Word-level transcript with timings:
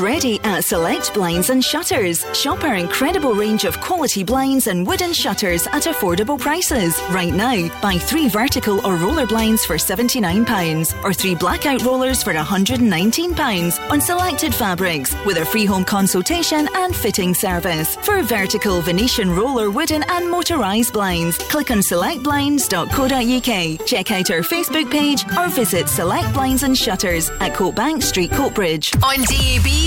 Ready 0.00 0.40
at 0.40 0.64
Select 0.64 1.12
Blinds 1.12 1.50
and 1.50 1.62
Shutters. 1.62 2.24
Shop 2.32 2.64
our 2.64 2.76
incredible 2.76 3.34
range 3.34 3.66
of 3.66 3.78
quality 3.78 4.24
blinds 4.24 4.66
and 4.66 4.86
wooden 4.86 5.12
shutters 5.12 5.66
at 5.66 5.82
affordable 5.82 6.40
prices. 6.40 6.98
Right 7.10 7.34
now, 7.34 7.68
buy 7.82 7.98
three 7.98 8.30
vertical 8.30 8.80
or 8.86 8.96
roller 8.96 9.26
blinds 9.26 9.66
for 9.66 9.74
£79 9.74 11.04
or 11.04 11.12
three 11.12 11.34
blackout 11.34 11.82
rollers 11.82 12.22
for 12.22 12.32
£119 12.32 13.90
on 13.90 14.00
selected 14.00 14.54
fabrics 14.54 15.14
with 15.26 15.36
a 15.36 15.44
free 15.44 15.66
home 15.66 15.84
consultation 15.84 16.70
and 16.74 16.96
fitting 16.96 17.34
service. 17.34 17.94
For 17.96 18.22
vertical 18.22 18.80
Venetian 18.80 19.30
roller 19.30 19.70
wooden 19.70 20.04
and 20.04 20.24
motorised 20.24 20.94
blinds, 20.94 21.36
click 21.36 21.70
on 21.70 21.80
selectblinds.co.uk. 21.80 23.86
Check 23.86 24.10
out 24.10 24.30
our 24.30 24.40
Facebook 24.40 24.90
page 24.90 25.26
or 25.36 25.50
visit 25.50 25.86
Select 25.86 26.32
Blinds 26.32 26.62
and 26.62 26.78
Shutters 26.78 27.28
at 27.28 27.52
Coatbank 27.52 28.02
Street, 28.02 28.30
Coatbridge. 28.30 28.94
On 29.04 29.18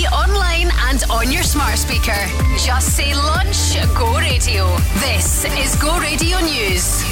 Online 0.04 0.70
and 0.88 1.02
on 1.10 1.32
your 1.32 1.42
smart 1.42 1.78
speaker. 1.78 2.12
Just 2.58 2.96
say 2.96 3.14
lunch, 3.14 3.74
go 3.96 4.18
radio. 4.18 4.66
This 5.00 5.44
is 5.44 5.74
Go 5.76 5.98
Radio 5.98 6.38
News. 6.40 7.02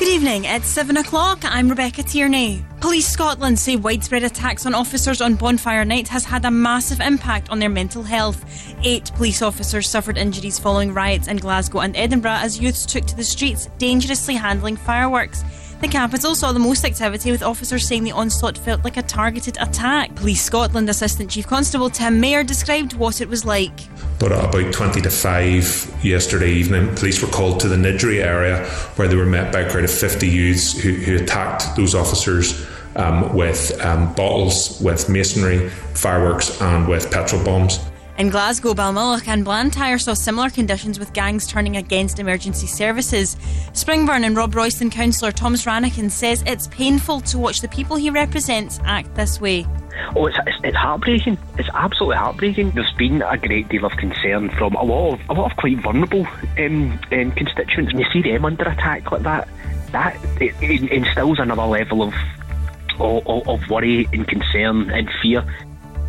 Good 0.00 0.08
evening, 0.08 0.44
it's 0.44 0.66
7 0.66 0.96
o'clock. 0.96 1.40
I'm 1.44 1.68
Rebecca 1.68 2.02
Tierney. 2.02 2.64
Police 2.80 3.08
Scotland 3.08 3.58
say 3.58 3.76
widespread 3.76 4.24
attacks 4.24 4.66
on 4.66 4.74
officers 4.74 5.20
on 5.20 5.36
Bonfire 5.36 5.84
Night 5.84 6.08
has 6.08 6.24
had 6.24 6.44
a 6.44 6.50
massive 6.50 7.00
impact 7.00 7.50
on 7.50 7.60
their 7.60 7.68
mental 7.68 8.02
health. 8.02 8.44
Eight 8.82 9.12
police 9.14 9.42
officers 9.42 9.88
suffered 9.88 10.18
injuries 10.18 10.58
following 10.58 10.92
riots 10.92 11.28
in 11.28 11.36
Glasgow 11.36 11.80
and 11.80 11.96
Edinburgh 11.96 12.38
as 12.40 12.58
youths 12.58 12.84
took 12.84 13.04
to 13.06 13.16
the 13.16 13.24
streets, 13.24 13.68
dangerously 13.78 14.34
handling 14.34 14.76
fireworks. 14.76 15.44
The 15.80 15.86
capital 15.86 16.34
saw 16.34 16.50
the 16.50 16.58
most 16.58 16.84
activity, 16.84 17.30
with 17.30 17.40
officers 17.40 17.86
saying 17.86 18.02
the 18.02 18.10
onslaught 18.10 18.58
felt 18.58 18.82
like 18.82 18.96
a 18.96 19.02
targeted 19.02 19.56
attack. 19.60 20.12
Police 20.16 20.42
Scotland 20.42 20.90
Assistant 20.90 21.30
Chief 21.30 21.46
Constable 21.46 21.88
Tim 21.88 22.18
Mayer 22.18 22.42
described 22.42 22.94
what 22.94 23.20
it 23.20 23.28
was 23.28 23.44
like. 23.44 23.70
But 24.18 24.32
at 24.32 24.44
about 24.44 24.72
20 24.72 25.00
to 25.02 25.10
5 25.10 26.00
yesterday 26.02 26.50
evening, 26.50 26.92
police 26.96 27.22
were 27.22 27.28
called 27.28 27.60
to 27.60 27.68
the 27.68 27.76
Niddrie 27.76 28.20
area 28.20 28.64
where 28.96 29.06
they 29.06 29.14
were 29.14 29.24
met 29.24 29.52
by 29.52 29.60
a 29.60 29.70
crowd 29.70 29.84
of 29.84 29.90
50 29.92 30.26
youths 30.26 30.76
who, 30.76 30.94
who 30.94 31.14
attacked 31.14 31.76
those 31.76 31.94
officers 31.94 32.66
um, 32.96 33.32
with 33.32 33.80
um, 33.84 34.12
bottles, 34.14 34.80
with 34.80 35.08
masonry, 35.08 35.68
fireworks, 35.94 36.60
and 36.60 36.88
with 36.88 37.08
petrol 37.12 37.44
bombs. 37.44 37.78
In 38.18 38.30
Glasgow, 38.30 38.74
Balmulloch 38.74 39.28
and 39.28 39.44
Blantyre 39.44 39.96
saw 39.96 40.12
similar 40.12 40.50
conditions 40.50 40.98
with 40.98 41.12
gangs 41.12 41.46
turning 41.46 41.76
against 41.76 42.18
emergency 42.18 42.66
services. 42.66 43.36
Springburn 43.74 44.24
and 44.24 44.36
Robroyston 44.36 44.90
councillor 44.90 45.30
Thomas 45.30 45.66
Ranakin 45.66 46.10
says 46.10 46.42
it's 46.44 46.66
painful 46.66 47.20
to 47.20 47.38
watch 47.38 47.60
the 47.60 47.68
people 47.68 47.94
he 47.94 48.10
represents 48.10 48.80
act 48.84 49.14
this 49.14 49.40
way. 49.40 49.64
Oh, 50.16 50.26
it's, 50.26 50.36
it's, 50.48 50.58
it's 50.64 50.76
heartbreaking. 50.76 51.38
It's 51.58 51.68
absolutely 51.74 52.16
heartbreaking. 52.16 52.72
There's 52.72 52.92
been 52.94 53.22
a 53.22 53.38
great 53.38 53.68
deal 53.68 53.84
of 53.84 53.92
concern 53.92 54.50
from 54.50 54.74
a 54.74 54.82
lot 54.82 55.12
of 55.12 55.30
a 55.30 55.34
lot 55.34 55.52
of 55.52 55.56
quite 55.56 55.78
vulnerable 55.78 56.26
um, 56.58 56.98
um, 57.12 57.30
constituents. 57.30 57.92
And 57.92 58.00
you 58.00 58.06
see 58.12 58.22
them 58.22 58.44
under 58.44 58.64
attack 58.64 59.12
like 59.12 59.22
that, 59.22 59.48
that 59.92 60.16
it, 60.40 60.56
it 60.60 60.90
instills 60.90 61.38
another 61.38 61.66
level 61.66 62.02
of, 62.02 62.14
of 62.98 63.46
of 63.46 63.70
worry 63.70 64.08
and 64.12 64.26
concern 64.26 64.90
and 64.90 65.08
fear 65.22 65.44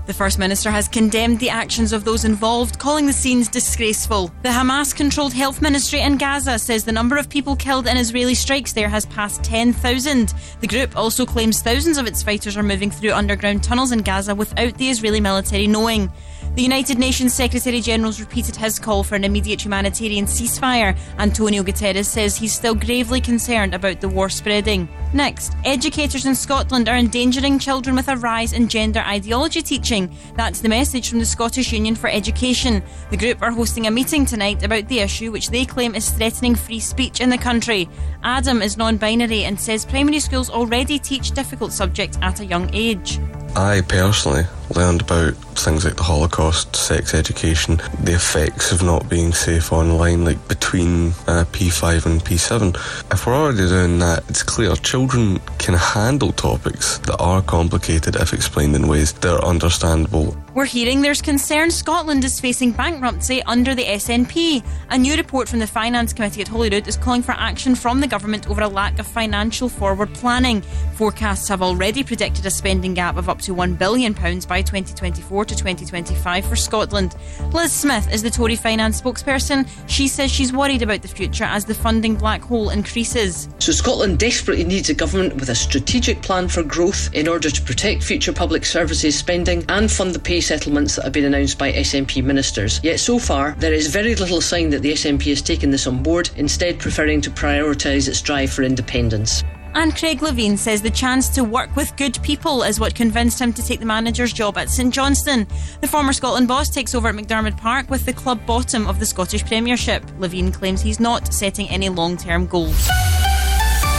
the 0.09 0.13
First 0.15 0.39
Minister 0.39 0.71
has 0.71 0.87
condemned 0.87 1.39
the 1.39 1.51
actions 1.51 1.93
of 1.93 2.03
those 2.03 2.25
involved, 2.25 2.79
calling 2.79 3.05
the 3.05 3.13
scenes 3.13 3.47
disgraceful. 3.47 4.31
The 4.41 4.49
Hamas 4.49 4.93
controlled 4.95 5.33
health 5.33 5.61
ministry 5.61 6.01
in 6.01 6.17
Gaza 6.17 6.57
says 6.57 6.83
the 6.83 6.91
number 6.91 7.15
of 7.15 7.29
people 7.29 7.55
killed 7.55 7.85
in 7.85 7.95
Israeli 7.95 8.33
strikes 8.33 8.73
there 8.73 8.89
has 8.89 9.05
passed 9.05 9.43
10,000. 9.43 10.33
The 10.61 10.67
group 10.67 10.97
also 10.97 11.27
claims 11.27 11.61
thousands 11.61 11.99
of 11.99 12.07
its 12.07 12.23
fighters 12.23 12.57
are 12.57 12.63
moving 12.63 12.89
through 12.89 13.13
underground 13.13 13.63
tunnels 13.63 13.91
in 13.91 13.99
Gaza 13.99 14.33
without 14.33 14.75
the 14.79 14.89
Israeli 14.89 15.21
military 15.21 15.67
knowing. 15.67 16.11
The 16.55 16.63
United 16.63 16.97
Nations 16.97 17.33
Secretary 17.35 17.79
General's 17.79 18.19
repeated 18.19 18.55
his 18.55 18.79
call 18.79 19.03
for 19.03 19.15
an 19.15 19.23
immediate 19.23 19.63
humanitarian 19.63 20.25
ceasefire. 20.25 20.97
Antonio 21.19 21.61
Guterres 21.61 22.05
says 22.05 22.35
he's 22.35 22.53
still 22.53 22.73
gravely 22.73 23.21
concerned 23.21 23.75
about 23.75 24.01
the 24.01 24.09
war 24.09 24.27
spreading. 24.29 24.89
Next, 25.11 25.55
educators 25.65 26.27
in 26.27 26.35
Scotland 26.35 26.87
are 26.87 26.95
endangering 26.95 27.57
children 27.57 27.95
with 27.95 28.09
a 28.09 28.17
rise 28.17 28.53
in 28.53 28.67
gender 28.67 28.99
ideology 28.99 29.63
teaching. 29.63 30.15
That's 30.35 30.61
the 30.61 30.69
message 30.69 31.09
from 31.09 31.17
the 31.17 31.25
Scottish 31.25 31.73
Union 31.73 31.95
for 31.95 32.09
Education. 32.09 32.83
The 33.09 33.17
group 33.17 33.41
are 33.41 33.51
hosting 33.51 33.87
a 33.87 33.91
meeting 33.91 34.23
tonight 34.23 34.63
about 34.63 34.87
the 34.87 34.99
issue, 34.99 35.31
which 35.31 35.49
they 35.49 35.65
claim 35.65 35.95
is 35.95 36.11
threatening 36.11 36.53
free 36.53 36.79
speech 36.79 37.21
in 37.21 37.31
the 37.31 37.39
country. 37.39 37.89
Adam 38.21 38.61
is 38.61 38.77
non 38.77 38.97
binary 38.97 39.45
and 39.45 39.59
says 39.59 39.83
primary 39.83 40.19
schools 40.19 40.51
already 40.51 40.99
teach 40.99 41.31
difficult 41.31 41.73
subjects 41.73 42.19
at 42.21 42.39
a 42.39 42.45
young 42.45 42.69
age. 42.75 43.19
I 43.55 43.81
personally 43.81 44.43
learned 44.75 45.01
about 45.01 45.33
things 45.57 45.83
like 45.83 45.95
the 45.95 46.03
Holocaust, 46.03 46.75
sex 46.75 47.15
education, 47.15 47.81
the 48.03 48.13
effects 48.13 48.71
of 48.71 48.83
not 48.83 49.09
being 49.09 49.33
safe 49.33 49.73
online, 49.73 50.23
like 50.23 50.47
between 50.47 51.07
uh, 51.25 51.45
P5 51.51 52.05
and 52.05 52.21
P7. 52.21 52.75
If 53.11 53.25
we're 53.25 53.33
already 53.33 53.67
doing 53.67 53.97
that, 53.99 54.23
it's 54.29 54.43
clear 54.43 54.75
children 54.75 54.98
can 55.07 55.75
handle 55.75 56.31
topics 56.31 56.97
that 56.99 57.17
are 57.19 57.41
complicated 57.41 58.15
if 58.15 58.33
explained 58.33 58.75
in 58.75 58.87
ways 58.87 59.13
that 59.13 59.33
are 59.33 59.45
understandable. 59.45 60.35
We're 60.59 60.65
hearing 60.65 61.01
there's 61.01 61.21
concern 61.21 61.71
Scotland 61.71 62.25
is 62.25 62.37
facing 62.37 62.73
bankruptcy 62.73 63.41
under 63.43 63.73
the 63.73 63.85
SNP. 63.85 64.61
A 64.89 64.97
new 64.97 65.15
report 65.15 65.47
from 65.47 65.59
the 65.59 65.67
Finance 65.67 66.11
Committee 66.11 66.41
at 66.41 66.49
Holyrood 66.49 66.85
is 66.85 66.97
calling 66.97 67.21
for 67.21 67.31
action 67.31 67.75
from 67.75 68.01
the 68.01 68.07
government 68.07 68.49
over 68.49 68.63
a 68.63 68.67
lack 68.67 68.99
of 68.99 69.07
financial 69.07 69.69
forward 69.69 70.13
planning. 70.15 70.61
Forecasts 70.95 71.47
have 71.47 71.61
already 71.61 72.03
predicted 72.03 72.45
a 72.45 72.51
spending 72.51 72.93
gap 72.93 73.15
of 73.15 73.29
up 73.29 73.39
to 73.43 73.55
£1 73.55 73.77
billion 73.77 74.11
by 74.11 74.61
2024 74.61 75.45
to 75.45 75.55
2025 75.55 76.45
for 76.45 76.57
Scotland. 76.57 77.15
Liz 77.53 77.71
Smith 77.71 78.11
is 78.11 78.21
the 78.21 78.29
Tory 78.29 78.57
finance 78.57 79.01
spokesperson. 79.01 79.65
She 79.87 80.09
says 80.09 80.29
she's 80.29 80.51
worried 80.51 80.81
about 80.81 81.03
the 81.03 81.07
future 81.07 81.45
as 81.45 81.63
the 81.63 81.73
funding 81.73 82.15
black 82.15 82.41
hole 82.41 82.69
increases. 82.69 83.47
So, 83.59 83.71
Scotland 83.71 84.19
desperately 84.19 84.65
needs 84.65 84.89
a 84.89 84.93
government 84.93 85.35
with 85.35 85.47
a 85.47 85.55
strategic 85.55 86.21
plan 86.21 86.49
for 86.49 86.63
growth 86.63 87.13
in 87.13 87.29
order 87.29 87.49
to 87.49 87.61
protect 87.61 88.03
future 88.03 88.33
public 88.33 88.65
services 88.65 89.17
spending 89.17 89.63
and 89.69 89.89
fund 89.89 90.13
the 90.13 90.19
pay 90.19 90.41
settlements 90.49 90.95
that 90.95 91.03
have 91.03 91.13
been 91.13 91.25
announced 91.25 91.59
by 91.59 91.71
SNP 91.71 92.23
ministers. 92.23 92.79
Yet, 92.81 92.99
so 92.99 93.19
far, 93.19 93.51
there 93.59 93.71
is 93.71 93.85
very 93.85 94.15
little 94.15 94.41
sign 94.41 94.71
that 94.71 94.81
the 94.81 94.93
SNP 94.93 95.25
has 95.25 95.43
taken 95.43 95.69
this 95.69 95.85
on 95.85 96.01
board, 96.01 96.31
instead, 96.37 96.79
preferring 96.79 97.21
to 97.21 97.29
prioritise 97.29 98.07
its 98.07 98.19
drive 98.19 98.51
for 98.51 98.63
independence. 98.63 99.43
And 99.75 99.95
Craig 99.95 100.21
Levein 100.21 100.57
says 100.57 100.81
the 100.81 100.89
chance 100.89 101.29
to 101.29 101.43
work 101.43 101.75
with 101.75 101.95
good 101.97 102.17
people 102.23 102.63
is 102.63 102.79
what 102.79 102.95
convinced 102.95 103.39
him 103.39 103.53
to 103.53 103.63
take 103.63 103.79
the 103.79 103.85
manager's 103.85 104.33
job 104.33 104.57
at 104.57 104.71
St 104.71 104.91
Johnstone. 104.91 105.45
The 105.81 105.87
former 105.87 106.13
Scotland 106.13 106.47
boss 106.47 106.69
takes 106.69 106.95
over 106.95 107.09
at 107.09 107.15
McDiarmid 107.15 107.55
Park 107.55 107.91
with 107.91 108.03
the 108.05 108.13
club 108.13 108.43
bottom 108.47 108.87
of 108.87 108.99
the 108.99 109.05
Scottish 109.05 109.45
Premiership. 109.45 110.03
Levein 110.17 110.51
claims 110.51 110.81
he's 110.81 110.99
not 110.99 111.31
setting 111.31 111.69
any 111.69 111.89
long 111.89 112.17
term 112.17 112.47
goals. 112.47 112.89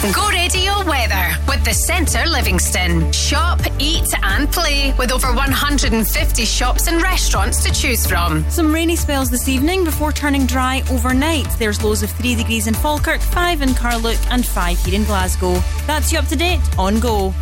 Go 0.02 0.30
Radio 0.30 0.72
Weather 0.86 1.36
with 1.46 1.62
the 1.62 1.74
Centre 1.74 2.26
Livingston. 2.26 3.12
Shop, 3.12 3.60
eat, 3.78 4.08
and 4.22 4.50
play 4.50 4.94
with 4.98 5.12
over 5.12 5.26
150 5.26 6.44
shops 6.46 6.88
and 6.88 7.02
restaurants 7.02 7.62
to 7.64 7.70
choose 7.70 8.06
from. 8.06 8.48
Some 8.48 8.72
rainy 8.72 8.96
spells 8.96 9.28
this 9.28 9.46
evening 9.46 9.84
before 9.84 10.10
turning 10.10 10.46
dry 10.46 10.82
overnight. 10.90 11.50
There's 11.58 11.84
lows 11.84 12.02
of 12.02 12.10
3 12.12 12.34
degrees 12.34 12.66
in 12.66 12.72
Falkirk, 12.72 13.20
5 13.20 13.60
in 13.60 13.74
Carluke, 13.74 14.18
and 14.30 14.44
5 14.44 14.78
here 14.78 14.94
in 14.94 15.04
Glasgow. 15.04 15.62
That's 15.86 16.10
you 16.10 16.18
up 16.18 16.28
to 16.28 16.36
date 16.36 16.60
on 16.78 16.98
Go. 16.98 17.34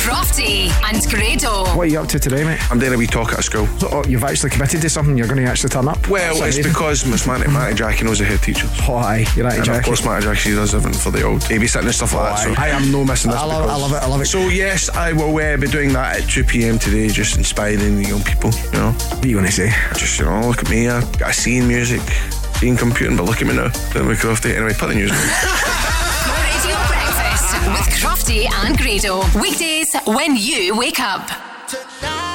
Crofty 0.00 0.70
and 0.88 1.04
Grado. 1.10 1.76
What 1.76 1.82
are 1.82 1.86
you 1.86 2.00
up 2.00 2.08
to 2.08 2.18
today, 2.18 2.42
mate? 2.42 2.58
I'm 2.70 2.78
doing 2.78 2.94
a 2.94 2.96
wee 2.96 3.06
talk 3.06 3.32
at 3.32 3.44
school. 3.44 3.66
So, 3.78 3.88
oh, 3.92 4.04
you've 4.06 4.24
actually 4.24 4.50
committed 4.50 4.80
to 4.80 4.88
something. 4.88 5.16
You're 5.16 5.26
going 5.26 5.44
to 5.44 5.50
actually 5.50 5.70
turn 5.70 5.88
up. 5.88 6.08
Well, 6.08 6.38
That's 6.38 6.56
it's 6.56 6.56
amazing. 6.56 6.72
because 6.72 7.06
Miss 7.06 7.26
Matty, 7.26 7.50
Matty 7.50 7.74
Jackie 7.74 8.04
knows 8.04 8.18
the 8.18 8.24
head 8.24 8.40
teacher. 8.40 8.66
Oh, 8.88 8.94
aye, 8.94 9.26
you're 9.36 9.44
right, 9.44 9.56
and 9.56 9.64
Jackie. 9.64 9.78
of 9.78 9.84
course, 9.84 10.04
Matty 10.04 10.24
Jackie 10.24 10.38
she 10.38 10.50
does 10.54 10.74
everything 10.74 10.98
for 10.98 11.10
the 11.10 11.22
old 11.22 11.42
babysitting 11.42 11.84
and 11.84 11.94
stuff 11.94 12.14
like 12.14 12.22
oh, 12.22 12.48
that. 12.48 12.56
So 12.56 12.62
I 12.62 12.68
am 12.68 12.90
no 12.90 13.04
missing 13.04 13.30
this. 13.30 13.40
I 13.40 13.44
love, 13.44 13.68
I 13.68 13.76
love 13.76 13.92
it. 13.92 13.96
I 13.96 14.06
love 14.06 14.20
it. 14.20 14.26
So 14.26 14.38
yes, 14.48 14.88
I 14.88 15.12
will 15.12 15.36
uh, 15.36 15.56
be 15.56 15.66
doing 15.66 15.92
that 15.92 16.22
at 16.22 16.28
2 16.30 16.44
p.m. 16.44 16.78
today, 16.78 17.08
just 17.08 17.36
inspiring 17.36 18.02
the 18.02 18.08
young 18.08 18.22
people. 18.22 18.50
You 18.50 18.72
know. 18.72 18.92
What 18.92 19.24
are 19.24 19.28
you 19.28 19.34
going 19.36 19.46
to 19.46 19.52
say? 19.52 19.72
Just 19.98 20.18
you 20.18 20.24
know, 20.24 20.48
look 20.48 20.62
at 20.62 20.70
me. 20.70 20.88
I 20.88 21.00
got 21.16 21.36
a 21.36 21.60
music, 21.60 22.00
scene 22.60 22.76
computing, 22.76 23.16
but 23.16 23.24
look 23.24 23.40
at 23.40 23.46
me 23.46 23.54
now. 23.54 23.68
Doing 23.92 24.08
my 24.08 24.14
crafty. 24.14 24.54
Anyway, 24.54 24.74
put 24.74 24.88
the 24.88 24.94
news. 24.94 25.10
Radio 26.44 26.76
Breakfast 26.88 27.52
with 27.72 27.88
Crofty 27.96 28.52
and 28.64 28.76
Grado. 28.76 29.22
Weekdays 29.40 29.96
when 30.04 30.36
you 30.36 30.76
wake 30.76 31.00
up. 31.00 32.29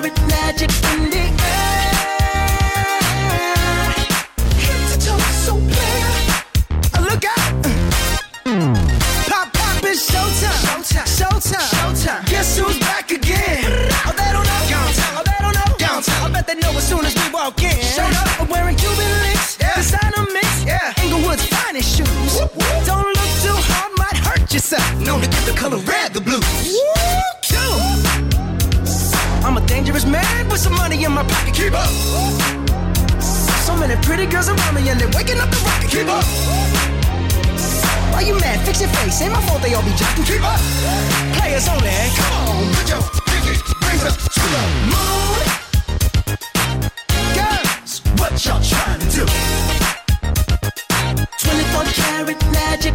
magic 0.00 0.70
in 0.94 1.10
the 1.10 1.24
air. 1.42 1.90
To 4.94 5.18
so 5.44 5.54
look. 7.02 7.24
Uh. 7.24 7.48
Pop, 9.26 9.52
pop, 9.52 9.82
showtime. 9.82 10.84
Showtime. 11.02 11.70
Showtime. 11.74 12.26
Guess 12.26 12.58
who's 12.58 12.78
back 12.78 13.10
again? 13.10 13.64
oh, 14.06 14.14
they 14.16 14.30
don't 14.30 14.46
know. 14.46 14.62
Don't 15.78 16.06
know. 16.06 16.24
I 16.24 16.30
bet 16.32 16.46
they 16.46 16.54
know 16.54 16.70
as 16.70 16.88
soon 16.88 17.04
as 17.04 17.14
we 17.16 17.32
walk 17.32 17.60
in. 17.62 17.74
Up. 17.98 18.48
Wearing 18.48 18.76
Cuban 18.76 19.10
links. 19.22 19.56
Designer 19.56 20.26
mix. 20.32 20.64
Inglewood's 21.02 21.46
finest 21.46 21.96
shoes. 21.96 22.38
Don't 22.86 23.04
look 23.04 23.32
too 23.42 23.58
hard, 23.66 23.92
might 23.98 24.16
hurt 24.16 24.52
yourself. 24.54 25.00
Known 25.00 25.22
to 25.22 25.28
get 25.28 25.44
the 25.44 25.54
color 25.58 25.78
red, 25.78 26.14
the 26.14 26.20
blues 26.20 26.78
keep 31.58 31.74
up. 31.74 31.90
So 33.66 33.76
many 33.76 33.96
pretty 34.02 34.26
girls 34.26 34.48
around 34.48 34.74
me 34.74 34.88
and 34.88 35.00
they're 35.00 35.10
waking 35.10 35.38
up 35.38 35.50
the 35.50 35.60
rocket, 35.66 35.90
keep 35.90 36.08
up. 36.08 36.24
Why 38.12 38.22
you 38.22 38.34
mad? 38.38 38.64
Fix 38.64 38.80
your 38.80 38.90
face. 38.90 39.20
Ain't 39.22 39.32
my 39.32 39.40
fault 39.46 39.60
they 39.62 39.74
all 39.74 39.82
be 39.82 39.90
jocking. 40.00 40.24
Keep 40.26 40.44
up. 40.44 40.60
Players 41.36 41.68
only. 41.68 41.90
Come 42.18 42.32
on, 42.40 42.74
put 42.74 42.88
your 42.88 43.02
pinky 43.26 43.54
rings 43.84 44.04
up 44.08 44.16
to 44.36 44.44
the 44.54 44.62
moon. 44.92 45.40
Girls, 47.36 47.92
what 48.18 48.32
y'all 48.44 48.62
trying 48.62 49.00
to 49.00 49.08
do? 49.18 49.24
24 51.42 51.84
karat 51.98 52.40
magic 52.52 52.94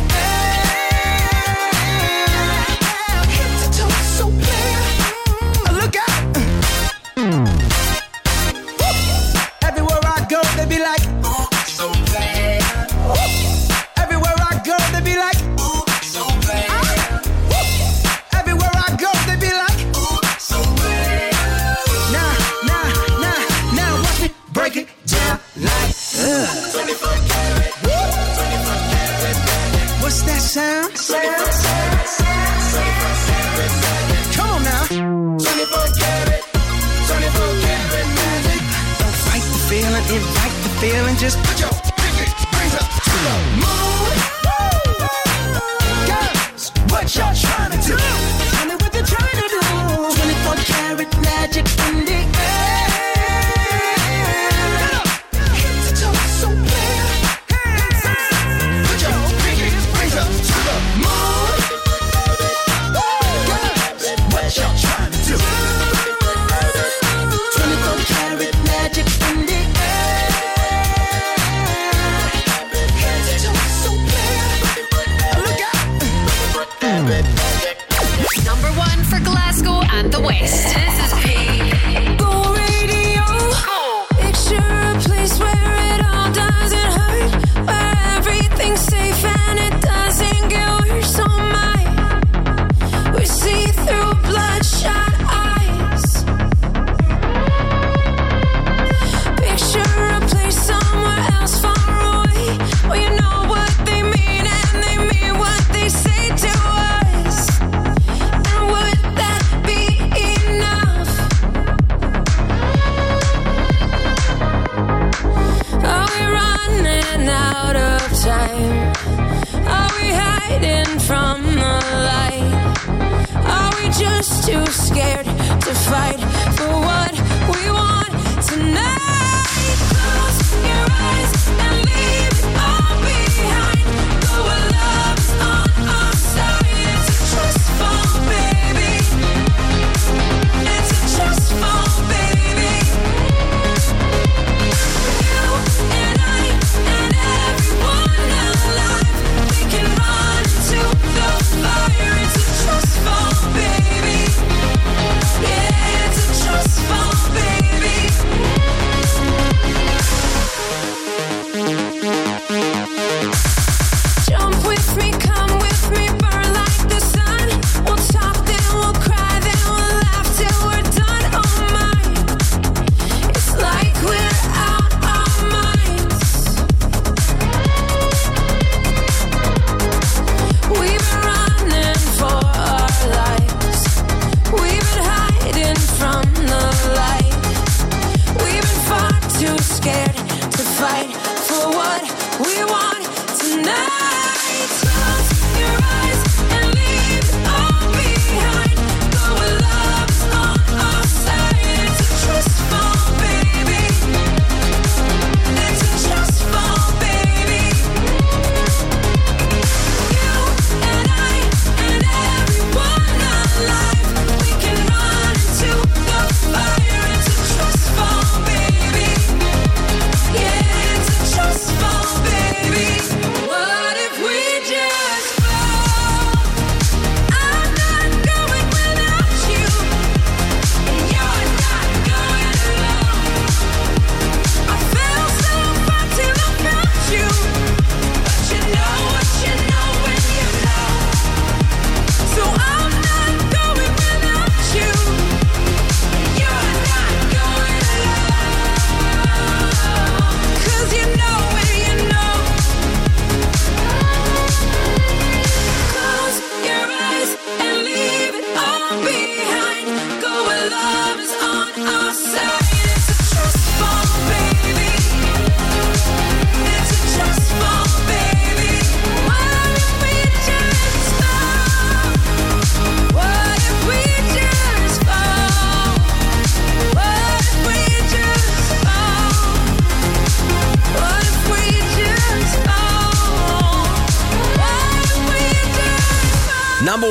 feeling. 40.81 41.15
Just 41.15 41.37
put 41.43 41.59
your 41.59 41.70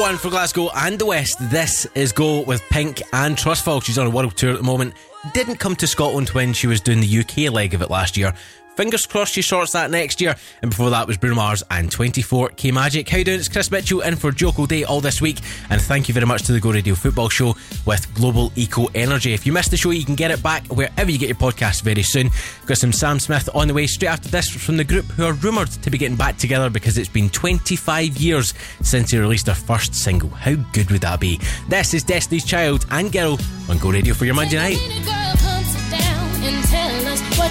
one 0.00 0.16
for 0.16 0.30
Glasgow 0.30 0.70
and 0.74 0.98
the 0.98 1.04
West. 1.04 1.36
This 1.50 1.86
is 1.94 2.10
Go 2.10 2.40
with 2.40 2.62
Pink 2.70 3.02
and 3.12 3.36
Trustfall. 3.36 3.84
She's 3.84 3.98
on 3.98 4.06
a 4.06 4.10
world 4.10 4.34
tour 4.34 4.52
at 4.52 4.56
the 4.56 4.62
moment. 4.62 4.94
Didn't 5.34 5.56
come 5.56 5.76
to 5.76 5.86
Scotland 5.86 6.30
when 6.30 6.54
she 6.54 6.66
was 6.66 6.80
doing 6.80 7.00
the 7.00 7.18
UK 7.18 7.52
leg 7.52 7.74
of 7.74 7.82
it 7.82 7.90
last 7.90 8.16
year. 8.16 8.32
Fingers 8.80 9.04
crossed 9.04 9.34
she 9.34 9.42
sorts 9.42 9.72
that 9.72 9.90
next 9.90 10.22
year. 10.22 10.34
And 10.62 10.70
before 10.70 10.88
that 10.88 11.06
was 11.06 11.18
Bruno 11.18 11.36
Mars 11.36 11.62
and 11.70 11.90
24K 11.90 12.72
Magic. 12.72 13.06
How 13.10 13.18
you 13.18 13.24
doing? 13.24 13.38
It's 13.38 13.46
Chris 13.46 13.70
Mitchell 13.70 14.00
in 14.00 14.16
for 14.16 14.32
Joe 14.32 14.52
Kilday 14.52 14.88
all 14.88 15.02
this 15.02 15.20
week. 15.20 15.40
And 15.68 15.82
thank 15.82 16.08
you 16.08 16.14
very 16.14 16.24
much 16.24 16.44
to 16.44 16.52
the 16.52 16.60
Go 16.60 16.72
Radio 16.72 16.94
Football 16.94 17.28
Show 17.28 17.54
with 17.84 18.14
Global 18.14 18.50
Eco 18.56 18.86
Energy. 18.94 19.34
If 19.34 19.44
you 19.44 19.52
missed 19.52 19.70
the 19.70 19.76
show, 19.76 19.90
you 19.90 20.06
can 20.06 20.14
get 20.14 20.30
it 20.30 20.42
back 20.42 20.66
wherever 20.68 21.10
you 21.10 21.18
get 21.18 21.28
your 21.28 21.36
podcast 21.36 21.82
very 21.82 22.02
soon. 22.02 22.30
Got 22.64 22.78
some 22.78 22.90
Sam 22.90 23.20
Smith 23.20 23.50
on 23.54 23.68
the 23.68 23.74
way 23.74 23.86
straight 23.86 24.08
after 24.08 24.30
this 24.30 24.48
from 24.48 24.78
the 24.78 24.84
group 24.84 25.04
who 25.04 25.26
are 25.26 25.34
rumoured 25.34 25.68
to 25.68 25.90
be 25.90 25.98
getting 25.98 26.16
back 26.16 26.38
together 26.38 26.70
because 26.70 26.96
it's 26.96 27.10
been 27.10 27.28
25 27.28 28.16
years 28.16 28.54
since 28.80 29.10
they 29.10 29.18
released 29.18 29.44
their 29.44 29.54
first 29.54 29.94
single. 29.94 30.30
How 30.30 30.54
good 30.72 30.90
would 30.90 31.02
that 31.02 31.20
be? 31.20 31.38
This 31.68 31.92
is 31.92 32.02
Destiny's 32.02 32.46
Child 32.46 32.86
and 32.90 33.12
Girl 33.12 33.38
on 33.68 33.76
Go 33.76 33.90
Radio 33.90 34.14
for 34.14 34.24
your 34.24 34.36
Monday 34.36 34.56
night 34.56 35.79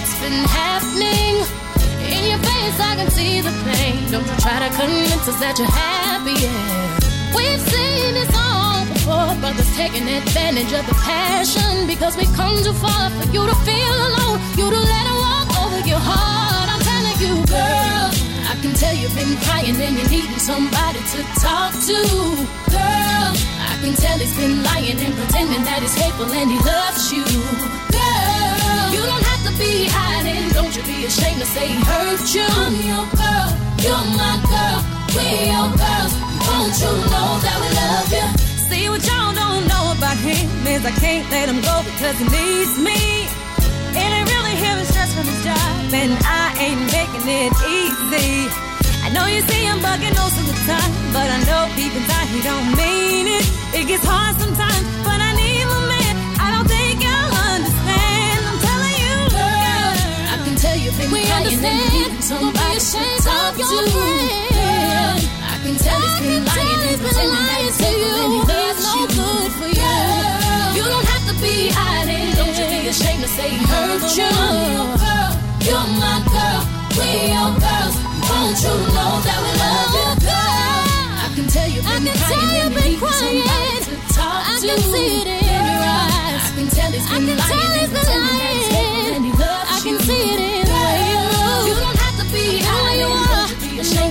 what's 0.00 0.18
been 0.20 0.44
happening. 0.48 1.44
In 2.08 2.22
your 2.32 2.40
face, 2.40 2.78
I 2.80 2.96
can 2.96 3.10
see 3.10 3.40
the 3.44 3.52
pain. 3.68 4.00
Don't 4.10 4.24
you 4.24 4.36
try 4.40 4.56
to 4.64 4.70
convince 4.72 5.28
us 5.28 5.38
that 5.44 5.60
you're 5.60 5.68
happy. 5.68 6.36
Yeah. 6.40 7.36
We've 7.36 7.60
seen 7.60 8.16
this 8.16 8.32
all 8.32 8.88
before, 8.88 9.36
brothers 9.44 9.68
taking 9.76 10.08
advantage 10.08 10.72
of 10.72 10.84
the 10.88 10.96
passion 11.04 11.86
because 11.86 12.16
we 12.16 12.24
come 12.32 12.56
too 12.64 12.72
far 12.80 13.12
for 13.12 13.28
you 13.28 13.44
to 13.44 13.56
feel 13.68 13.96
alone. 14.08 14.40
You 14.56 14.66
to 14.72 14.80
let 14.80 15.04
it 15.12 15.18
walk 15.20 15.48
over 15.68 15.80
your 15.84 16.00
heart. 16.00 16.68
I'm 16.72 16.80
telling 16.80 17.18
you, 17.20 17.34
girl. 17.44 18.08
I 18.50 18.56
can 18.64 18.72
tell 18.80 18.96
you've 18.96 19.14
been 19.14 19.36
crying 19.44 19.76
and 19.76 19.94
you're 20.00 20.08
needing 20.08 20.40
somebody 20.40 21.00
to 21.12 21.20
talk 21.44 21.76
to. 21.76 21.98
Girl, 22.72 23.30
I 23.68 23.72
can 23.84 23.92
tell 24.00 24.16
he's 24.16 24.32
been 24.32 24.64
lying 24.64 24.96
and 24.96 25.12
pretending 25.12 25.62
that 25.68 25.84
he's 25.84 25.94
hateful 25.94 26.32
and 26.32 26.48
he 26.48 26.58
loves 26.64 27.12
you. 27.12 27.24
Girl, 27.92 28.39
be 29.60 29.84
hiding. 29.92 30.48
Don't 30.56 30.72
you 30.72 30.82
be 30.88 31.04
ashamed 31.04 31.40
to 31.44 31.46
say 31.46 31.68
hurt 31.68 32.24
you. 32.32 32.48
I'm 32.48 32.74
your 32.80 33.04
girl, 33.12 33.48
you're 33.84 34.06
my 34.16 34.34
girl, 34.48 34.78
we're 35.12 35.44
your 35.52 35.68
girls. 35.76 36.12
Won't 36.48 36.74
you 36.80 36.92
know 37.12 37.28
that 37.44 37.56
we 37.60 37.68
love 37.76 38.08
you? 38.16 38.26
See 38.72 38.88
what 38.88 39.02
y'all 39.04 39.36
don't 39.36 39.64
know 39.68 39.84
about 39.92 40.16
him 40.24 40.48
is 40.64 40.82
I 40.82 40.94
can't 41.04 41.28
let 41.28 41.46
him 41.52 41.60
go 41.60 41.84
because 41.84 42.16
he 42.16 42.26
needs 42.32 42.74
me. 42.80 43.28
It 43.92 44.08
ain't 44.16 44.28
really 44.32 44.56
him 44.56 44.80
stress 44.88 45.12
from 45.12 45.26
his 45.28 45.40
job, 45.44 45.92
and 45.92 46.16
I 46.24 46.56
ain't 46.64 46.82
making 46.88 47.26
it 47.28 47.52
easy. 47.68 48.48
I 49.04 49.08
know 49.12 49.26
you 49.26 49.42
see 49.50 49.62
him 49.68 49.78
bugging 49.84 50.14
most 50.16 50.38
of 50.40 50.46
the 50.48 50.56
time, 50.64 50.92
but 51.12 51.28
I 51.28 51.38
know 51.48 51.68
deep 51.76 51.92
inside 51.92 52.28
he 52.32 52.40
don't 52.40 52.68
mean 52.80 53.26
it. 53.28 53.44
It 53.74 53.84
gets 53.90 54.06
hard 54.06 54.38
sometimes, 54.38 54.84
but 55.04 55.18
I 55.20 55.29
been 61.00 61.10
we 61.12 61.20
crying 61.24 61.46
understand. 61.48 61.80
and 61.80 61.92
needing 61.92 62.22
somebody 62.22 62.78
to 62.78 63.02
talk 63.24 63.52
to. 63.56 63.64
Girl, 63.64 65.16
I 65.50 65.54
can 65.64 65.74
tell 65.80 66.00
he's 66.00 66.20
been 66.20 66.44
lying 66.44 66.80
and 66.90 66.98
pretending 67.00 67.44
that 67.48 67.60
he's 67.64 67.78
hateful 67.80 68.20
and 68.20 68.34
loves 68.48 68.84
no 68.84 68.92
you. 69.00 69.06
good 69.16 69.50
for 69.58 69.68
you. 69.80 69.80
Girl, 69.80 70.68
you 70.76 70.84
don't 70.92 71.06
have 71.12 71.24
to 71.30 71.34
be 71.40 71.54
hiding. 71.72 72.26
Don't 72.36 72.54
you 72.58 72.66
be 72.68 72.78
ashamed 72.92 73.22
to 73.24 73.30
say 73.32 73.48
hurt 73.70 74.04
you. 74.16 74.28
I'm 74.28 74.76
your 74.76 74.88
girl, 75.00 75.30
you're 75.66 75.88
my 76.00 76.16
girl, 76.28 76.60
we're 76.96 77.28
your 77.32 77.50
girls. 77.64 77.96
Won't 78.30 78.56
you 78.62 78.74
know 78.94 79.12
that 79.26 79.38
we 79.44 79.50
love 79.60 79.90
you, 79.96 80.08
girl? 80.28 80.84
I 81.24 81.26
can 81.34 81.46
tell 81.48 81.68
you've 81.68 81.84
been 81.84 82.08
I 82.08 82.12
can 82.12 82.16
tell 82.20 82.44
you've 82.60 82.74
been 82.76 82.92
you 82.92 83.00
need 83.00 83.10
somebody 83.10 83.42
crying. 83.42 83.82
to 83.88 83.96
talk 84.14 84.40
I 84.46 84.54
to. 84.60 84.66
can 84.68 84.78
see 84.78 85.10
it 85.22 85.39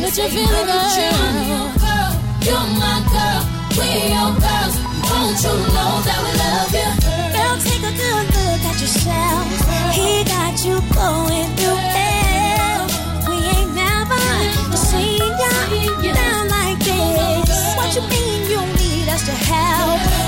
that 0.09 0.17
you're 0.17 0.29
feeling 0.29 0.65
hurt 0.65 0.97
you. 0.97 1.05
good. 1.05 1.21
I'm 1.21 1.45
your 1.45 1.69
girl, 1.77 2.11
you're 2.41 2.67
my 2.81 2.97
girl, 3.13 3.41
we're 3.77 4.09
your 4.09 4.31
girls. 4.41 4.75
Won't 5.05 5.37
you 5.37 5.53
know 5.69 5.93
that 6.01 6.19
we 6.25 6.31
love 6.41 6.73
you? 6.73 6.89
Girl, 7.29 7.55
take 7.61 7.83
a 7.85 7.93
good 7.93 8.25
look 8.33 8.61
at 8.65 8.77
yourself. 8.81 9.45
He 9.93 10.23
got 10.25 10.57
you 10.65 10.81
going 10.97 11.49
through 11.57 11.77
hell. 11.93 12.89
We 13.29 13.37
ain't 13.53 13.73
never 13.75 14.17
seen 14.77 15.21
ya 15.21 16.13
down 16.13 16.49
like 16.49 16.79
this. 16.79 17.75
What 17.77 17.93
you 17.93 18.01
mean 18.09 18.49
you 18.49 18.61
need 18.81 19.09
us 19.09 19.23
to 19.25 19.33
help? 19.33 20.18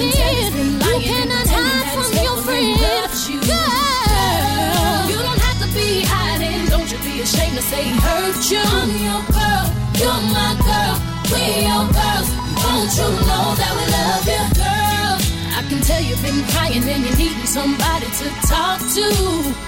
You 0.00 0.78
lying 0.80 1.02
cannot 1.04 1.44
hide 1.44 1.88
from 1.92 2.08
your 2.24 2.36
hateful 2.40 2.40
and 2.40 2.44
friend. 2.44 2.80
you. 3.28 3.36
Girl. 3.44 5.00
You 5.12 5.18
don't 5.20 5.40
have 5.44 5.58
to 5.60 5.68
be 5.76 6.08
hiding. 6.08 6.64
Don't 6.72 6.88
you 6.88 6.98
be 7.04 7.20
ashamed 7.20 7.56
to 7.56 7.62
say 7.62 7.84
hurt 8.00 8.40
you. 8.48 8.64
I'm 8.64 8.90
your 8.96 9.20
girl, 9.28 9.66
you're 10.00 10.22
my 10.32 10.56
girl, 10.64 10.96
we're 11.28 11.68
your 11.68 11.84
girls. 11.92 12.28
Won't 12.64 12.90
you 12.96 13.08
know 13.28 13.46
that 13.60 13.72
we 13.76 13.84
love 13.92 14.24
you, 14.24 14.44
girl? 14.56 15.14
I 15.52 15.60
can 15.68 15.80
tell 15.84 16.00
you've 16.00 16.22
been 16.24 16.40
crying 16.48 16.80
and 16.80 17.04
you're 17.04 17.18
needing 17.20 17.44
somebody 17.44 18.08
to 18.20 18.26
talk 18.48 18.80
to, 18.80 19.04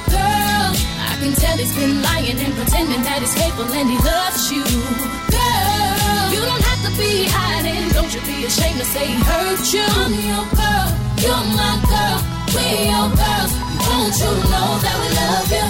girl. 0.09 0.71
I 1.13 1.15
can 1.21 1.33
tell 1.37 1.57
he's 1.61 1.77
been 1.77 2.01
lying 2.01 2.41
and 2.41 2.55
pretending 2.57 3.03
that 3.05 3.21
he's 3.21 3.35
hateful 3.37 3.69
and 3.69 3.89
he 3.91 3.99
loves 4.01 4.49
you, 4.49 4.65
to 6.85 6.91
be 6.99 7.27
hiding. 7.29 7.89
Don't 7.91 8.13
you 8.15 8.21
be 8.23 8.45
ashamed 8.45 8.79
to 8.81 8.85
say 8.85 9.07
he 9.07 9.19
hurt 9.31 9.73
you. 9.73 9.87
I'm 10.03 10.13
your 10.13 10.45
girl, 10.59 10.89
you're 11.23 11.45
my 11.59 11.73
girl, 11.91 12.19
we're 12.55 12.85
your 12.93 13.09
girls. 13.21 13.53
Won't 13.87 14.15
you 14.23 14.33
know 14.53 14.69
that 14.85 14.97
we 15.01 15.09
love 15.21 15.51
you? 15.57 15.67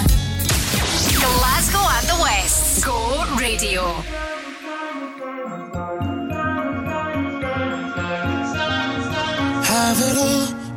Glasgow 1.19 1.85
and 1.97 2.07
the 2.11 2.17
West. 2.21 2.85
Go 2.85 2.97
Radio. 3.39 3.83
Have 9.73 9.99
it 9.99 10.17
all, 10.17 10.52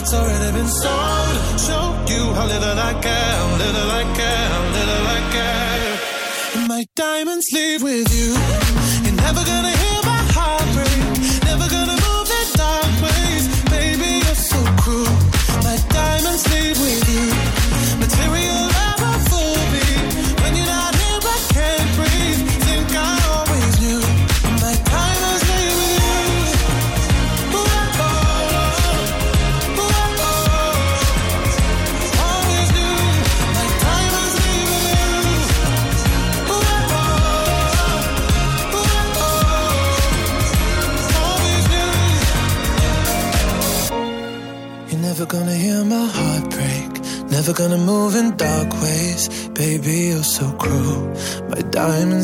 heart's 0.00 0.14
already 0.14 0.52
been 0.56 0.66
sold. 0.66 1.60
Show 1.60 1.84
you 2.08 2.32
how 2.32 2.46
little 2.46 2.78
I 2.78 2.92
care, 3.02 3.40
little 3.64 3.90
I 3.90 4.04
care, 4.16 4.50
little 4.78 5.06
I 5.16 5.20
care. 5.34 6.68
My 6.68 6.84
diamonds 6.96 7.46
leave 7.52 7.82
with 7.82 8.08
you. 8.14 8.32
You're 9.04 9.16
never 9.16 9.44
gonna 9.44 9.76
hear. 9.76 9.99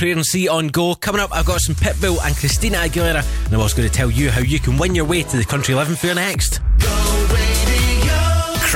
Prayer 0.00 0.16
and 0.16 0.48
on 0.48 0.68
Go. 0.68 0.94
Coming 0.94 1.20
up, 1.20 1.30
I've 1.30 1.44
got 1.44 1.60
some 1.60 1.74
Pitbull 1.74 2.24
and 2.24 2.34
Christina 2.34 2.78
Aguilera, 2.78 3.22
and 3.44 3.54
I'm 3.54 3.60
also 3.60 3.76
going 3.76 3.86
to 3.86 3.94
tell 3.94 4.10
you 4.10 4.30
how 4.30 4.40
you 4.40 4.58
can 4.58 4.78
win 4.78 4.94
your 4.94 5.04
way 5.04 5.22
to 5.22 5.36
the 5.36 5.44
Country 5.44 5.74
Living 5.74 5.94
Fair 5.94 6.14
next. 6.14 6.59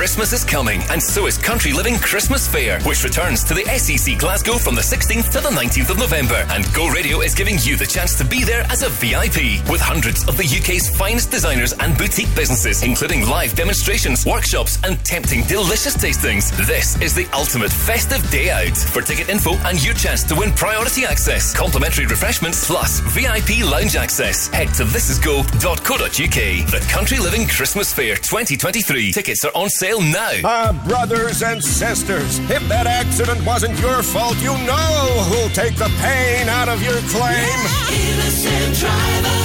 Christmas 0.05 0.33
is 0.33 0.43
coming, 0.43 0.83
and 0.91 1.01
so 1.01 1.25
is 1.25 1.35
Country 1.35 1.73
Living 1.73 1.97
Christmas 1.97 2.47
Fair, 2.47 2.79
which 2.81 3.03
returns 3.03 3.43
to 3.43 3.55
the 3.55 3.63
SEC 3.79 4.19
Glasgow 4.19 4.59
from 4.59 4.75
the 4.75 4.81
16th 4.81 5.31
to 5.31 5.41
the 5.41 5.49
19th 5.49 5.89
of 5.89 5.97
November. 5.97 6.45
And 6.51 6.63
Go 6.75 6.87
Radio 6.89 7.21
is 7.21 7.33
giving 7.33 7.55
you 7.61 7.75
the 7.75 7.87
chance 7.87 8.15
to 8.19 8.23
be 8.23 8.43
there 8.43 8.61
as 8.69 8.83
a 8.83 8.89
VIP 8.89 9.67
with 9.67 9.81
hundreds 9.81 10.21
of 10.27 10.37
the 10.37 10.45
UK's 10.45 10.95
finest 10.95 11.31
designers 11.31 11.73
and 11.73 11.97
boutique 11.97 12.33
businesses, 12.35 12.83
including 12.83 13.27
live 13.27 13.55
demonstrations, 13.55 14.27
workshops, 14.27 14.77
and 14.83 15.03
tempting 15.03 15.41
delicious 15.45 15.97
tastings. 15.97 16.55
This 16.67 17.01
is 17.01 17.15
the 17.15 17.25
ultimate 17.33 17.71
festive 17.71 18.21
day 18.29 18.51
out. 18.51 18.77
For 18.77 19.01
ticket 19.01 19.29
info 19.29 19.53
and 19.65 19.83
your 19.83 19.95
chance 19.95 20.23
to 20.25 20.35
win 20.35 20.51
priority 20.51 21.07
access, 21.07 21.51
complimentary 21.51 22.05
refreshments, 22.05 22.67
plus 22.67 22.99
VIP 22.99 23.65
lounge 23.65 23.95
access, 23.95 24.49
head 24.49 24.67
to 24.75 24.83
thisisgo.co.uk. 24.83 26.05
The 26.69 26.87
Country 26.91 27.17
Living 27.17 27.47
Christmas 27.47 27.91
Fair 27.91 28.17
2023. 28.17 29.11
Tickets 29.11 29.43
are 29.43 29.51
on 29.55 29.67
sale 29.67 29.94
now. 30.01 30.31
Ah, 30.43 30.83
brothers 30.87 31.41
and 31.43 31.63
sisters, 31.63 32.39
if 32.49 32.67
that 32.69 32.87
accident 32.87 33.45
wasn't 33.45 33.79
your 33.79 34.03
fault, 34.03 34.37
you 34.37 34.53
know 34.65 35.23
who'll 35.29 35.49
take 35.49 35.75
the 35.75 35.89
pain 36.01 36.49
out 36.49 36.69
of 36.69 36.81
your 36.81 36.99
claim. 37.09 37.59
Innocent 37.91 38.75
driver. 38.79 39.44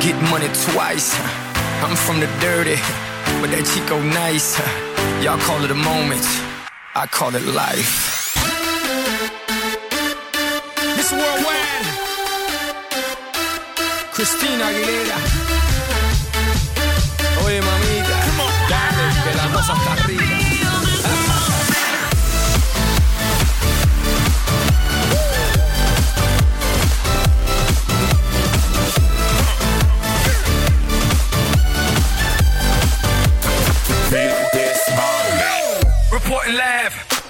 get 0.00 0.16
money 0.30 0.48
twice. 0.72 1.14
I'm 1.82 1.96
from 1.96 2.20
the 2.20 2.26
dirty, 2.40 2.76
but 3.40 3.50
that 3.50 3.64
Chico 3.70 4.00
nice. 4.02 4.58
Y'all 5.22 5.38
call 5.38 5.64
it 5.64 5.70
a 5.70 5.74
moment, 5.74 6.24
I 6.94 7.06
call 7.10 7.34
it 7.34 7.44
life. 7.54 7.94
Miss 10.96 11.12
Worldwide, 11.12 11.86
Christina 14.12 14.64
Aguilera. 14.64 15.47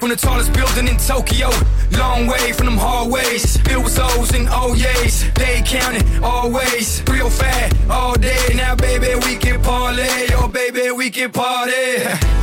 From 0.09 0.17
the 0.17 0.27
tallest 0.27 0.53
building 0.55 0.89
in 0.89 0.97
Tokyo. 0.97 1.51
Long 1.99 2.27
way 2.27 2.53
from 2.53 2.67
them 2.67 2.79
hallways. 2.79 3.59
Filled 3.59 3.85
with 3.85 3.99
O's 4.01 4.33
and 4.33 4.49
oh 4.51 4.73
O's. 4.73 5.25
They 5.35 5.61
counting 5.67 6.07
always. 6.25 7.03
Real 7.11 7.29
fat 7.29 7.75
all 7.91 8.15
day. 8.15 8.55
Now, 8.55 8.75
baby, 8.75 9.09
we 9.27 9.37
can 9.37 9.61
parlay. 9.61 10.29
Oh, 10.33 10.49
baby, 10.49 10.91
we 10.93 11.11
can 11.11 11.31
party. 11.31 11.99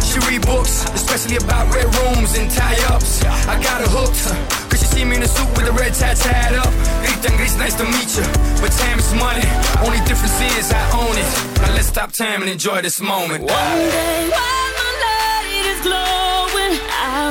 She 0.06 0.20
read 0.30 0.46
books, 0.46 0.86
especially 0.94 1.38
about 1.38 1.74
red 1.74 1.90
rooms 1.96 2.38
and 2.38 2.52
tie 2.52 2.78
ups. 2.94 3.24
I 3.24 3.56
got 3.64 3.82
her 3.82 3.90
hooked. 3.90 4.70
Cause 4.70 4.82
she 4.82 4.86
see 4.86 5.06
me 5.06 5.16
in 5.16 5.24
a 5.24 5.28
suit 5.28 5.50
with 5.58 5.68
a 5.68 5.72
red 5.72 5.94
tie 5.94 6.14
tied 6.14 6.54
up. 6.56 6.72
Grita 7.02 7.36
Gris, 7.38 7.58
nice 7.58 7.76
to 7.76 7.86
meet 7.86 8.12
you. 8.18 8.26
But 8.62 8.72
time 8.78 9.00
is 9.00 9.14
money. 9.16 9.46
Only 9.82 10.02
difference 10.06 10.38
is 10.54 10.72
I 10.72 10.84
own 11.02 11.18
it. 11.18 11.30
Now 11.62 11.74
let's 11.74 11.88
stop 11.88 12.12
time 12.12 12.42
and 12.42 12.50
enjoy 12.52 12.82
this 12.82 13.02
moment. 13.02 13.42
One 13.42 13.50
day 13.50 14.30
while 14.30 14.70
my 14.78 14.90
light 15.02 15.66
is 15.74 15.82
glowing, 15.82 16.25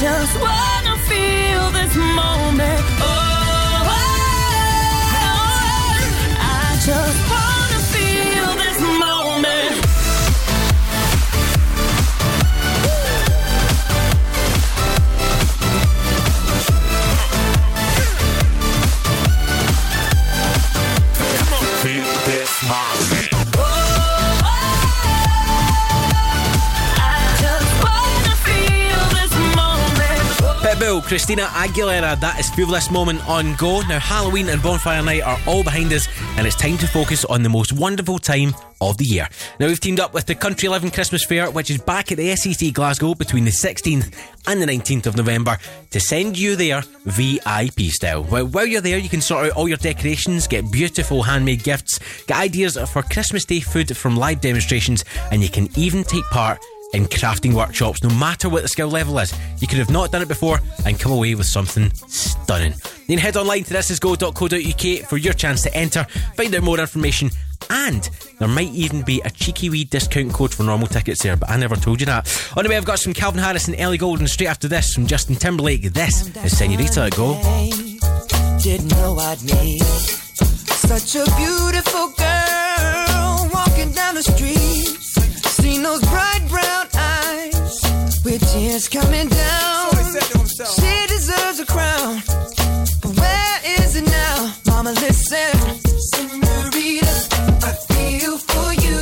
just 0.00 0.40
wanna 0.40 0.96
feel 1.10 1.70
this 1.72 1.94
moment. 1.94 2.80
Oh, 3.00 3.84
oh, 3.84 4.00
oh. 4.72 5.28
I 6.40 6.78
just 6.86 7.20
wanna 7.30 7.80
feel 7.92 8.48
this 8.56 8.80
moment. 8.80 9.74
Feel 21.82 22.10
this 22.24 22.62
moment. 22.62 22.99
Christina 31.02 31.42
Aguilera, 31.42 32.18
that 32.20 32.38
is 32.40 32.50
This 32.54 32.90
Moment 32.90 33.26
on 33.28 33.54
Go. 33.56 33.80
Now, 33.82 33.98
Halloween 33.98 34.48
and 34.48 34.62
Bonfire 34.62 35.02
Night 35.02 35.22
are 35.22 35.38
all 35.46 35.62
behind 35.62 35.92
us, 35.92 36.08
and 36.36 36.46
it's 36.46 36.56
time 36.56 36.78
to 36.78 36.86
focus 36.86 37.24
on 37.24 37.42
the 37.42 37.48
most 37.48 37.72
wonderful 37.72 38.18
time 38.18 38.54
of 38.80 38.96
the 38.98 39.04
year. 39.04 39.28
Now, 39.58 39.66
we've 39.66 39.78
teamed 39.78 40.00
up 40.00 40.14
with 40.14 40.26
the 40.26 40.34
Country 40.34 40.68
Living 40.68 40.90
Christmas 40.90 41.24
Fair, 41.24 41.50
which 41.50 41.70
is 41.70 41.78
back 41.78 42.10
at 42.10 42.18
the 42.18 42.34
SEC 42.34 42.72
Glasgow 42.72 43.14
between 43.14 43.44
the 43.44 43.50
16th 43.50 44.14
and 44.46 44.60
the 44.60 44.66
19th 44.66 45.06
of 45.06 45.16
November, 45.16 45.58
to 45.90 46.00
send 46.00 46.38
you 46.38 46.56
there 46.56 46.82
VIP 47.04 47.80
style. 47.90 48.24
Well, 48.24 48.46
while 48.46 48.66
you're 48.66 48.80
there, 48.80 48.98
you 48.98 49.08
can 49.08 49.20
sort 49.20 49.46
out 49.46 49.52
all 49.52 49.68
your 49.68 49.78
decorations, 49.78 50.48
get 50.48 50.70
beautiful 50.70 51.22
handmade 51.22 51.62
gifts, 51.62 51.98
get 52.26 52.38
ideas 52.38 52.78
for 52.90 53.02
Christmas 53.02 53.44
Day 53.44 53.60
food 53.60 53.96
from 53.96 54.16
live 54.16 54.40
demonstrations, 54.40 55.04
and 55.30 55.42
you 55.42 55.50
can 55.50 55.68
even 55.76 56.04
take 56.04 56.24
part 56.30 56.58
in 56.92 57.06
crafting 57.06 57.54
workshops, 57.54 58.02
no 58.02 58.10
matter 58.16 58.48
what 58.48 58.62
the 58.62 58.68
skill 58.68 58.88
level 58.88 59.18
is. 59.18 59.32
You 59.58 59.66
could 59.68 59.78
have 59.78 59.90
not 59.90 60.10
done 60.10 60.22
it 60.22 60.28
before 60.28 60.60
and 60.84 60.98
come 60.98 61.12
away 61.12 61.34
with 61.34 61.46
something 61.46 61.90
stunning. 62.08 62.74
Can 63.06 63.18
head 63.18 63.36
online 63.36 63.64
to 63.64 63.74
thisisgo.co.uk 63.74 65.08
for 65.08 65.16
your 65.16 65.32
chance 65.32 65.62
to 65.62 65.74
enter, 65.74 66.04
find 66.36 66.54
out 66.54 66.62
more 66.62 66.78
information, 66.80 67.30
and 67.68 68.08
there 68.38 68.48
might 68.48 68.70
even 68.70 69.02
be 69.02 69.20
a 69.24 69.30
cheeky 69.30 69.70
wee 69.70 69.84
discount 69.84 70.32
code 70.32 70.54
for 70.54 70.62
normal 70.62 70.88
tickets 70.88 71.22
there, 71.22 71.36
but 71.36 71.50
I 71.50 71.56
never 71.56 71.76
told 71.76 72.00
you 72.00 72.06
that. 72.06 72.52
On 72.56 72.64
the 72.64 72.70
way, 72.70 72.76
I've 72.76 72.84
got 72.84 72.98
some 72.98 73.12
Calvin 73.12 73.42
Harris 73.42 73.68
and 73.68 73.76
Ellie 73.78 73.98
Goulding 73.98 74.26
straight 74.26 74.48
after 74.48 74.68
this 74.68 74.94
from 74.94 75.06
Justin 75.06 75.36
Timberlake. 75.36 75.82
This 75.92 76.34
is 76.44 76.56
Senorita 76.56 77.10
Go. 77.16 77.34
Didn't 78.62 78.88
know 78.88 79.16
I'd 79.18 79.42
need 79.42 79.82
Such 79.82 81.16
a 81.16 81.24
beautiful 81.36 82.12
girl 82.16 83.48
walking 83.52 83.92
down 83.92 84.14
the 84.14 84.22
street. 84.22 84.99
Tears 88.70 88.88
coming 88.88 89.28
down. 89.28 89.90
She 90.78 91.06
deserves 91.08 91.60
a 91.60 91.66
crown. 91.66 92.22
But 93.02 93.12
where 93.20 93.58
is 93.78 93.96
it 93.96 94.06
now? 94.06 94.54
Mama, 94.66 94.92
listen. 94.92 95.54
Senorita, 96.12 97.14
I 97.68 97.72
feel 97.90 98.38
for 98.50 98.68
you. 98.84 98.98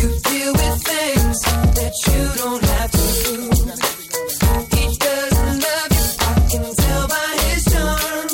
You 0.00 0.08
deal 0.28 0.52
with 0.60 0.76
things 0.90 1.38
that 1.78 1.94
you 2.08 2.22
don't 2.40 2.64
have 2.72 2.90
to. 2.98 3.06
He 4.76 4.84
doesn't 5.06 5.58
love 5.66 5.90
you, 5.98 6.06
I 6.28 6.34
can 6.50 6.64
tell 6.82 7.04
by 7.14 7.30
his 7.48 7.62
charm. 7.72 8.28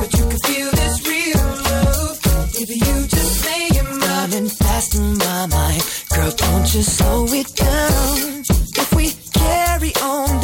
But 0.00 0.10
you 0.16 0.24
can 0.30 0.40
feel 0.48 0.70
this 0.80 0.96
real 1.12 1.46
love 1.70 2.18
if 2.62 2.68
you 2.84 2.94
just 3.14 3.32
lay 3.46 3.68
your 3.76 3.90
mind 4.04 4.34
and 4.34 4.52
fast 4.52 4.94
in 4.96 5.16
my 5.18 5.46
mind. 5.46 5.82
Girl, 6.10 6.30
don't 6.30 6.74
you 6.74 6.82
slow 6.82 7.26
it 7.28 7.54
down. 7.54 8.25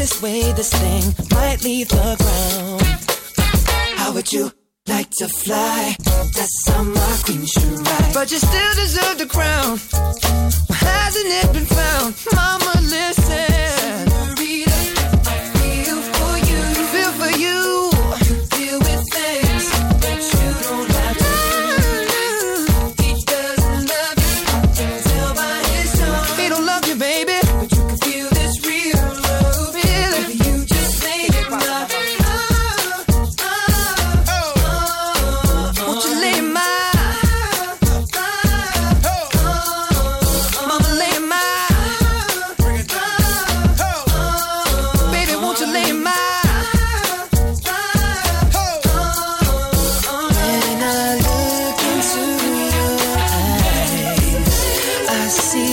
This 0.02 0.20
way, 0.20 0.42
this 0.54 0.72
thing 0.82 1.14
might 1.30 1.62
leave 1.62 1.88
the 1.88 2.16
ground. 2.18 2.82
How 3.98 4.12
would 4.12 4.32
you 4.32 4.50
like 4.88 5.08
to 5.18 5.28
fly? 5.28 5.94
That's 6.36 6.58
how 6.66 6.82
my 6.82 7.14
queen 7.24 7.46
should 7.46 7.78
ride. 7.86 8.10
But 8.12 8.32
you 8.32 8.38
still 8.38 8.74
deserve 8.74 9.18
the 9.18 9.26
crown. 9.26 9.78
Well, 10.68 10.82
hasn't 10.90 11.30
it 11.40 11.52
been 11.52 11.66
found? 11.66 12.16
Mama, 12.34 12.81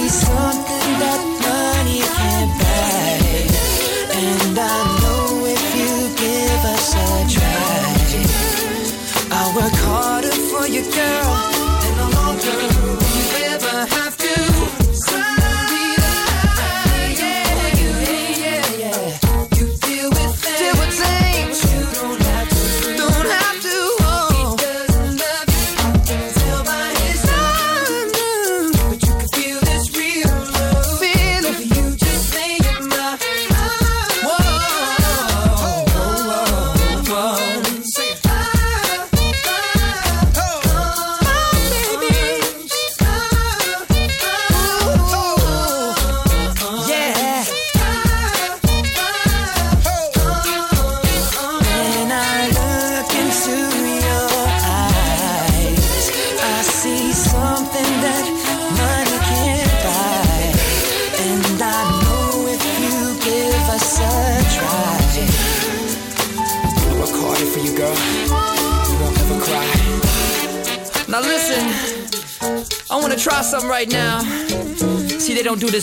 Something 0.07 0.99
that 0.99 1.38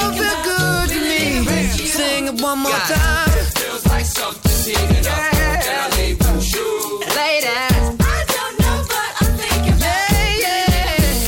What 0.00 0.06
I'm 0.06 0.14
feel 0.14 0.42
good 0.44 0.88
to 0.90 1.00
me. 1.00 1.22
Sing 1.86 2.26
it 2.28 2.40
one 2.42 2.58
more 2.60 2.72
time. 2.72 3.28
It 3.28 3.58
feels 3.58 3.86
like 3.86 4.04
something's 4.04 4.64
heating 4.66 5.06
up. 5.06 5.32
Can 5.64 5.76
I 5.76 5.96
leave 5.96 6.18
with 6.18 6.54
you? 6.54 7.00
Ladies, 7.16 7.50
I 8.00 8.24
don't 8.34 8.54
know 8.60 8.76
what 8.92 9.10
I'm 9.20 9.32
thinking 9.36 9.74
about. 9.74 10.10
Yeah, 10.44 10.66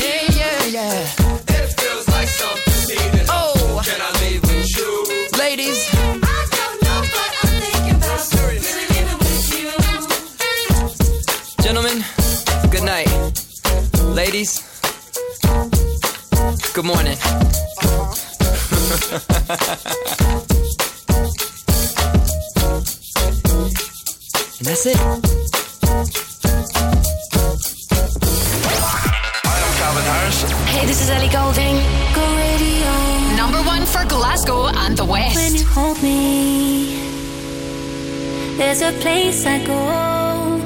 yeah, 0.00 0.32
yeah, 0.40 0.64
yeah. 0.76 1.58
It 1.58 1.68
feels 1.80 2.06
like 2.08 2.28
something's 2.28 2.88
heating 2.90 3.28
up. 3.28 3.36
Oh. 3.36 3.82
Can 3.84 4.00
I 4.00 4.10
leave 4.22 4.42
with 4.42 4.76
you? 4.76 4.90
Ladies, 5.38 5.78
I 5.92 6.40
don't 6.56 6.78
know 6.82 7.00
what 7.14 7.30
I'm 7.42 7.52
thinking. 7.60 7.98
Really 8.40 8.86
leaving 8.92 9.18
with 9.18 9.48
you. 9.52 9.70
Gentlemen, 11.62 11.98
good 12.70 12.84
night. 12.84 13.10
Ladies, 14.14 14.62
good 16.74 16.84
morning. 16.84 17.18
And 19.02 19.20
that's 24.60 24.86
it. 24.86 24.96
Hi, 29.44 29.58
I'm 29.58 29.74
Calvin 29.76 30.04
Harris. 30.04 30.42
Hey, 30.70 30.86
this 30.86 31.02
is 31.02 31.10
Ellie 31.10 31.28
Goulding. 31.28 31.76
Go 32.14 32.24
radio. 32.36 32.92
Number 33.36 33.60
one 33.62 33.84
for 33.86 34.04
Glasgow 34.04 34.68
and 34.68 34.96
the 34.96 35.04
West. 35.04 35.34
When 35.34 35.56
you 35.56 35.64
hold 35.64 36.00
me, 36.02 36.96
there's 38.56 38.82
a 38.82 38.92
place 39.00 39.44
I 39.44 39.58
go. 39.66 40.60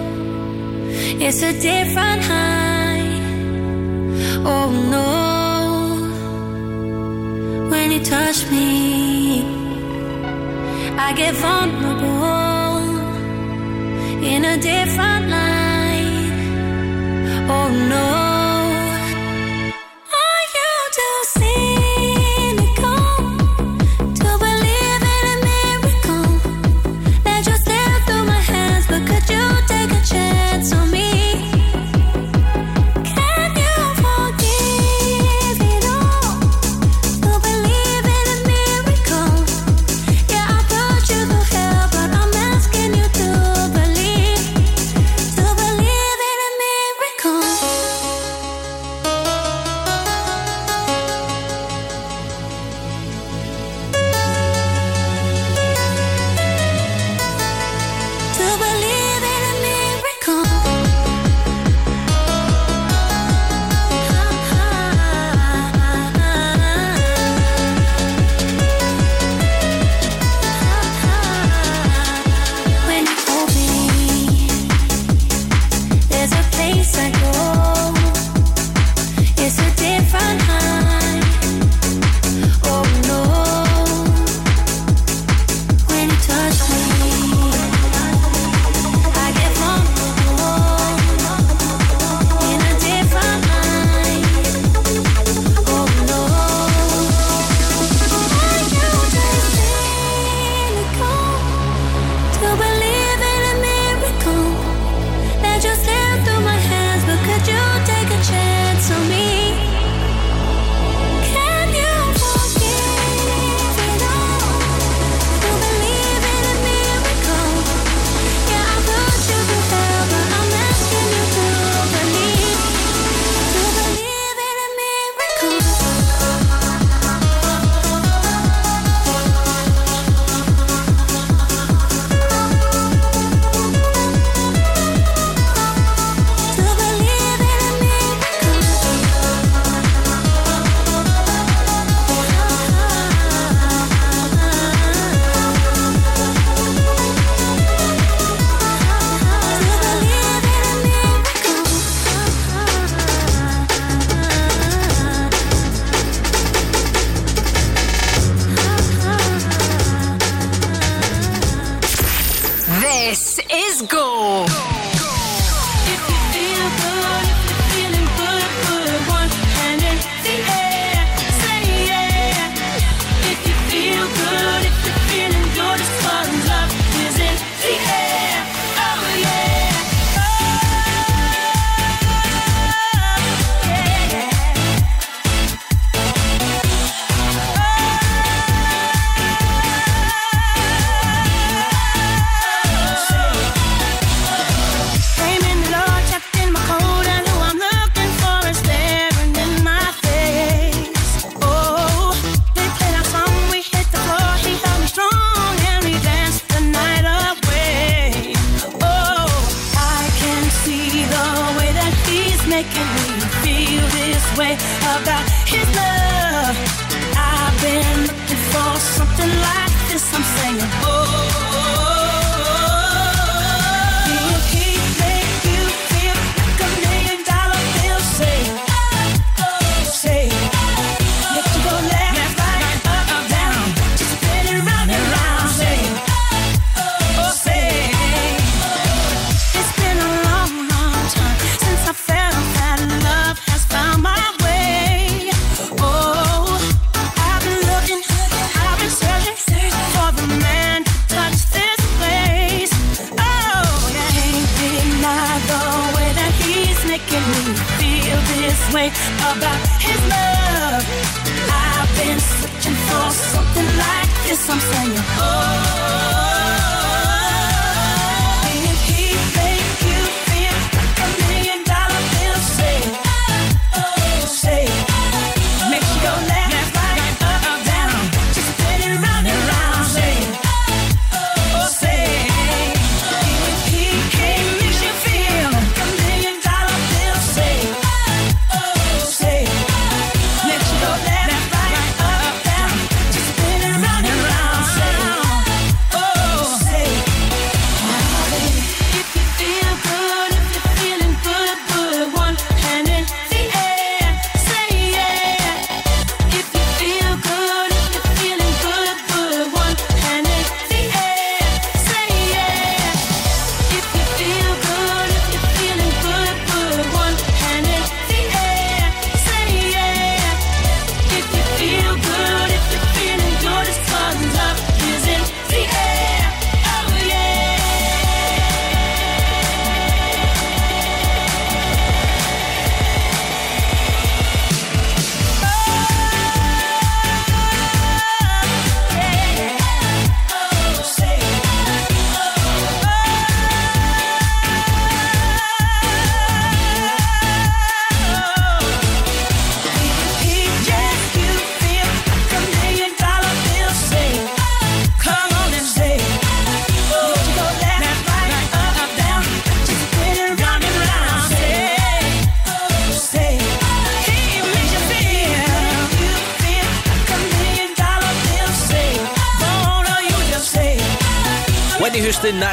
It's 1.24 1.42
a 1.42 1.52
different 1.58 2.22
high. 2.22 3.00
Oh 4.44 4.70
no. 4.90 5.35
You 7.96 8.04
touch 8.04 8.44
me, 8.50 9.40
I 10.98 11.14
get 11.16 11.34
vulnerable 11.34 12.04
in 14.22 14.44
a 14.44 14.58
different 14.58 15.30
light. 15.30 16.30
Oh 17.48 17.70
no. 17.88 18.15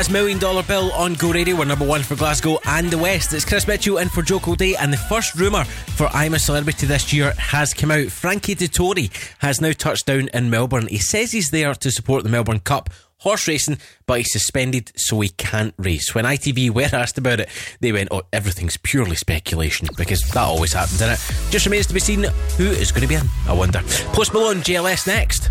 That's 0.03 0.11
Million 0.11 0.37
Dollar 0.37 0.63
Bill 0.63 0.91
on 0.91 1.13
Go 1.13 1.31
Radio. 1.31 1.55
We're 1.55 1.63
number 1.63 1.87
one 1.87 2.03
for 2.03 2.17
Glasgow 2.17 2.59
and 2.65 2.91
the 2.91 2.97
West. 2.97 3.31
It's 3.31 3.45
Chris 3.45 3.69
Mitchell 3.69 3.99
in 3.99 4.09
for 4.09 4.21
Joe 4.21 4.39
Kilday, 4.39 4.75
and 4.77 4.91
the 4.91 4.97
first 4.97 5.33
rumour 5.33 5.63
for 5.63 6.07
I'm 6.07 6.33
a 6.33 6.39
Celebrity 6.39 6.85
this 6.85 7.13
year 7.13 7.31
has 7.37 7.73
come 7.73 7.89
out. 7.89 8.07
Frankie 8.07 8.53
Dettori 8.53 9.09
has 9.39 9.61
now 9.61 9.71
touched 9.71 10.05
down 10.05 10.27
in 10.33 10.49
Melbourne. 10.49 10.87
He 10.87 10.97
says 10.97 11.31
he's 11.31 11.51
there 11.51 11.73
to 11.75 11.89
support 11.89 12.23
the 12.23 12.29
Melbourne 12.29 12.59
Cup 12.59 12.89
horse 13.19 13.47
racing, 13.47 13.77
but 14.05 14.17
he's 14.17 14.33
suspended 14.33 14.91
so 14.97 15.21
he 15.21 15.29
can't 15.29 15.73
race. 15.77 16.13
When 16.13 16.25
ITV 16.25 16.71
were 16.71 16.81
asked 16.91 17.17
about 17.17 17.39
it, 17.39 17.47
they 17.79 17.93
went, 17.93 18.09
Oh, 18.11 18.23
everything's 18.33 18.75
purely 18.75 19.15
speculation 19.15 19.87
because 19.95 20.19
that 20.19 20.35
always 20.35 20.73
happens, 20.73 21.01
in 21.01 21.11
it? 21.11 21.19
Just 21.49 21.65
remains 21.65 21.87
to 21.87 21.93
be 21.93 22.01
seen 22.01 22.23
who 22.57 22.65
is 22.65 22.91
going 22.91 23.03
to 23.03 23.07
be 23.07 23.15
in, 23.15 23.29
I 23.47 23.53
wonder. 23.53 23.79
Post 24.11 24.33
Malone, 24.33 24.57
JLS 24.57 25.07
next. 25.07 25.49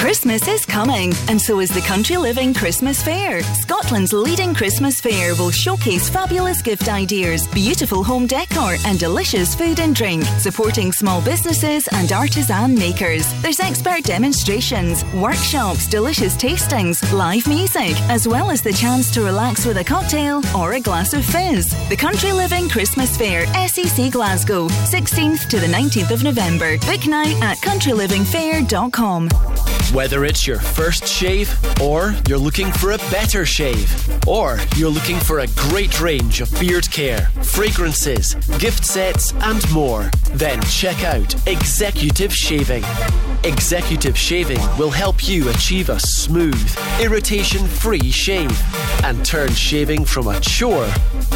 Christmas 0.00 0.48
is 0.48 0.64
coming, 0.64 1.12
and 1.28 1.38
so 1.38 1.60
is 1.60 1.68
the 1.68 1.82
Country 1.82 2.16
Living 2.16 2.54
Christmas 2.54 3.02
Fair. 3.02 3.42
Scotland's 3.42 4.14
leading 4.14 4.54
Christmas 4.54 4.98
fair 4.98 5.34
will 5.34 5.50
showcase 5.50 6.08
fabulous 6.08 6.62
gift 6.62 6.88
ideas, 6.88 7.46
beautiful 7.48 8.02
home 8.02 8.26
decor, 8.26 8.76
and 8.86 8.98
delicious 8.98 9.54
food 9.54 9.78
and 9.78 9.94
drink, 9.94 10.24
supporting 10.38 10.90
small 10.90 11.20
businesses 11.20 11.86
and 11.92 12.12
artisan 12.12 12.74
makers. 12.74 13.30
There's 13.42 13.60
expert 13.60 14.04
demonstrations, 14.04 15.04
workshops, 15.12 15.86
delicious 15.86 16.34
tastings, 16.34 16.98
live 17.12 17.46
music, 17.46 17.94
as 18.08 18.26
well 18.26 18.50
as 18.50 18.62
the 18.62 18.72
chance 18.72 19.10
to 19.10 19.22
relax 19.22 19.66
with 19.66 19.76
a 19.76 19.84
cocktail 19.84 20.40
or 20.56 20.72
a 20.72 20.80
glass 20.80 21.12
of 21.12 21.26
fizz. 21.26 21.74
The 21.90 21.96
Country 21.96 22.32
Living 22.32 22.70
Christmas 22.70 23.18
Fair, 23.18 23.44
SEC 23.68 24.10
Glasgow, 24.10 24.68
16th 24.68 25.46
to 25.50 25.60
the 25.60 25.66
19th 25.66 26.10
of 26.10 26.24
November. 26.24 26.78
Book 26.78 27.06
now 27.06 27.26
at 27.42 27.58
countrylivingfair.com. 27.58 29.28
Whether 29.92 30.24
it's 30.24 30.46
your 30.46 30.60
first 30.60 31.04
shave, 31.08 31.52
or 31.82 32.14
you're 32.28 32.38
looking 32.38 32.70
for 32.70 32.92
a 32.92 32.98
better 33.10 33.44
shave, 33.44 33.92
or 34.24 34.56
you're 34.76 34.88
looking 34.88 35.18
for 35.18 35.40
a 35.40 35.48
great 35.68 36.00
range 36.00 36.40
of 36.40 36.48
beard 36.60 36.88
care, 36.92 37.26
fragrances, 37.42 38.34
gift 38.60 38.84
sets, 38.84 39.32
and 39.32 39.68
more, 39.72 40.08
then 40.34 40.62
check 40.62 41.02
out 41.02 41.34
Executive 41.48 42.32
Shaving. 42.32 42.84
Executive 43.42 44.16
Shaving 44.16 44.60
will 44.78 44.90
help 44.90 45.26
you 45.28 45.48
achieve 45.50 45.88
a 45.88 45.98
smooth, 45.98 46.78
irritation 47.00 47.66
free 47.66 48.12
shave 48.12 48.56
and 49.04 49.24
turn 49.24 49.52
shaving 49.52 50.04
from 50.04 50.28
a 50.28 50.38
chore 50.38 50.88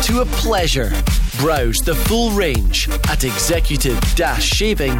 to 0.02 0.20
a 0.20 0.26
pleasure. 0.26 0.92
Browse 1.38 1.80
the 1.80 1.96
full 2.06 2.30
range 2.30 2.88
at 3.08 3.24
executive 3.24 4.00
shaving.co.uk. 4.38 4.94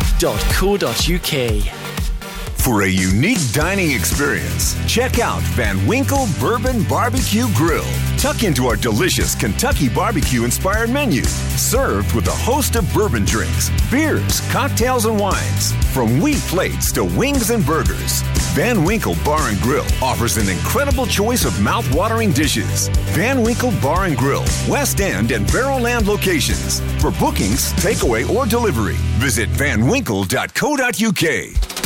For 2.65 2.85
a 2.85 2.89
unique 2.89 3.53
dining 3.53 3.91
experience, 3.91 4.75
check 4.91 5.19
out 5.19 5.43
Van 5.53 5.87
Winkle 5.87 6.27
Bourbon 6.41 6.83
Barbecue 6.85 7.47
Grill. 7.55 7.85
Tuck 8.17 8.43
into 8.43 8.69
our 8.69 8.77
delicious 8.77 9.35
Kentucky 9.35 9.91
barbecue 9.91 10.45
inspired 10.45 10.89
menu, 10.89 11.25
served 11.25 12.15
with 12.15 12.27
a 12.27 12.31
host 12.31 12.77
of 12.77 12.91
bourbon 12.95 13.27
drinks, 13.27 13.69
beers, 13.91 14.41
cocktails, 14.51 15.05
and 15.05 15.21
wines. 15.21 15.75
From 15.93 16.23
wheat 16.23 16.39
plates 16.49 16.91
to 16.93 17.05
wings 17.05 17.51
and 17.51 17.67
burgers, 17.67 18.23
Van 18.55 18.83
Winkle 18.83 19.17
Bar 19.27 19.51
and 19.51 19.61
Grill 19.61 19.85
offers 20.01 20.39
an 20.39 20.49
incredible 20.49 21.05
choice 21.05 21.45
of 21.45 21.61
mouth-watering 21.61 22.33
dishes. 22.33 22.89
Van 23.12 23.43
Winkle 23.43 23.73
Bar 23.83 24.07
and 24.07 24.17
Grill, 24.17 24.47
West 24.71 25.03
End 25.03 25.33
and 25.33 25.47
Barrowland 25.49 26.07
locations. 26.07 26.81
For 27.03 27.11
bookings, 27.11 27.75
takeaway, 27.75 28.27
or 28.27 28.47
delivery, 28.47 28.97
visit 29.21 29.51
vanwinkle.co.uk. 29.51 31.84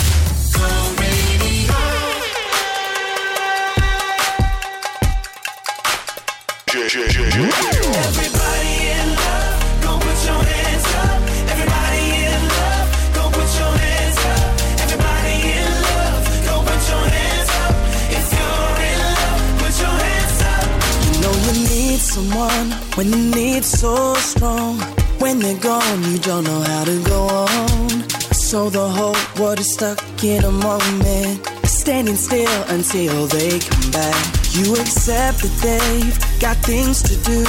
someone 22.19 22.71
when 22.97 23.11
the 23.11 23.37
need's 23.37 23.69
so 23.69 24.15
strong. 24.15 24.81
When 25.19 25.39
they're 25.39 25.59
gone, 25.59 26.03
you 26.11 26.19
don't 26.19 26.45
know 26.45 26.61
how 26.61 26.85
to 26.85 27.03
go 27.05 27.21
on. 27.47 28.09
So 28.33 28.71
the 28.71 28.89
whole 28.89 29.17
world 29.39 29.61
is 29.61 29.73
stuck 29.73 30.01
in 30.25 30.45
a 30.45 30.51
moment, 30.51 31.47
standing 31.65 32.17
still 32.17 32.63
until 32.69 33.27
they 33.27 33.59
come 33.59 33.91
back. 33.91 34.38
You 34.59 34.73
accept 34.73 35.39
that 35.43 35.55
they've 35.63 36.41
got 36.41 36.57
things 36.67 37.01
to 37.05 37.15
do, 37.23 37.45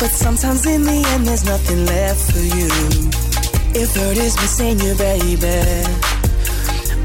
but 0.00 0.10
sometimes 0.10 0.66
in 0.66 0.82
the 0.82 1.00
end, 1.14 1.24
there's 1.24 1.44
nothing 1.44 1.86
left 1.86 2.32
for 2.32 2.40
you. 2.40 2.66
If 3.72 3.94
hurt 3.94 4.16
is 4.16 4.34
missing 4.34 4.80
you, 4.80 4.96
baby, 4.96 5.46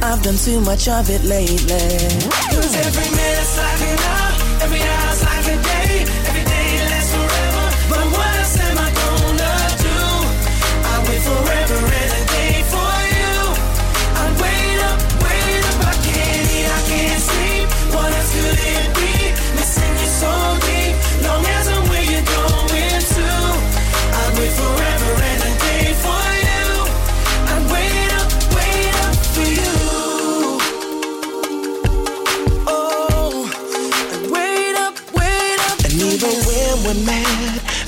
I've 0.02 0.24
done 0.24 0.38
too 0.38 0.62
much 0.62 0.88
of 0.88 1.12
it 1.12 1.24
lately. 1.24 1.94
Cause 2.50 2.74
every 2.74 3.10
minute's 3.16 3.58
like 3.60 3.82
an 3.82 4.00
hour, 4.00 4.64
every 4.64 4.82
hour's 4.82 5.05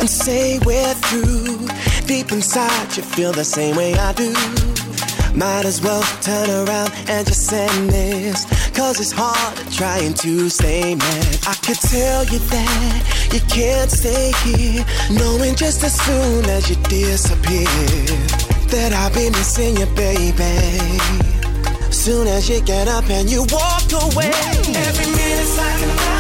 say 0.08 0.60
we're 0.60 0.94
through, 0.94 1.68
deep 2.08 2.32
inside 2.32 2.96
you 2.96 3.04
feel 3.04 3.34
the 3.34 3.44
same 3.44 3.76
way 3.76 3.94
I 3.94 4.14
do. 4.14 4.34
Might 5.36 5.66
as 5.66 5.82
well 5.82 6.02
turn 6.22 6.50
around 6.50 6.92
and 7.10 7.28
just 7.28 7.52
end 7.52 7.90
this. 7.90 8.46
Cause 8.72 9.00
it's 9.00 9.12
hard 9.12 9.56
trying 9.72 10.14
to 10.16 10.50
stay 10.50 10.96
mad. 10.96 11.40
I 11.46 11.54
could 11.56 11.78
tell 11.78 12.24
you 12.26 12.40
that 12.40 13.30
you 13.34 13.40
can't 13.42 13.92
stay 13.92 14.32
here. 14.44 14.86
Knowing 15.12 15.56
just 15.56 15.84
as 15.84 16.00
soon 16.00 16.46
as 16.46 16.70
you 16.70 16.76
disappear 16.84 17.66
that 18.74 18.94
I'll 18.94 19.14
be 19.14 19.30
missing 19.30 19.78
you, 19.78 19.86
baby. 19.88 20.58
Soon 21.92 22.28
as 22.28 22.50
you 22.50 22.62
get 22.62 22.88
up 22.88 23.10
and 23.10 23.30
you 23.30 23.46
walk 23.52 23.92
away. 23.92 24.32
Every 24.32 25.06
minute's 25.06 25.58
like 25.58 25.82
an 25.84 25.90
hour, 25.90 26.17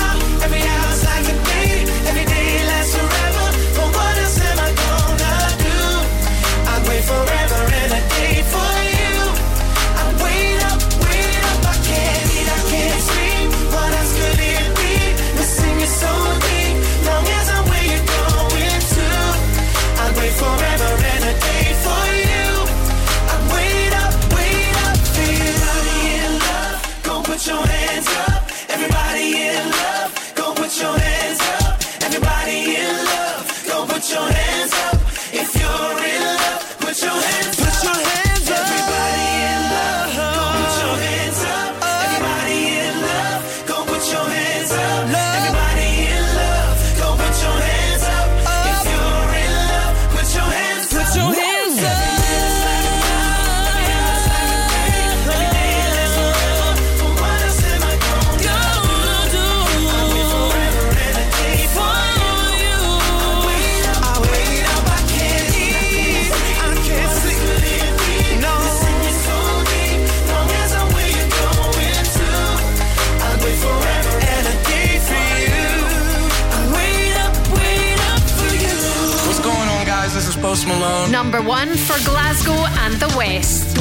Number 81.37 81.49
one 81.49 81.75
for 81.75 82.03
Glasgow 82.03 82.65
and 82.81 82.95
the 82.95 83.13
West. 83.15 83.75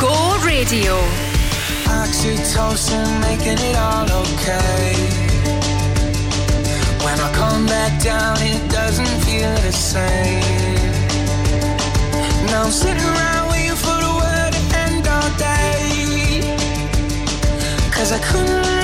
Go 0.00 0.14
Radio. 0.42 0.96
Oxytocin 1.84 3.20
making 3.20 3.58
it 3.68 3.76
all 3.76 4.10
okay. 4.22 4.94
When 7.04 7.20
I 7.20 7.30
come 7.34 7.66
back 7.66 8.02
down, 8.02 8.38
it 8.40 8.70
doesn't 8.70 9.14
feel 9.26 9.54
the 9.56 9.72
same. 9.72 10.40
Now 12.46 12.62
I'm 12.64 12.70
sitting 12.70 13.04
around 13.04 13.50
waiting 13.50 13.76
for 13.76 13.98
the 14.06 14.12
word 14.22 14.52
to 14.54 14.62
end 14.84 15.06
all 15.06 15.30
day. 15.36 16.56
Cause 17.92 18.10
I 18.12 18.18
couldn't 18.20 18.77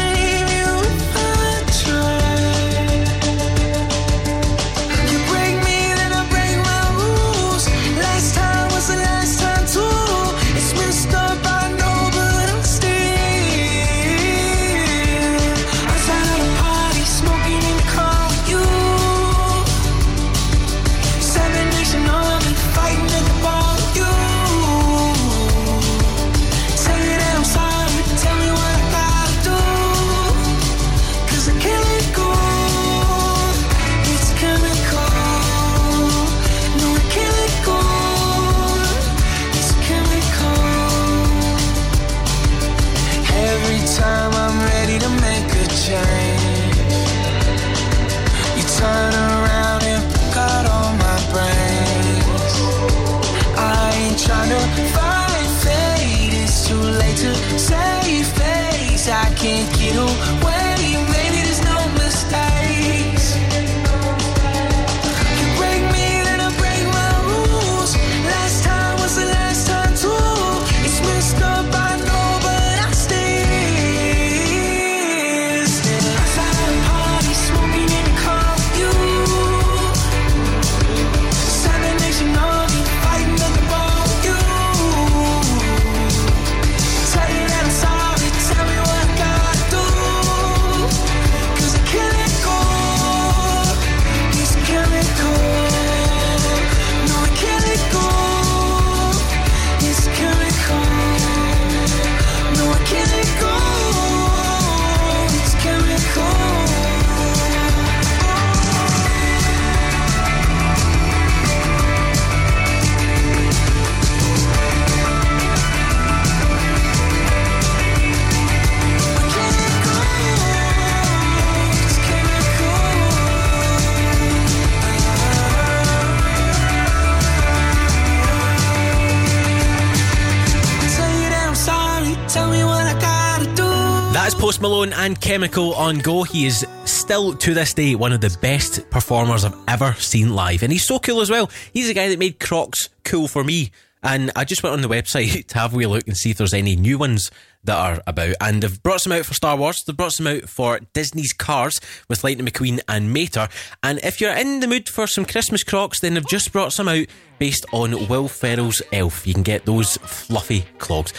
Malone 134.64 134.94
and 134.94 135.20
Chemical 135.20 135.74
on 135.74 135.98
Go. 135.98 136.22
He 136.22 136.46
is 136.46 136.66
still 136.86 137.34
to 137.34 137.52
this 137.52 137.74
day 137.74 137.94
one 137.94 138.14
of 138.14 138.22
the 138.22 138.34
best 138.40 138.88
performers 138.88 139.44
I've 139.44 139.54
ever 139.68 139.92
seen 139.98 140.34
live, 140.34 140.62
and 140.62 140.72
he's 140.72 140.86
so 140.86 140.98
cool 140.98 141.20
as 141.20 141.28
well. 141.28 141.50
He's 141.74 141.88
the 141.88 141.92
guy 141.92 142.08
that 142.08 142.18
made 142.18 142.40
Crocs 142.40 142.88
cool 143.04 143.28
for 143.28 143.44
me. 143.44 143.72
And 144.02 144.30
I 144.34 144.44
just 144.44 144.62
went 144.62 144.72
on 144.72 144.80
the 144.80 144.88
website 144.88 145.46
to 145.48 145.58
have 145.58 145.74
a 145.74 145.76
wee 145.76 145.84
look 145.84 146.06
and 146.06 146.16
see 146.16 146.30
if 146.30 146.38
there's 146.38 146.54
any 146.54 146.76
new 146.76 146.96
ones 146.96 147.30
that 147.64 147.76
are 147.76 148.02
about. 148.06 148.36
And 148.40 148.62
they've 148.62 148.82
brought 148.82 149.02
some 149.02 149.12
out 149.12 149.26
for 149.26 149.34
Star 149.34 149.54
Wars. 149.54 149.84
They've 149.84 149.94
brought 149.94 150.14
some 150.14 150.28
out 150.28 150.48
for 150.48 150.80
Disney's 150.94 151.34
Cars 151.34 151.78
with 152.08 152.24
Lightning 152.24 152.46
McQueen 152.46 152.80
and 152.88 153.12
Mater. 153.12 153.48
And 153.82 153.98
if 154.02 154.18
you're 154.18 154.32
in 154.32 154.60
the 154.60 154.66
mood 154.66 154.88
for 154.88 155.06
some 155.06 155.26
Christmas 155.26 155.62
Crocs, 155.62 156.00
then 156.00 156.14
they've 156.14 156.26
just 156.26 156.52
brought 156.52 156.72
some 156.72 156.88
out 156.88 157.04
based 157.38 157.66
on 157.70 158.08
Will 158.08 158.28
Ferrell's 158.28 158.80
Elf. 158.94 159.26
You 159.26 159.34
can 159.34 159.42
get 159.42 159.66
those 159.66 159.98
fluffy 159.98 160.64
clogs. 160.78 161.12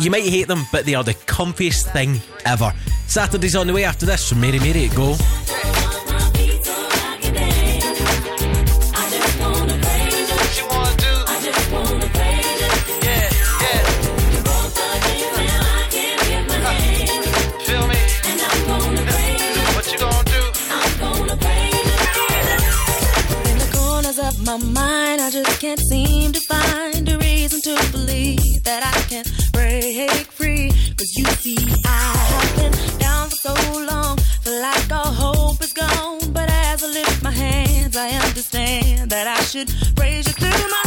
You 0.00 0.10
might 0.10 0.24
hate 0.24 0.46
them, 0.46 0.64
but 0.70 0.84
they 0.84 0.94
are 0.94 1.04
the 1.04 1.14
comfiest 1.14 1.92
thing 1.92 2.20
ever. 2.44 2.72
Saturday's 3.06 3.56
on 3.56 3.66
the 3.66 3.72
way 3.72 3.84
after 3.84 4.06
this 4.06 4.28
from 4.28 4.40
Mary 4.40 4.58
Mary 4.60 4.86
at 4.86 4.94
Go. 4.94 5.16
My 24.44 24.56
mind, 24.56 25.20
I 25.20 25.28
just 25.30 25.60
can't 25.60 25.78
seem 25.90 26.32
to 26.32 26.40
find 26.40 27.06
a 27.06 27.18
reason 27.18 27.60
to 27.60 27.92
believe 27.92 28.62
that 28.64 28.82
I 28.82 28.97
should 39.48 39.96
praise 39.96 40.26
you 40.26 40.32
through 40.34 40.68
my 40.68 40.77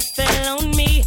fell 0.00 0.58
on 0.58 0.70
me. 0.70 1.04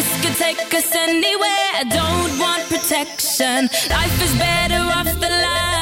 This 0.00 0.24
could 0.24 0.36
take 0.36 0.72
us 0.72 0.94
anywhere. 0.94 1.68
I 1.76 1.84
don't 1.84 2.38
want 2.38 2.62
protection. 2.70 3.68
Life 3.90 4.22
is 4.22 4.34
better 4.38 4.80
off 4.96 5.04
the 5.04 5.28
line. 5.28 5.79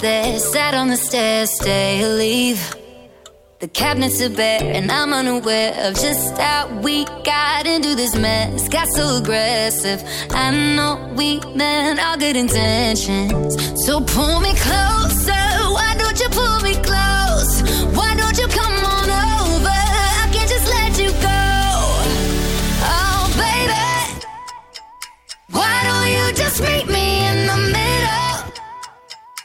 there, 0.00 0.38
sat 0.38 0.74
on 0.74 0.88
the 0.88 0.96
stairs, 0.96 1.50
stay 1.54 2.02
or 2.04 2.14
leave. 2.14 2.74
The 3.60 3.68
cabinets 3.68 4.22
are 4.22 4.30
bare, 4.30 4.62
and 4.62 4.90
I'm 4.90 5.12
unaware 5.12 5.74
of 5.86 5.94
just 5.94 6.38
how 6.38 6.68
we 6.80 7.04
got 7.24 7.66
into 7.66 7.96
this 7.96 8.14
mess. 8.14 8.68
Got 8.68 8.88
so 8.88 9.16
aggressive. 9.16 10.02
I 10.30 10.50
know 10.76 11.12
we 11.16 11.40
meant 11.56 11.98
all 12.00 12.16
good 12.16 12.36
intentions. 12.36 13.56
So 13.84 14.00
pull 14.00 14.40
me 14.40 14.54
closer. 14.54 15.44
Why 15.76 15.96
don't 15.98 16.20
you 16.20 16.28
pull 16.28 16.60
me 16.60 16.74
close? 16.74 17.62
Why 17.96 18.14
don't 18.16 18.38
you 18.38 18.46
come 18.46 18.76
on 18.94 19.10
over? 19.10 19.80
I 20.22 20.28
can't 20.32 20.48
just 20.48 20.68
let 20.68 20.98
you 20.98 21.10
go. 21.10 21.42
Oh, 22.94 23.24
baby. 23.42 24.22
Why 25.50 25.82
don't 25.88 26.10
you 26.16 26.32
just 26.36 26.60
meet 26.62 26.86
me 26.86 27.26
in 27.26 27.46
the 27.48 27.56
middle? 27.72 28.17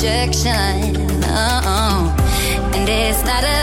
rejection. 0.00 0.96
Oh, 1.24 1.60
uh-uh. 1.60 2.72
and 2.74 2.88
it's 2.88 3.22
not 3.22 3.44
a 3.44 3.59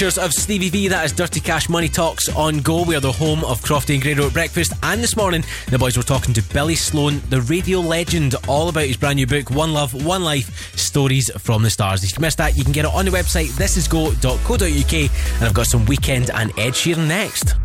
Of 0.00 0.32
Stevie 0.32 0.70
V, 0.70 0.88
that 0.88 1.04
is 1.04 1.12
Dirty 1.12 1.40
Cash 1.40 1.68
Money 1.68 1.88
Talks 1.90 2.30
on 2.34 2.60
Go. 2.60 2.84
We 2.84 2.96
are 2.96 3.00
the 3.00 3.12
home 3.12 3.44
of 3.44 3.60
Crofty 3.60 3.92
and 3.92 4.02
Grado 4.02 4.26
at 4.28 4.32
breakfast. 4.32 4.72
And 4.82 5.02
this 5.02 5.14
morning, 5.14 5.44
the 5.68 5.78
boys 5.78 5.94
were 5.98 6.02
talking 6.02 6.32
to 6.32 6.42
Billy 6.54 6.74
Sloan, 6.74 7.20
the 7.28 7.42
radio 7.42 7.80
legend, 7.80 8.34
all 8.48 8.70
about 8.70 8.84
his 8.84 8.96
brand 8.96 9.16
new 9.16 9.26
book, 9.26 9.50
One 9.50 9.74
Love, 9.74 9.92
One 9.92 10.24
Life 10.24 10.74
Stories 10.74 11.30
from 11.38 11.62
the 11.62 11.68
Stars. 11.68 12.02
If 12.02 12.16
you 12.16 12.22
missed 12.22 12.38
that, 12.38 12.56
you 12.56 12.64
can 12.64 12.72
get 12.72 12.86
it 12.86 12.94
on 12.94 13.04
the 13.04 13.10
website, 13.10 13.48
thisisgo.co.uk. 13.48 14.94
And 14.94 15.44
I've 15.44 15.54
got 15.54 15.66
some 15.66 15.84
weekend 15.84 16.30
and 16.30 16.50
Ed 16.58 16.72
Sheeran 16.72 17.06
next. 17.06 17.59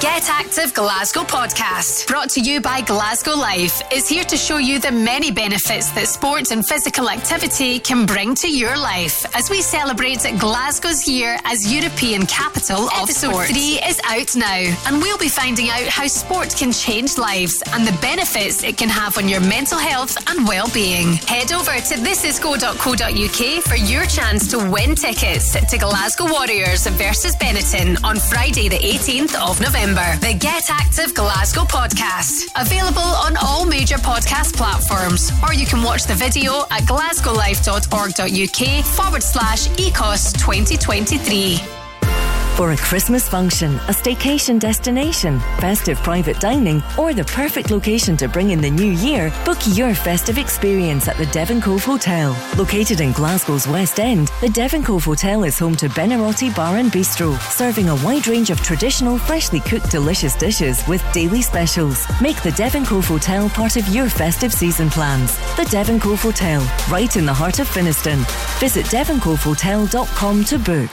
Get 0.00 0.30
Active 0.30 0.72
Glasgow 0.72 1.24
podcast, 1.24 2.06
brought 2.06 2.30
to 2.30 2.40
you 2.40 2.58
by 2.58 2.80
Glasgow 2.80 3.34
Life, 3.34 3.82
is 3.92 4.08
here 4.08 4.24
to 4.24 4.36
show 4.36 4.56
you 4.56 4.78
the 4.78 4.90
many 4.90 5.30
benefits 5.30 5.90
that 5.90 6.08
sport 6.08 6.52
and 6.52 6.66
physical 6.66 7.10
activity 7.10 7.78
can 7.78 8.06
bring 8.06 8.34
to 8.36 8.50
your 8.50 8.78
life 8.78 9.26
as 9.36 9.50
we 9.50 9.60
celebrate 9.60 10.20
Glasgow's 10.38 11.06
year 11.06 11.36
as 11.44 11.70
European 11.70 12.24
capital 12.24 12.84
of 12.84 13.10
Episode 13.10 13.32
sport. 13.32 13.46
3 13.48 13.60
is 13.84 14.00
out 14.06 14.34
now, 14.36 14.74
and 14.86 15.02
we'll 15.02 15.18
be 15.18 15.28
finding 15.28 15.68
out 15.68 15.86
how 15.86 16.06
sport 16.06 16.56
can 16.56 16.72
change 16.72 17.18
lives 17.18 17.62
and 17.74 17.86
the 17.86 17.96
benefits 18.00 18.64
it 18.64 18.78
can 18.78 18.88
have 18.88 19.18
on 19.18 19.28
your 19.28 19.40
mental 19.40 19.78
health 19.78 20.16
and 20.30 20.48
well-being. 20.48 21.12
Head 21.28 21.52
over 21.52 21.72
to 21.72 21.94
thisisgo.co.uk 22.00 23.62
for 23.64 23.76
your 23.76 24.06
chance 24.06 24.48
to 24.48 24.58
win 24.70 24.94
tickets 24.94 25.52
to 25.52 25.76
Glasgow 25.76 26.32
Warriors 26.32 26.86
versus 26.86 27.36
Benetton 27.36 28.02
on 28.02 28.16
Friday 28.16 28.70
the 28.70 28.78
18th 28.78 29.34
of 29.34 29.60
November. 29.60 29.89
The 29.94 30.36
Get 30.38 30.70
Active 30.70 31.14
Glasgow 31.14 31.62
podcast. 31.62 32.48
Available 32.54 33.00
on 33.00 33.36
all 33.38 33.66
major 33.66 33.96
podcast 33.96 34.56
platforms, 34.56 35.32
or 35.42 35.52
you 35.52 35.66
can 35.66 35.82
watch 35.82 36.04
the 36.04 36.14
video 36.14 36.60
at 36.70 36.82
glasgowlife.org.uk 36.82 38.84
forward 38.84 39.22
slash 39.22 39.66
ECOS 39.68 40.38
2023. 40.38 41.69
For 42.60 42.72
a 42.72 42.76
Christmas 42.76 43.26
function, 43.26 43.76
a 43.88 43.94
staycation 43.94 44.60
destination, 44.60 45.40
festive 45.60 45.96
private 46.00 46.38
dining, 46.40 46.82
or 46.98 47.14
the 47.14 47.24
perfect 47.24 47.70
location 47.70 48.18
to 48.18 48.28
bring 48.28 48.50
in 48.50 48.60
the 48.60 48.70
new 48.70 48.92
year, 48.92 49.32
book 49.46 49.56
your 49.68 49.94
festive 49.94 50.36
experience 50.36 51.08
at 51.08 51.16
the 51.16 51.24
Devon 51.24 51.62
Cove 51.62 51.82
Hotel. 51.82 52.36
Located 52.58 53.00
in 53.00 53.12
Glasgow's 53.12 53.66
West 53.66 53.98
End, 53.98 54.30
the 54.42 54.50
Devon 54.50 54.84
Cove 54.84 55.04
Hotel 55.04 55.44
is 55.44 55.58
home 55.58 55.74
to 55.76 55.88
Benarotti 55.88 56.54
Bar 56.54 56.76
and 56.76 56.92
Bistro, 56.92 57.40
serving 57.50 57.88
a 57.88 57.96
wide 58.04 58.28
range 58.28 58.50
of 58.50 58.60
traditional, 58.60 59.16
freshly 59.16 59.60
cooked, 59.60 59.90
delicious 59.90 60.36
dishes 60.36 60.86
with 60.86 61.02
daily 61.14 61.40
specials. 61.40 62.04
Make 62.20 62.42
the 62.42 62.52
Devon 62.52 62.84
Cove 62.84 63.06
Hotel 63.06 63.48
part 63.48 63.78
of 63.78 63.88
your 63.88 64.10
festive 64.10 64.52
season 64.52 64.90
plans. 64.90 65.34
The 65.56 65.66
Devon 65.70 65.98
Cove 65.98 66.20
Hotel, 66.20 66.60
right 66.90 67.16
in 67.16 67.24
the 67.24 67.32
heart 67.32 67.58
of 67.58 67.68
Finnieston. 67.68 68.18
Visit 68.60 68.84
devoncovehotel.com 68.84 70.44
to 70.44 70.58
book. 70.58 70.90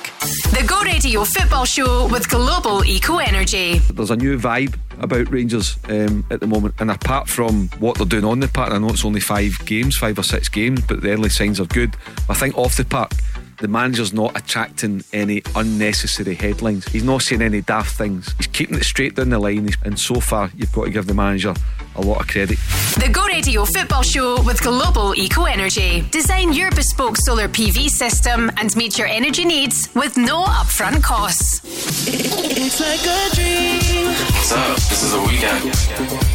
The 0.51 0.65
Go 0.65 0.81
Radio 0.81 1.23
Football 1.23 1.56
Show 1.65 2.07
with 2.07 2.29
Global 2.29 2.85
Eco 2.85 3.17
Energy. 3.17 3.79
There's 3.79 4.11
a 4.11 4.15
new 4.15 4.37
vibe 4.37 4.77
about 4.99 5.29
Rangers 5.31 5.77
um, 5.89 6.25
at 6.29 6.39
the 6.39 6.47
moment, 6.47 6.75
and 6.79 6.91
apart 6.91 7.27
from 7.27 7.69
what 7.79 7.97
they're 7.97 8.05
doing 8.05 8.25
on 8.25 8.39
the 8.39 8.47
park, 8.47 8.71
I 8.71 8.77
know 8.77 8.89
it's 8.89 9.05
only 9.05 9.19
five 9.19 9.57
games, 9.65 9.97
five 9.97 10.19
or 10.19 10.23
six 10.23 10.49
games, 10.49 10.81
but 10.87 11.01
the 11.01 11.11
early 11.11 11.29
signs 11.29 11.59
are 11.59 11.65
good. 11.65 11.95
I 12.29 12.33
think 12.33 12.57
off 12.57 12.77
the 12.77 12.85
park, 12.85 13.11
the 13.59 13.67
manager's 13.67 14.13
not 14.13 14.37
attracting 14.37 15.03
any 15.13 15.41
unnecessary 15.55 16.35
headlines. 16.35 16.87
He's 16.87 17.03
not 17.03 17.23
saying 17.23 17.41
any 17.41 17.61
daft 17.61 17.97
things. 17.97 18.33
He's 18.37 18.47
keeping 18.47 18.77
it 18.77 18.83
straight 18.83 19.15
down 19.15 19.29
the 19.29 19.39
line, 19.39 19.69
and 19.83 19.99
so 19.99 20.19
far, 20.19 20.51
you've 20.55 20.71
got 20.71 20.85
to 20.85 20.91
give 20.91 21.07
the 21.07 21.13
manager 21.13 21.53
a 21.97 22.01
lot 22.01 22.21
of 22.21 22.27
credit. 22.27 22.57
The 22.97 23.09
Go 23.11 23.25
Radio 23.25 23.65
Football 23.65 24.03
Show 24.03 24.41
with 24.43 24.61
Global 24.61 25.15
Eco 25.15 25.43
Energy. 25.45 26.01
Design 26.11 26.53
your 26.53 26.71
bespoke 26.71 27.17
solar 27.17 27.47
PV 27.47 27.89
system 27.89 28.51
and 28.57 28.75
meet 28.75 28.97
your 28.97 29.07
energy 29.07 29.45
needs 29.45 29.89
with 29.95 30.15
no 30.17 30.43
upfront 30.43 31.03
costs. 31.03 31.61
It's 32.07 32.79
like 32.79 33.01
a 33.01 33.35
dream. 33.35 34.07
What's 34.07 34.51
up? 34.51 34.75
This 34.75 35.03
is 35.03 35.13
a 35.13 35.21
weekend. 35.21 35.63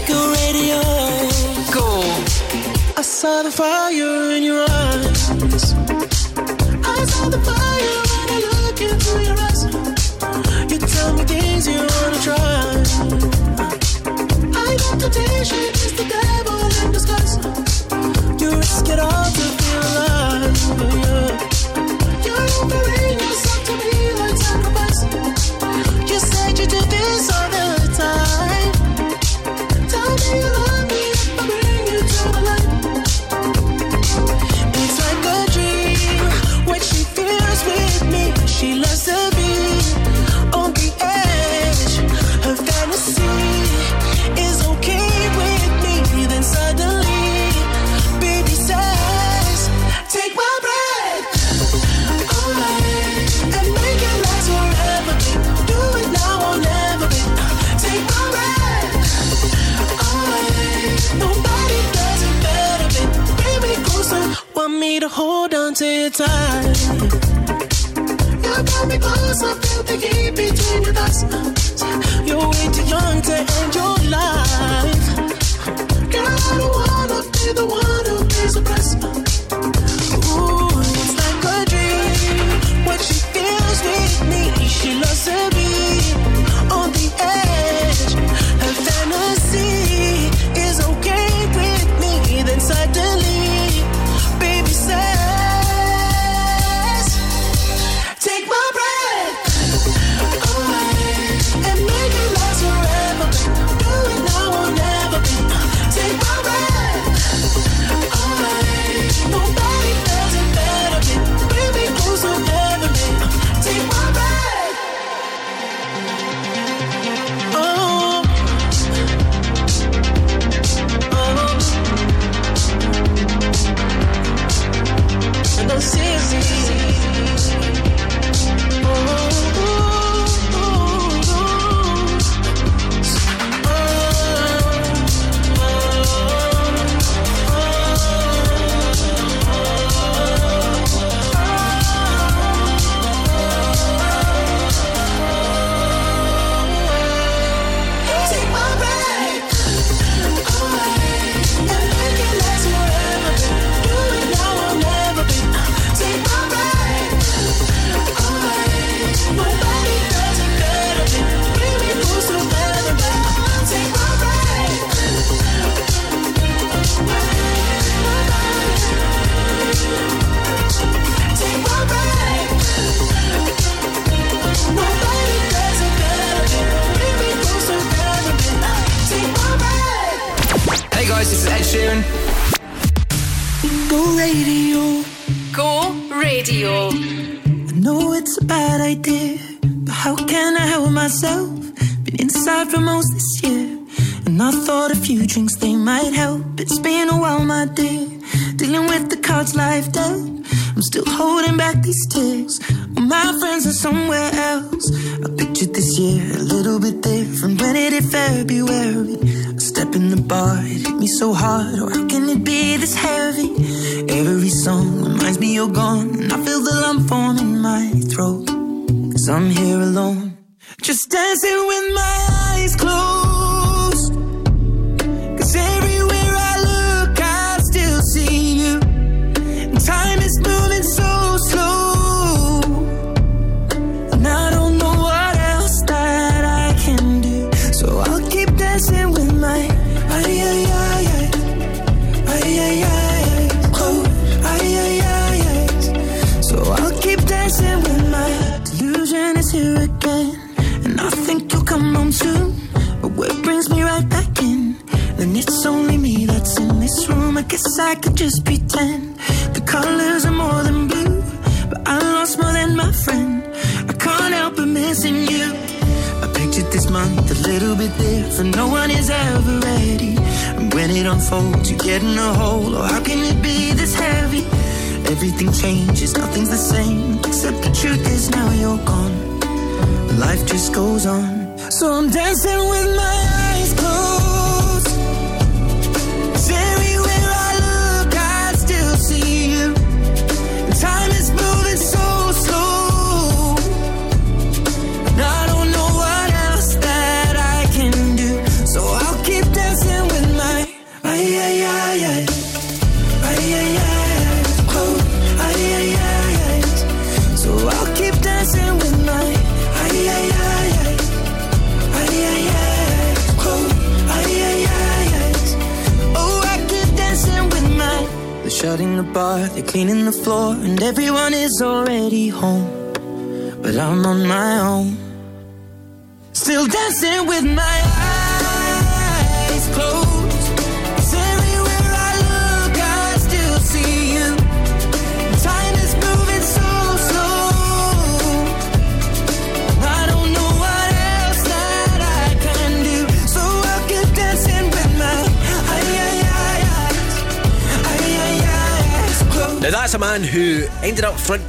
Go 0.08 0.32
radio. 0.32 0.80
Go. 1.72 2.02
I 2.96 3.02
saw 3.02 3.42
the 3.42 3.50
fire 3.50 4.32
in 4.32 4.42
your 4.42 4.62
eyes. 4.62 5.30
I 6.84 7.04
saw 7.04 7.28
the 7.28 7.38
fire 7.38 7.98
when 8.10 8.28
I 8.30 8.40
look 8.64 8.80
into 8.80 9.22
your 9.22 9.38
eyes. 9.38 9.62
You 10.72 10.78
tell 10.78 11.12
me 11.14 11.24
things 11.24 11.66
you 11.68 11.78
wanna 11.78 12.20
try. 12.20 13.41
You 18.41 18.51
risk 18.57 18.89
it 18.89 18.99
all 18.99 19.24
to 19.37 19.45
feel 19.61 19.83
alive. 19.93 20.59
You're 22.24 22.47
to 65.03 65.09
hold 65.09 65.53
on 65.53 65.74
to 65.74 65.84
you 65.84 66.11
tight. 66.11 66.78
You 68.44 68.59
got 68.70 68.86
me 68.86 68.98
close, 68.98 69.42
I 69.42 69.53
feel 69.62 69.82
the 69.82 69.96
heat 70.03 70.30
between 70.36 70.82
your 70.84 70.94
thighs. 70.94 71.20
You're 72.28 72.48
way 72.53 72.66
too 72.76 72.84
young 72.94 73.18
to 73.28 73.34
end 73.59 73.74
your 73.80 73.96
life. 74.16 75.07
Girl, 76.12 76.36
I 76.38 76.55
don't 76.61 76.74
wanna 76.78 77.18
be 77.34 77.46
the 77.61 77.66
one 77.66 78.05
who 78.11 78.16
pays 78.32 78.55
the 78.55 78.62
price. 78.68 78.90
Ooh, 80.30 80.70
it's 81.00 81.14
like 81.20 81.44
a 81.53 81.59
dream. 81.72 82.86
When 82.86 82.98
she 83.07 83.18
feels 83.34 83.78
with 83.88 84.16
me, 84.30 84.42
she 84.68 84.90
loves 85.03 85.24
to 85.24 85.36
be 85.57 85.61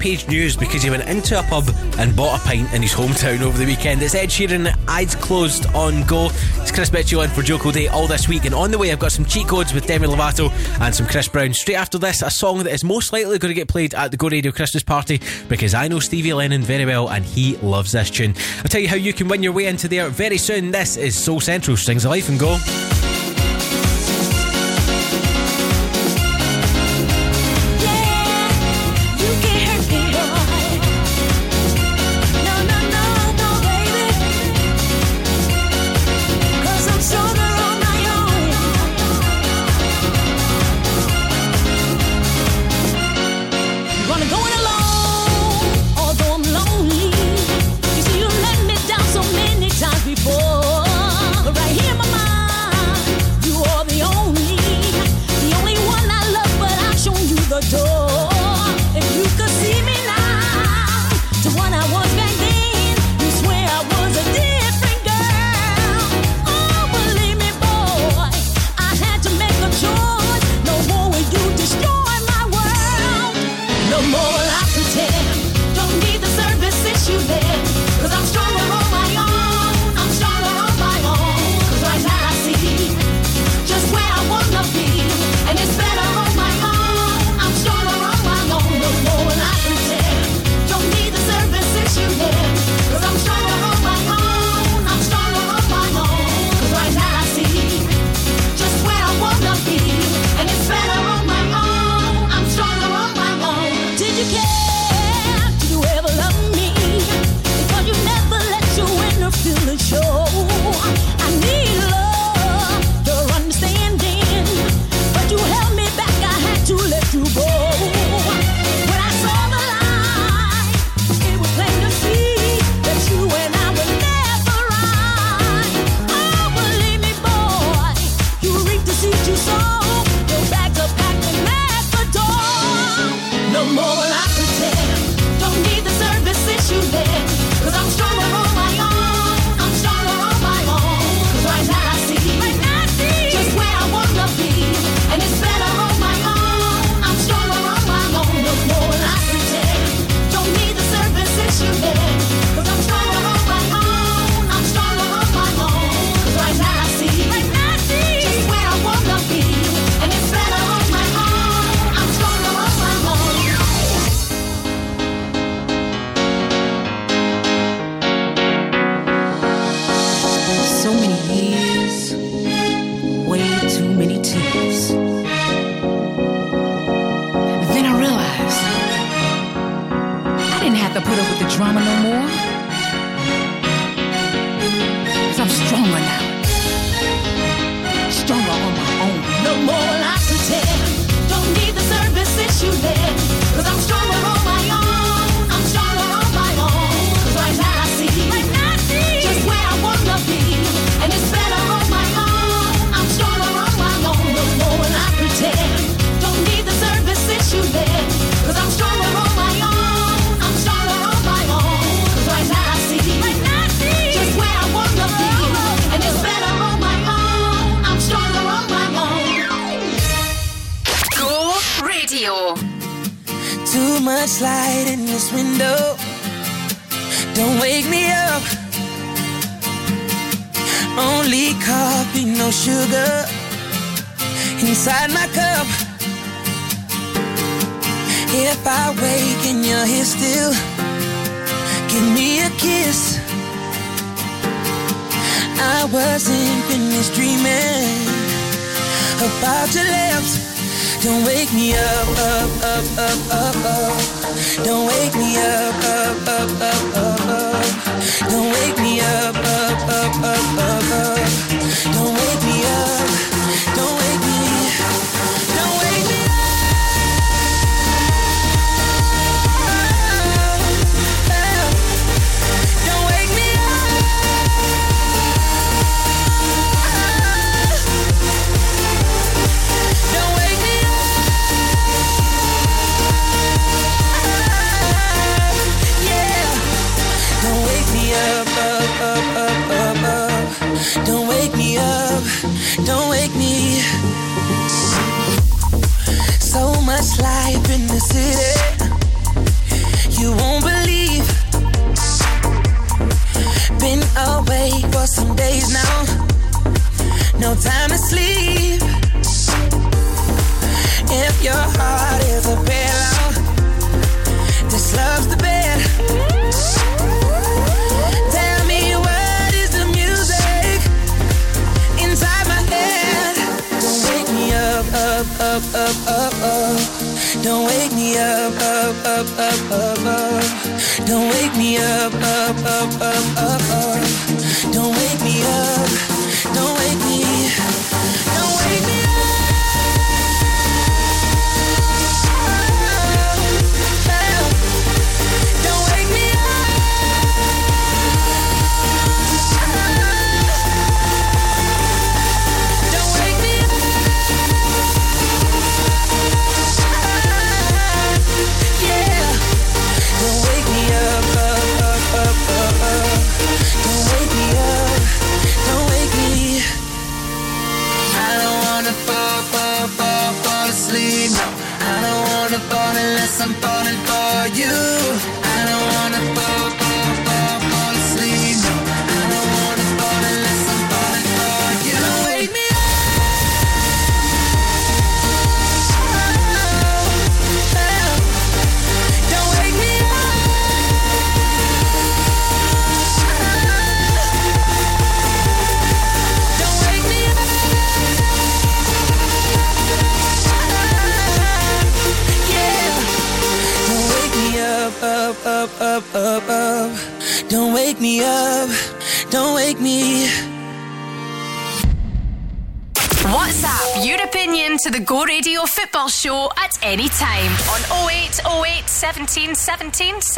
page 0.04 0.28
news 0.28 0.58
because 0.58 0.84
he 0.84 0.89
went 0.89 1.08
into 1.08 1.39
a 1.39 1.43
pub 1.43 1.64
and 1.97 2.14
bought 2.14 2.38
a 2.38 2.43
pint 2.43 2.74
in 2.74 2.82
his 2.82 2.91
hometown 2.91 3.39
over 3.39 3.58
the 3.58 3.66
weekend. 3.66 4.01
It's 4.01 4.14
Ed 4.14 4.28
Sheeran, 4.28 4.78
Eyes 4.89 5.16
Closed 5.16 5.66
on 5.68 6.06
Go. 6.08 6.26
It's 6.58 6.74
Chris 6.74 6.91
Mitchell 6.91 7.22
in 7.22 7.30
for 7.30 7.41
Joe 7.41 7.58
Kilday 7.58 7.89
all 7.89 8.06
this 8.06 8.28
week. 8.28 8.43
And 8.43 8.54
on 8.54 8.70
the 8.70 8.78
way, 8.78 8.91
I've 8.91 8.99
got 8.99 9.14
some 9.14 9.24
cheat 9.24 9.47
codes 9.47 9.74
with 9.74 9.88
Demi 9.88 10.08
Lovato 10.08 10.51
and 10.82 10.93
some 10.93 11.08
Chris 11.08 11.30
Brown. 11.30 11.54
Straight 11.54 11.76
after 11.76 11.97
this, 11.97 12.22
a 12.22 12.30
song 12.30 12.58
that 12.64 12.74
is 12.74 12.84
most 12.84 13.14
likely 13.14 13.39
going 13.39 13.51
to 13.51 13.56
get 13.56 13.70
played 13.70 13.93
at 13.93 14.12
the 14.12 14.18
Go 14.18 14.28
Radio 14.28 14.51
Christmas 14.51 14.84
party 14.84 15.22
because 15.47 15.74
I 15.74 15.88
know 15.88 16.01
Stevie 16.01 16.34
Lennon 16.34 16.64
very 16.64 16.86
well 16.86 17.10
and 17.10 17.24
he 17.24 17.56
loves 17.58 17.93
this 17.93 18.10
tune. 18.10 18.36
I'll 18.58 18.64
tell 18.66 18.82
you 18.82 18.89
how 18.89 18.97
you 18.97 19.14
can 19.14 19.30
win 19.30 19.41
your 19.41 19.54
way 19.54 19.68
into 19.68 19.88
there 19.88 20.10
very 20.10 20.38
soon. 20.38 20.72
This 20.72 20.97
is 20.97 21.16
Soul 21.18 21.39
Central, 21.39 21.78
Strings 21.78 22.04
of 22.04 22.12
Life 22.12 22.28
and 22.28 22.38
Go. 22.38 22.58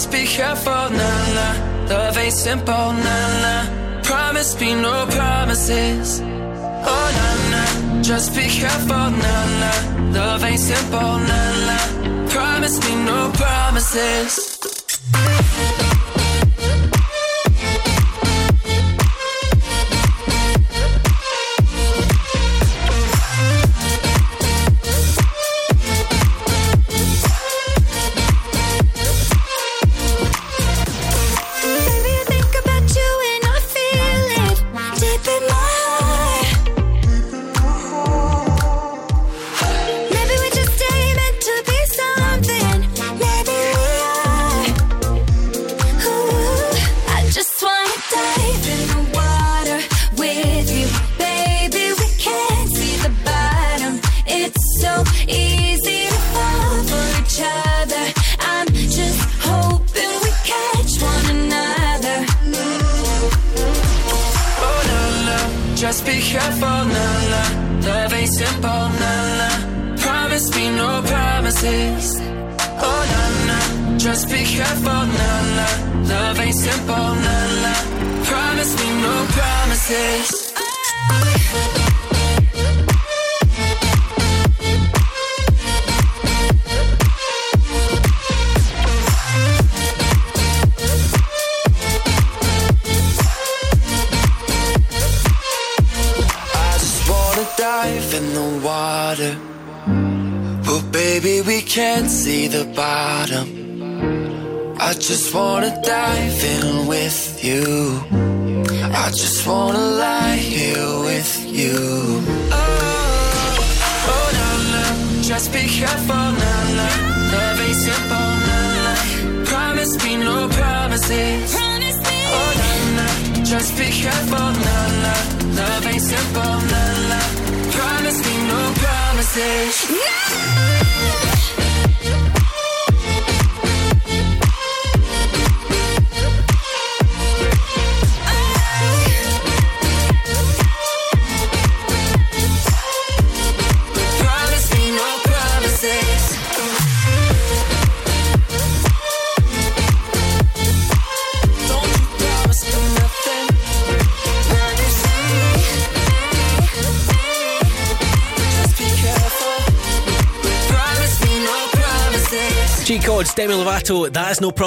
Just 0.00 0.12
be 0.12 0.24
careful, 0.24 0.72
nah, 0.72 1.34
nah. 1.36 1.86
Love 1.90 2.16
ain't 2.16 2.32
simple, 2.32 2.72
nah, 2.74 3.42
nah. 3.44 4.02
Promise 4.02 4.58
me 4.58 4.74
no 4.74 5.04
promises. 5.10 6.22
Oh, 6.22 7.06
nah, 7.16 7.50
nah. 7.52 8.02
Just 8.02 8.34
be 8.34 8.48
careful, 8.48 9.10
nah, 9.10 9.60
nah. 9.60 10.18
Love 10.18 10.44
ain't 10.44 10.58
simple, 10.58 11.18
nah, 11.28 11.66
nah. 11.66 12.28
Promise 12.30 12.80
me 12.82 13.04
no 13.04 13.30
promises. 13.34 14.49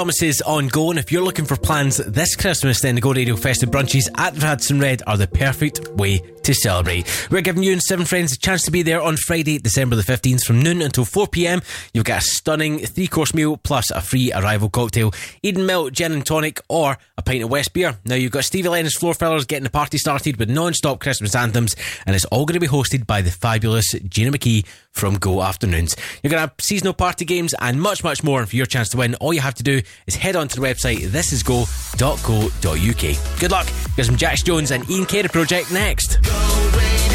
Promises 0.04 0.42
ongoing. 0.42 0.98
If 0.98 1.10
you're 1.10 1.24
looking 1.24 1.46
for 1.46 1.56
plans 1.56 1.96
this 1.96 2.36
Christmas, 2.36 2.82
then 2.82 2.94
the 2.94 3.00
Go 3.00 3.14
Radio 3.14 3.36
Festive 3.36 3.70
brunches 3.70 4.06
at 4.18 4.36
Radisson 4.42 4.78
Red 4.78 5.02
are 5.06 5.16
the 5.16 5.26
perfect 5.26 5.93
way 5.96 6.20
to 6.44 6.54
celebrate. 6.54 7.28
We're 7.30 7.40
giving 7.40 7.62
you 7.62 7.72
and 7.72 7.82
seven 7.82 8.04
friends 8.04 8.32
a 8.32 8.38
chance 8.38 8.62
to 8.64 8.70
be 8.70 8.82
there 8.82 9.00
on 9.00 9.16
Friday, 9.16 9.58
December 9.58 9.96
the 9.96 10.02
15th 10.02 10.44
from 10.44 10.62
noon 10.62 10.82
until 10.82 11.04
4pm. 11.04 11.64
You'll 11.92 12.04
get 12.04 12.22
a 12.22 12.26
stunning 12.26 12.80
three 12.80 13.06
course 13.06 13.34
meal 13.34 13.56
plus 13.56 13.90
a 13.90 14.00
free 14.00 14.32
arrival 14.32 14.68
cocktail, 14.68 15.12
Eden 15.42 15.66
Mill, 15.66 15.90
gin 15.90 16.12
and 16.12 16.24
tonic, 16.24 16.60
or 16.68 16.98
a 17.16 17.22
pint 17.22 17.42
of 17.42 17.50
West 17.50 17.72
beer. 17.72 17.98
Now 18.04 18.14
you've 18.14 18.32
got 18.32 18.44
Stevie 18.44 18.68
Lennox 18.68 18.96
floor 18.96 19.14
fillers 19.14 19.46
getting 19.46 19.64
the 19.64 19.70
party 19.70 19.98
started 19.98 20.38
with 20.38 20.50
non 20.50 20.74
stop 20.74 21.00
Christmas 21.00 21.34
anthems, 21.34 21.74
and 22.06 22.14
it's 22.14 22.24
all 22.26 22.44
going 22.44 22.54
to 22.54 22.60
be 22.60 22.68
hosted 22.68 23.06
by 23.06 23.22
the 23.22 23.30
fabulous 23.30 23.92
Gina 24.08 24.30
McKee 24.30 24.64
from 24.94 25.16
Go 25.16 25.42
Afternoons. 25.42 25.94
You're 26.22 26.30
going 26.30 26.42
to 26.42 26.48
have 26.48 26.54
seasonal 26.60 26.94
party 26.94 27.24
games 27.24 27.54
and 27.60 27.80
much, 27.80 28.04
much 28.04 28.22
more. 28.22 28.40
And 28.40 28.48
for 28.48 28.56
your 28.56 28.66
chance 28.66 28.88
to 28.90 28.98
win, 28.98 29.14
all 29.16 29.34
you 29.34 29.40
have 29.40 29.54
to 29.54 29.62
do 29.62 29.82
is 30.06 30.14
head 30.14 30.36
on 30.36 30.48
to 30.48 30.60
the 30.60 30.66
website 30.66 30.98
thisisgo.co.uk. 30.98 33.40
Good 33.40 33.50
luck. 33.50 33.66
Got 33.96 34.06
some 34.06 34.16
Jax 34.16 34.42
Jones 34.42 34.70
and 34.70 34.88
Ian 34.88 35.06
Carey 35.06 35.28
project 35.28 35.72
next. 35.84 37.13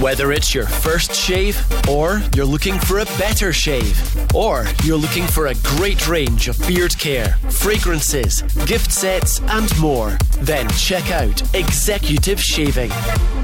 Whether 0.00 0.30
it's 0.30 0.54
your 0.54 0.66
first 0.66 1.12
shave, 1.12 1.60
or 1.88 2.22
you're 2.36 2.46
looking 2.46 2.78
for 2.78 3.00
a 3.00 3.04
better 3.18 3.52
shave, 3.52 4.00
or 4.32 4.64
you're 4.84 4.96
looking 4.96 5.26
for 5.26 5.48
a 5.48 5.54
great 5.76 6.06
range 6.06 6.46
of 6.46 6.56
beard 6.68 6.96
care, 6.96 7.36
fragrances, 7.50 8.42
gift 8.64 8.92
sets, 8.92 9.40
and 9.40 9.76
more, 9.80 10.16
then 10.38 10.68
check 10.70 11.10
out 11.10 11.42
Executive 11.52 12.40
Shaving. 12.40 12.92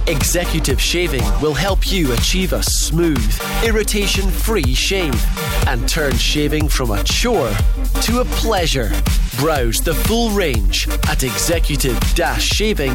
Executive 0.06 0.80
Shaving 0.80 1.24
will 1.40 1.54
help 1.54 1.90
you 1.90 2.12
achieve 2.12 2.52
a 2.52 2.62
smooth, 2.62 3.40
irritation 3.64 4.30
free 4.30 4.74
shave 4.74 5.20
and 5.66 5.88
turn 5.88 6.16
shaving 6.16 6.68
from 6.68 6.92
a 6.92 7.02
chore 7.02 7.50
to 8.02 8.20
a 8.20 8.24
pleasure. 8.26 8.92
Browse 9.38 9.80
the 9.80 9.94
full 9.94 10.30
range 10.30 10.88
at 11.08 11.24
executive 11.24 11.98
shaving.co.uk. 12.38 12.94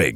Tell 0.00 0.08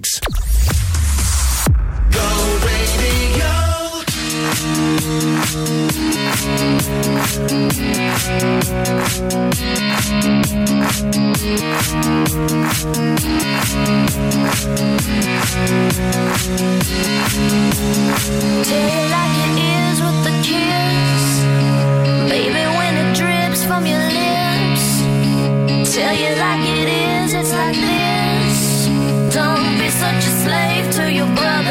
you 18.89 19.03
like 19.11 19.37
it 19.45 19.59
is 19.61 20.01
with 20.01 20.19
the 20.25 20.33
kiss. 20.43 21.25
Baby, 22.31 22.65
when 22.79 22.95
it 22.97 23.11
drips 23.15 23.63
from 23.67 23.85
your 23.85 23.99
lips. 24.01 24.85
Tell 25.95 26.15
you 26.15 26.31
like 26.37 26.67
it 26.67 26.89
is, 26.89 27.35
it's 27.35 27.53
like 27.53 27.75
this. 27.75 28.04
Such 30.01 30.27
a 30.27 30.35
slave 30.43 30.91
to 30.97 31.13
your 31.13 31.27
brother. 31.37 31.64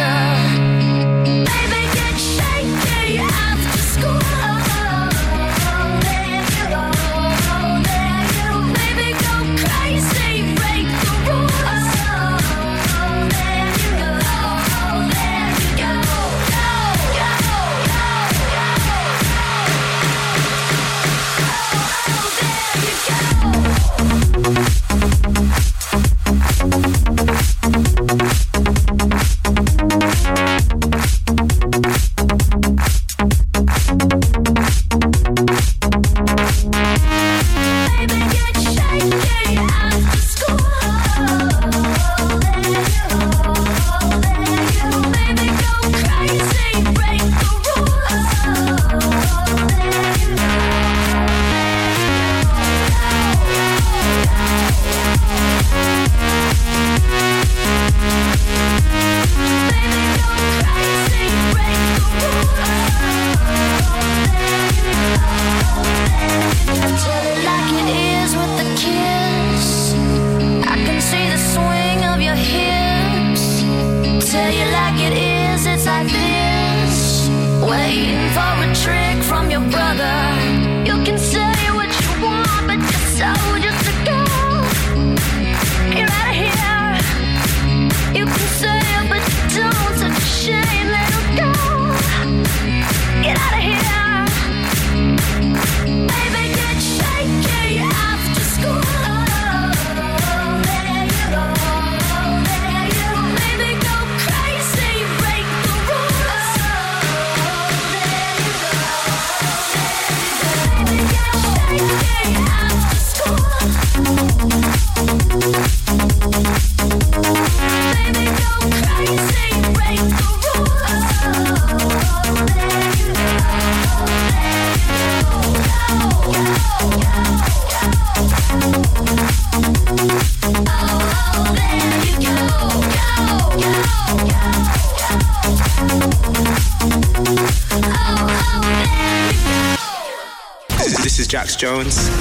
Jones. 141.64 142.13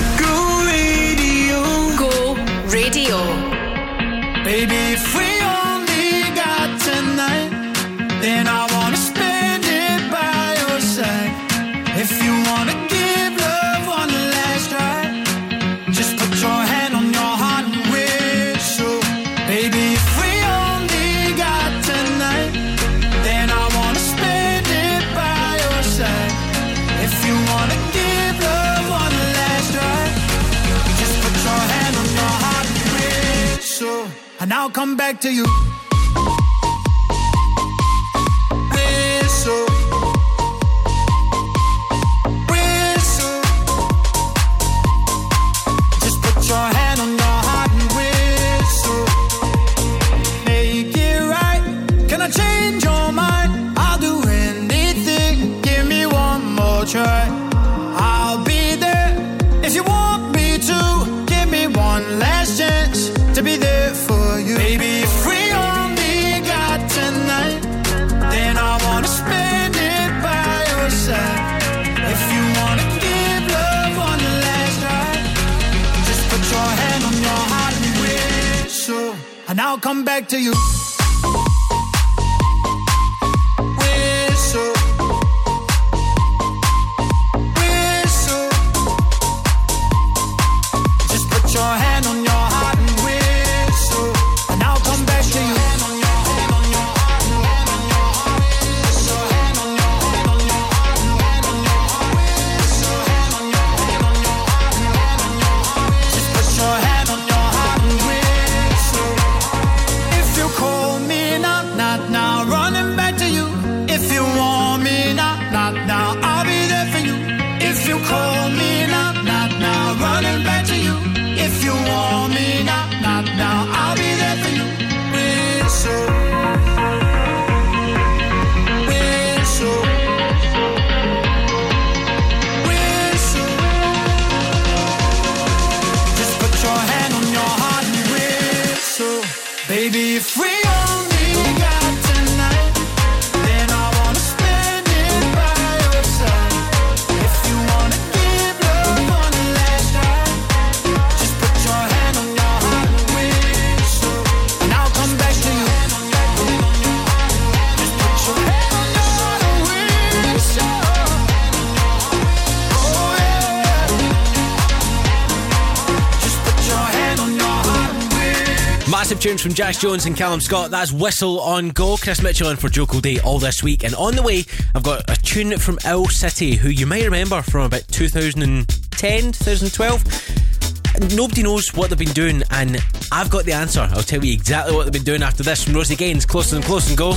tunes 169.42 169.54
from 169.54 169.54
Jax 169.54 169.78
Jones 169.78 170.06
and 170.06 170.16
Calum 170.16 170.40
Scott. 170.40 170.70
That's 170.70 170.92
Whistle 170.92 171.40
on 171.40 171.70
Go. 171.70 171.96
Chris 171.96 172.22
Mitchell 172.22 172.50
in 172.50 172.56
for 172.56 172.68
Joe 172.68 172.86
Kilday 172.86 173.24
all 173.24 173.38
this 173.38 173.62
week. 173.62 173.84
And 173.84 173.94
on 173.94 174.14
the 174.14 174.22
way, 174.22 174.44
I've 174.74 174.82
got 174.82 175.08
a 175.08 175.16
tune 175.20 175.56
from 175.58 175.78
Owl 175.84 176.06
City, 176.06 176.54
who 176.54 176.68
you 176.68 176.86
may 176.86 177.04
remember 177.04 177.42
from 177.42 177.62
about 177.62 177.86
2010, 177.88 179.32
2012. 179.32 181.14
Nobody 181.16 181.42
knows 181.42 181.74
what 181.74 181.90
they've 181.90 181.98
been 181.98 182.12
doing, 182.12 182.42
and 182.50 182.82
I've 183.10 183.30
got 183.30 183.44
the 183.44 183.52
answer. 183.52 183.80
I'll 183.92 184.02
tell 184.02 184.24
you 184.24 184.32
exactly 184.32 184.74
what 184.74 184.84
they've 184.84 184.92
been 184.92 185.02
doing 185.02 185.22
after 185.22 185.42
this 185.42 185.64
from 185.64 185.74
Rosie 185.74 185.96
Gaines. 185.96 186.26
Closer 186.26 186.54
than 186.56 186.62
close 186.62 186.88
and 186.88 186.96
go. 186.98 187.12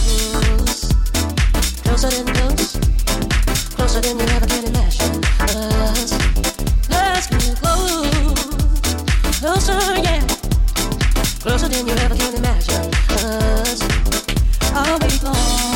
Closer 1.84 2.10
than 2.10 2.34
close, 2.34 2.77
closer 3.76 4.02
than 4.02 4.19
you 4.19 4.26
ever 4.26 4.47
can 4.47 4.65
imagine. 4.65 5.22
Let's, 6.89 6.89
let's 6.89 7.27
go 7.27 7.38
close, 7.61 9.39
closer, 9.39 10.02
yeah 10.02 10.34
closer 11.45 11.67
than 11.67 11.85
you 11.85 11.93
ever 11.93 12.15
can 12.15 12.34
imagine. 12.34 12.91
Cause 13.07 13.81
I'll 14.73 14.97
be 14.97 15.19
gone. 15.19 15.74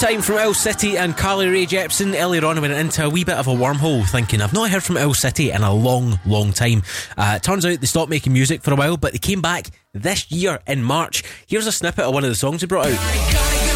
time 0.00 0.22
from 0.22 0.36
Owl 0.36 0.54
City 0.54 0.96
and 0.96 1.14
Carly 1.14 1.46
Rae 1.46 1.66
Jepsen. 1.66 2.18
Earlier 2.18 2.46
on, 2.46 2.56
I 2.56 2.60
went 2.62 2.72
into 2.72 3.04
a 3.04 3.10
wee 3.10 3.22
bit 3.22 3.36
of 3.36 3.48
a 3.48 3.50
wormhole 3.50 4.08
thinking, 4.08 4.40
I've 4.40 4.54
not 4.54 4.70
heard 4.70 4.82
from 4.82 4.96
Owl 4.96 5.12
City 5.12 5.50
in 5.50 5.62
a 5.62 5.74
long, 5.74 6.18
long 6.24 6.54
time. 6.54 6.82
Uh, 7.18 7.34
it 7.36 7.42
turns 7.42 7.66
out 7.66 7.78
they 7.78 7.86
stopped 7.86 8.08
making 8.08 8.32
music 8.32 8.62
for 8.62 8.72
a 8.72 8.76
while, 8.76 8.96
but 8.96 9.12
they 9.12 9.18
came 9.18 9.42
back 9.42 9.66
this 9.92 10.30
year 10.30 10.60
in 10.66 10.82
March. 10.82 11.22
Here's 11.46 11.66
a 11.66 11.72
snippet 11.72 12.06
of 12.06 12.14
one 12.14 12.24
of 12.24 12.30
the 12.30 12.34
songs 12.34 12.62
they 12.62 12.66
brought 12.66 12.86
out. 12.86 13.69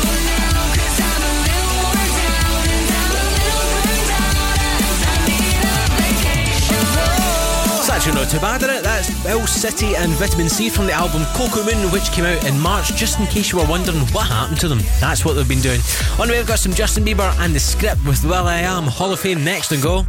original 8.06 8.26
to 8.26 8.36
it? 8.36 8.82
that's 8.82 9.26
Owl 9.26 9.46
City 9.46 9.96
and 9.96 10.12
Vitamin 10.12 10.48
C 10.48 10.68
from 10.68 10.86
the 10.86 10.92
album 10.92 11.22
Coco 11.34 11.64
Moon, 11.64 11.90
which 11.90 12.10
came 12.12 12.24
out 12.24 12.44
in 12.44 12.58
March, 12.60 12.94
just 12.94 13.18
in 13.18 13.26
case 13.26 13.50
you 13.50 13.58
were 13.58 13.66
wondering 13.66 13.98
what 14.12 14.26
happened 14.26 14.60
to 14.60 14.68
them. 14.68 14.80
That's 15.00 15.24
what 15.24 15.34
they've 15.34 15.48
been 15.48 15.60
doing. 15.60 15.80
On 16.18 16.28
we've 16.28 16.46
got 16.46 16.58
some 16.58 16.72
Justin 16.72 17.04
Bieber 17.04 17.34
and 17.38 17.54
the 17.54 17.60
script 17.60 18.04
with 18.04 18.22
will.i.am, 18.24 18.84
Hall 18.84 19.12
of 19.12 19.20
Fame 19.20 19.42
next 19.42 19.72
and 19.72 19.82
go. 19.82 20.04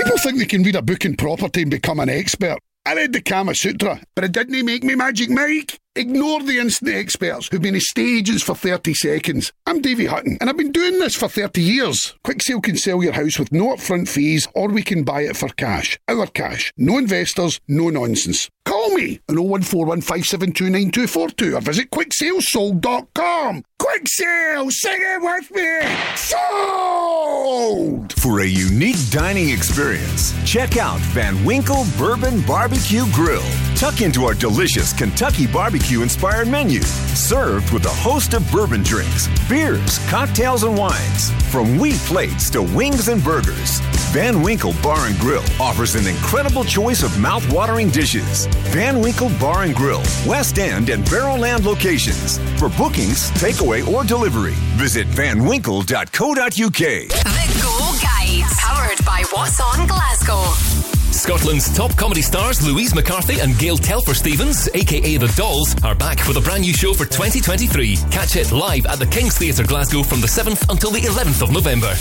People 0.00 0.18
think 0.18 0.38
they 0.38 0.46
can 0.46 0.62
read 0.62 0.76
a 0.76 0.82
book 0.82 1.04
in 1.04 1.14
property 1.14 1.62
and 1.62 1.70
become 1.70 2.00
an 2.00 2.08
expert. 2.08 2.58
I 2.86 2.94
read 2.94 3.12
the 3.12 3.20
Kama 3.20 3.54
Sutra, 3.54 4.00
but 4.14 4.24
it 4.24 4.32
didn't 4.32 4.64
make 4.64 4.82
me 4.82 4.94
Magic 4.94 5.28
Mike. 5.28 5.78
Ignore 5.94 6.42
the 6.44 6.58
instant 6.58 6.94
experts 6.94 7.48
who've 7.48 7.60
been 7.60 7.74
in 7.74 7.80
stages 7.80 8.42
for 8.42 8.54
30 8.54 8.94
seconds. 8.94 9.52
I'm 9.66 9.82
Davy 9.82 10.06
Hutton, 10.06 10.38
and 10.40 10.48
I've 10.48 10.56
been 10.56 10.72
doing 10.72 10.98
this 10.98 11.14
for 11.16 11.28
30 11.28 11.60
years. 11.60 12.14
Quicksale 12.24 12.62
can 12.62 12.76
sell 12.76 13.02
your 13.02 13.12
house 13.12 13.38
with 13.38 13.52
no 13.52 13.74
upfront 13.74 14.08
fees, 14.08 14.48
or 14.54 14.68
we 14.68 14.82
can 14.82 15.02
buy 15.02 15.22
it 15.22 15.36
for 15.36 15.48
cash. 15.48 15.98
Our 16.08 16.26
cash. 16.28 16.72
No 16.76 16.98
investors, 16.98 17.60
no 17.68 17.90
nonsense. 17.90 18.48
Call 18.64 18.77
me 18.94 19.20
on 19.28 19.36
01415729242 19.36 21.56
or 21.56 21.60
visit 21.60 21.90
quicksalesold.com. 21.90 23.62
Quick 23.78 24.08
Sale, 24.08 24.70
sing 24.70 24.98
it 25.00 25.22
with 25.22 25.50
me! 25.54 25.80
Sold! 26.16 28.12
For 28.14 28.40
a 28.40 28.46
unique 28.46 28.96
dining 29.10 29.50
experience, 29.50 30.34
check 30.44 30.76
out 30.76 30.98
Van 31.14 31.44
Winkle 31.44 31.84
Bourbon 31.96 32.40
Barbecue 32.42 33.04
Grill. 33.12 33.44
Tuck 33.76 34.00
into 34.00 34.24
our 34.24 34.34
delicious 34.34 34.92
Kentucky 34.92 35.46
barbecue 35.46 36.02
inspired 36.02 36.48
menu, 36.48 36.82
served 36.82 37.72
with 37.72 37.86
a 37.86 37.90
host 37.90 38.34
of 38.34 38.50
bourbon 38.50 38.82
drinks, 38.82 39.28
beers, 39.48 40.00
cocktails, 40.08 40.64
and 40.64 40.76
wines. 40.76 41.30
From 41.52 41.78
wheat 41.78 41.98
plates 41.98 42.50
to 42.50 42.62
wings 42.62 43.06
and 43.08 43.22
burgers, 43.22 43.80
Van 44.12 44.42
Winkle 44.42 44.72
Bar 44.82 45.06
and 45.06 45.18
Grill 45.18 45.42
offers 45.60 45.94
an 45.94 46.06
incredible 46.06 46.64
choice 46.64 47.02
of 47.02 47.18
mouth-watering 47.18 47.90
dishes. 47.90 48.46
Van 48.72 49.00
Winkle 49.00 49.28
Bar 49.38 49.64
and 49.64 49.74
Grill, 49.74 50.02
West 50.26 50.58
End 50.58 50.88
and 50.88 51.04
Barrowland 51.04 51.64
locations. 51.64 52.38
For 52.58 52.70
bookings, 52.70 53.30
takeaway, 53.32 53.86
or 53.86 54.04
delivery, 54.04 54.54
visit 54.76 55.06
vanwinkle.co.uk. 55.08 56.48
The 56.48 57.60
Go 57.62 57.98
Guide, 58.00 58.44
powered 58.56 59.04
by 59.04 59.24
What's 59.30 59.58
Glasgow. 59.58 60.97
Scotland's 61.18 61.68
top 61.76 61.96
comedy 61.96 62.22
stars 62.22 62.64
Louise 62.64 62.94
McCarthy 62.94 63.40
and 63.40 63.58
Gail 63.58 63.76
Telfer 63.76 64.14
Stevens, 64.14 64.68
aka 64.72 65.16
The 65.16 65.26
Dolls, 65.36 65.74
are 65.82 65.94
back 65.94 66.24
with 66.28 66.36
a 66.36 66.40
brand 66.40 66.62
new 66.62 66.72
show 66.72 66.94
for 66.94 67.06
2023. 67.06 67.96
Catch 68.12 68.36
it 68.36 68.52
live 68.52 68.86
at 68.86 69.00
the 69.00 69.06
King's 69.06 69.36
Theatre 69.36 69.64
Glasgow 69.64 70.04
from 70.04 70.20
the 70.20 70.28
7th 70.28 70.70
until 70.70 70.92
the 70.92 71.00
11th 71.00 71.42
of 71.42 71.50
November. 71.50 71.92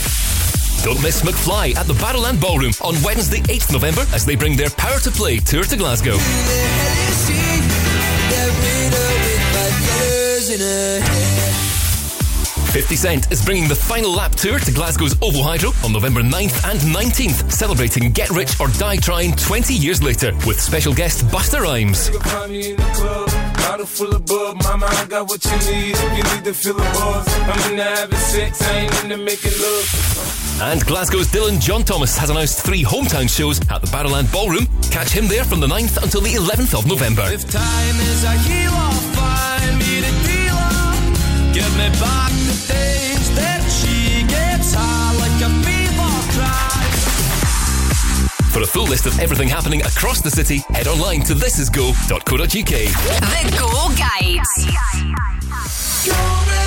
Don't 0.83 1.01
miss 1.01 1.23
McFly 1.23 1.75
at 1.75 1.87
the 1.87 1.95
Barrowland 1.95 2.39
Ballroom 2.39 2.73
on 2.81 2.93
Wednesday, 3.01 3.41
8th 3.41 3.73
November 3.73 4.05
as 4.13 4.23
they 4.23 4.35
bring 4.35 4.55
their 4.55 4.69
Power 4.69 4.99
to 4.99 5.09
Play 5.09 5.37
tour 5.39 5.63
to 5.63 5.75
Glasgow. 5.75 6.17
50 12.71 12.95
Cent 12.95 13.31
is 13.31 13.43
bringing 13.43 13.67
the 13.67 13.75
final 13.75 14.11
lap 14.11 14.33
tour 14.33 14.59
to 14.59 14.71
Glasgow's 14.71 15.15
Ovo 15.21 15.41
Hydro 15.41 15.71
on 15.83 15.93
November 15.93 16.21
9th 16.21 16.69
and 16.69 16.79
19th, 16.93 17.51
celebrating 17.51 18.11
Get 18.11 18.29
Rich 18.29 18.59
or 18.59 18.67
Die 18.67 18.97
Trying 18.97 19.31
20 19.35 19.73
years 19.73 20.03
later 20.03 20.33
with 20.45 20.59
special 20.59 20.93
guest 20.93 21.25
Busta 21.27 21.59
Rhymes. 21.61 22.09
Bottle 23.57 23.85
full 23.85 24.13
of 24.13 24.25
bub, 24.25 24.61
mama, 24.63 24.85
I 24.85 25.05
got 25.05 25.27
what 25.27 25.43
you 25.43 25.51
need. 25.71 25.95
If 25.95 26.17
you 26.17 26.35
need 26.35 26.43
to 26.45 26.53
feel 26.53 26.73
the 26.73 26.83
buzz, 26.83 27.27
I'm 27.27 27.71
into 27.71 27.83
having 27.83 28.17
sex, 28.19 28.61
I 28.61 28.77
ain't 28.79 29.03
into 29.03 29.17
making 29.17 29.51
love. 29.59 30.61
And 30.61 30.85
Glasgow's 30.85 31.27
Dylan 31.27 31.61
John 31.61 31.83
Thomas 31.83 32.17
has 32.17 32.29
announced 32.29 32.65
three 32.65 32.83
hometown 32.83 33.29
shows 33.29 33.59
at 33.69 33.81
the 33.81 33.87
Barrowland 33.87 34.31
Ballroom. 34.31 34.67
Catch 34.91 35.09
him 35.09 35.27
there 35.27 35.43
from 35.43 35.61
the 35.61 35.67
9th 35.67 36.01
until 36.03 36.21
the 36.21 36.33
11th 36.33 36.77
of 36.77 36.85
November. 36.85 37.23
If 37.25 37.49
time 37.49 37.95
is 37.95 38.23
a 38.23 38.33
healer, 38.33 38.91
find 39.15 39.77
me 39.79 40.01
the 40.01 40.11
dealer. 40.27 41.53
Give 41.53 41.77
me 41.77 41.89
back 41.99 42.46
For 48.57 48.63
a 48.63 48.65
full 48.65 48.87
list 48.87 49.05
of 49.05 49.19
everything 49.19 49.47
happening 49.47 49.83
across 49.83 50.19
the 50.19 50.31
city, 50.31 50.63
head 50.69 50.87
online 50.87 51.21
to 51.25 51.35
thisisgo.co.uk. 51.35 52.49
The 52.49 53.55
Go 53.55 53.69
Guide. 53.95 54.41
Yeah, 56.07 56.66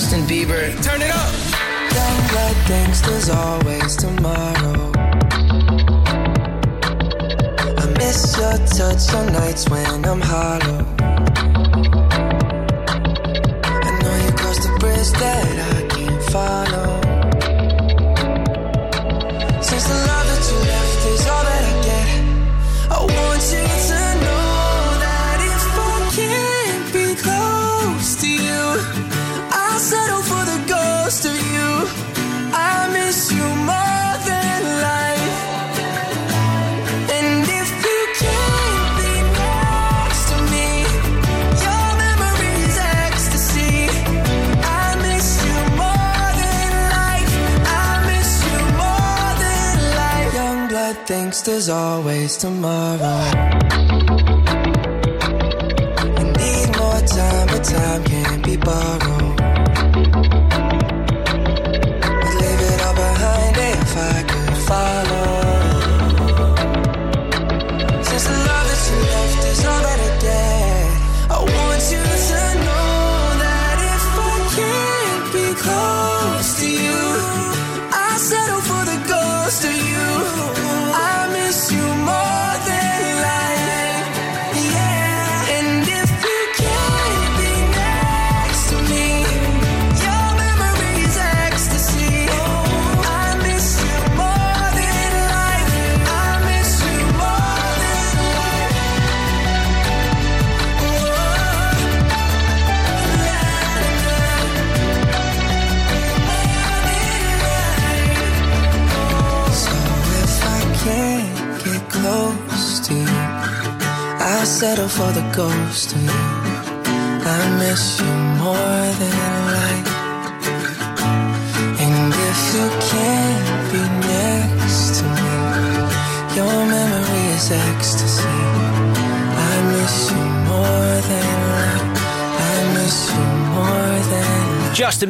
Justin 0.00 0.26
Bieber 0.26 0.59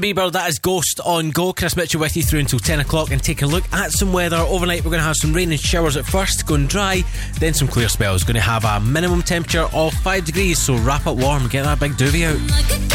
Justin 0.01 0.17
Bieber, 0.17 0.33
that 0.33 0.49
is 0.49 0.59
Ghost 0.59 1.01
on 1.05 1.31
Go. 1.31 1.53
Chris 1.53 1.77
Mitchell 1.77 2.01
with 2.01 2.17
you 2.17 2.23
through 2.23 2.41
until 2.41 2.59
10 2.59 2.81
o'clock 2.81 3.11
and 3.11 3.23
take 3.23 3.43
a 3.43 3.47
look 3.47 3.65
at 3.73 3.91
some 3.93 4.13
weather. 4.13 4.37
Overnight, 4.37 4.81
we're 4.81 4.91
going 4.91 5.01
to 5.01 5.05
have 5.05 5.17
some 5.17 5.33
rain 5.33 5.51
and 5.51 5.61
showers 5.61 5.97
at 5.97 6.07
first, 6.07 6.47
going 6.47 6.67
dry, 6.67 7.03
then 7.39 7.55
some 7.55 7.69
clear 7.69 7.89
spells. 7.89 8.25
Going 8.25 8.35
to 8.35 8.41
have 8.41 8.65
a 8.65 8.81
minimum 8.81 9.23
temperature 9.23 9.69
of 9.73 9.93
5 9.93 10.25
degrees, 10.25 10.59
so 10.59 10.77
wrap 10.79 11.07
up 11.07 11.17
warm, 11.17 11.49
get 11.49 11.65
that 11.65 11.81
big 11.81 11.97
duvet 11.97 12.35
out. 12.35 12.90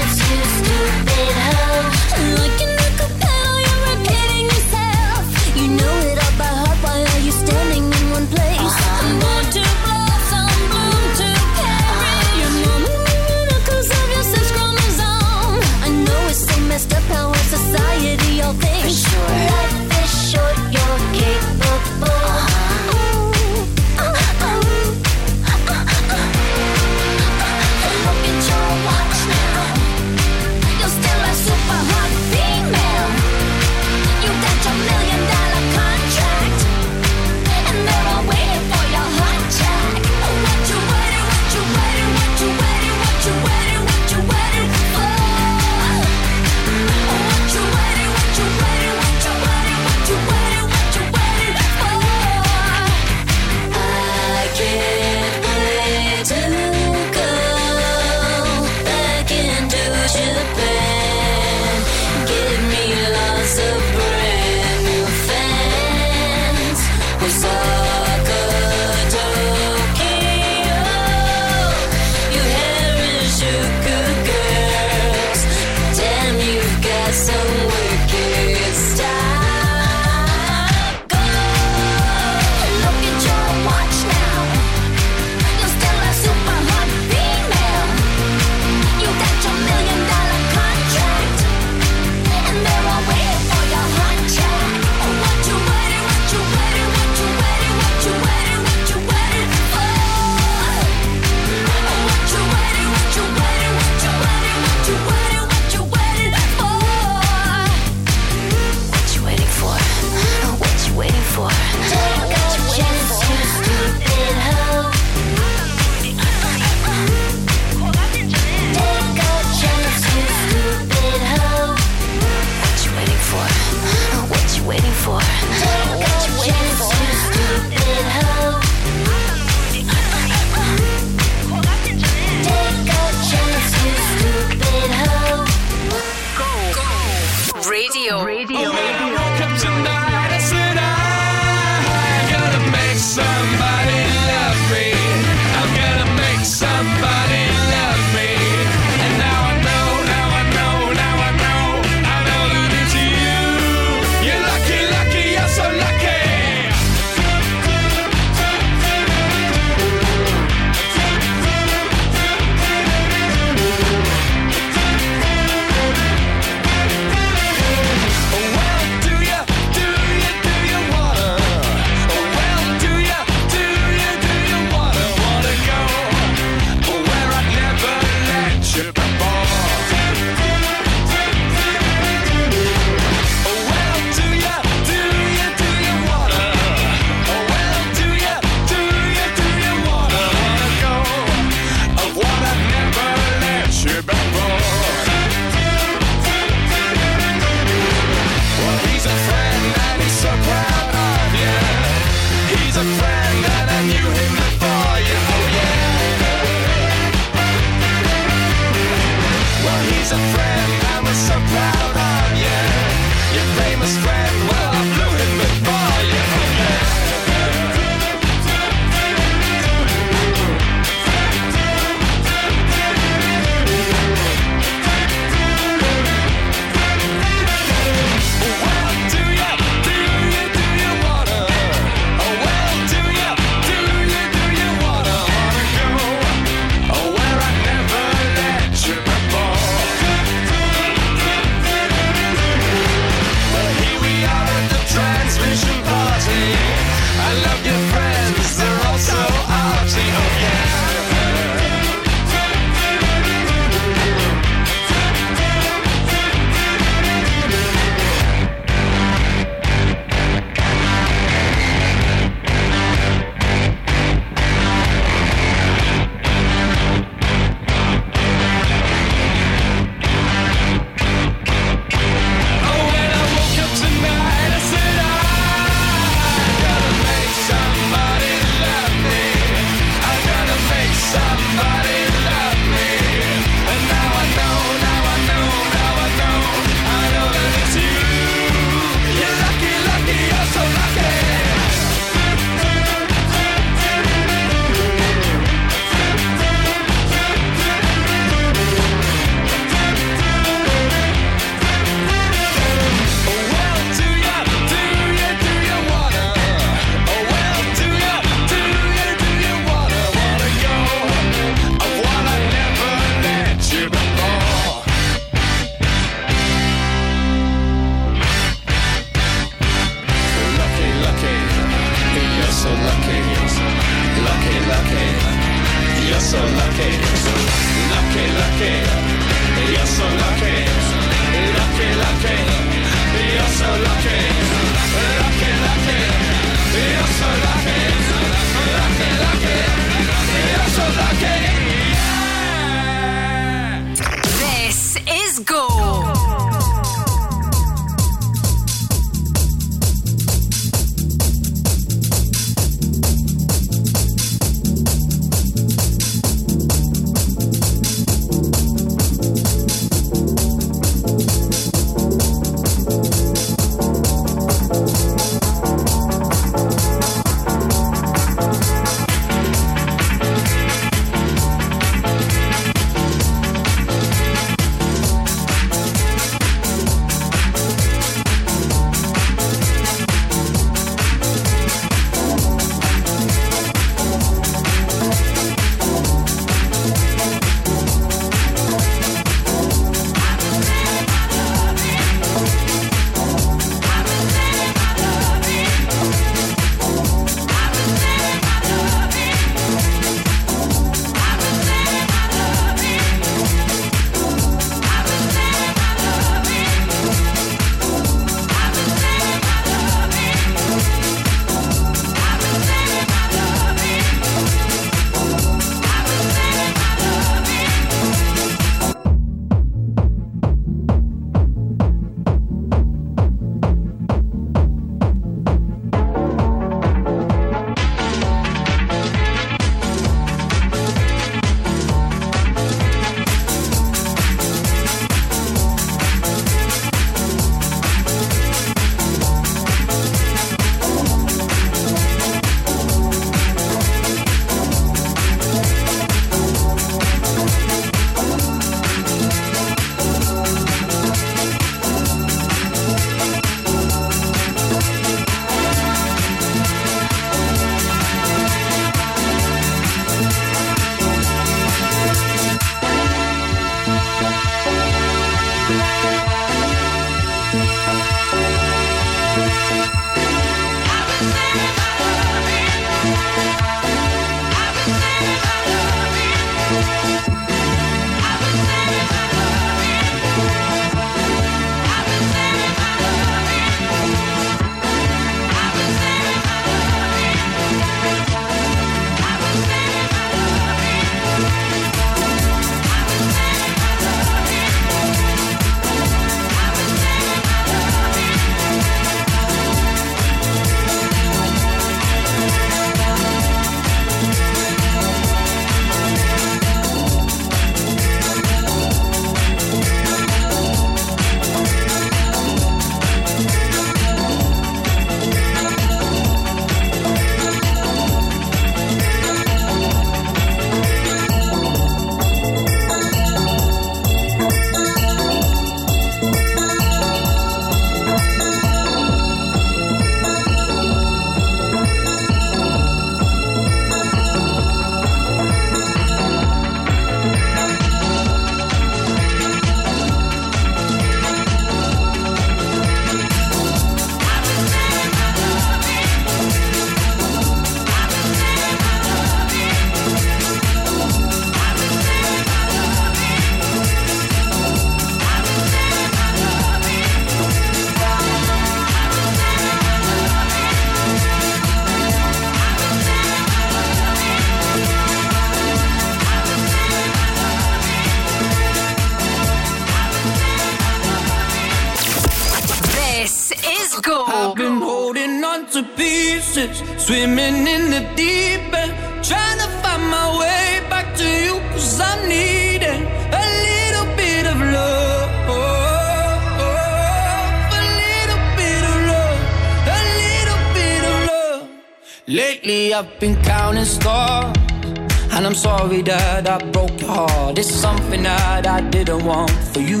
want 599.16 599.50
for 599.72 599.80
you. 599.80 600.00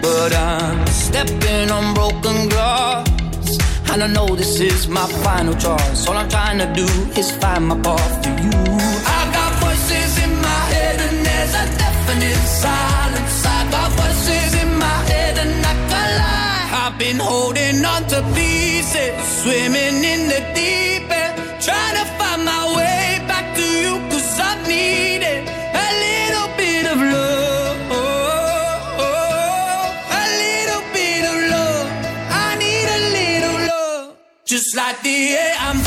But 0.00 0.34
I'm 0.34 0.86
stepping 0.86 1.70
on 1.70 1.94
broken 1.94 2.48
glass. 2.48 3.08
And 3.92 4.02
I 4.02 4.06
know 4.06 4.34
this 4.34 4.58
is 4.60 4.88
my 4.88 5.06
final 5.24 5.54
choice. 5.54 6.06
All 6.08 6.16
I'm 6.16 6.28
trying 6.28 6.58
to 6.58 6.68
do 6.72 6.86
is 7.20 7.30
find 7.32 7.66
my 7.68 7.78
path 7.80 8.22
to 8.24 8.30
you. 8.30 8.56
I 9.18 9.20
got 9.36 9.52
voices 9.60 10.12
in 10.24 10.32
my 10.48 10.62
head, 10.74 10.98
and 11.06 11.26
there's 11.26 11.54
a 11.62 11.66
definite 11.84 12.42
silence. 12.66 13.46
I 13.46 13.70
got 13.70 13.90
voices 14.00 14.54
in 14.62 14.70
my 14.78 14.98
head, 15.10 15.38
and 15.44 15.66
I 15.72 15.74
can 15.90 16.08
lie. 16.20 16.86
I've 16.86 16.98
been 16.98 17.18
holding 17.18 17.84
on 17.84 18.02
to 18.12 18.22
pieces, 18.34 19.12
swimming 19.42 20.02
in 20.12 20.28
the 20.28 20.41
the. 35.02 35.36
I'm 35.58 35.81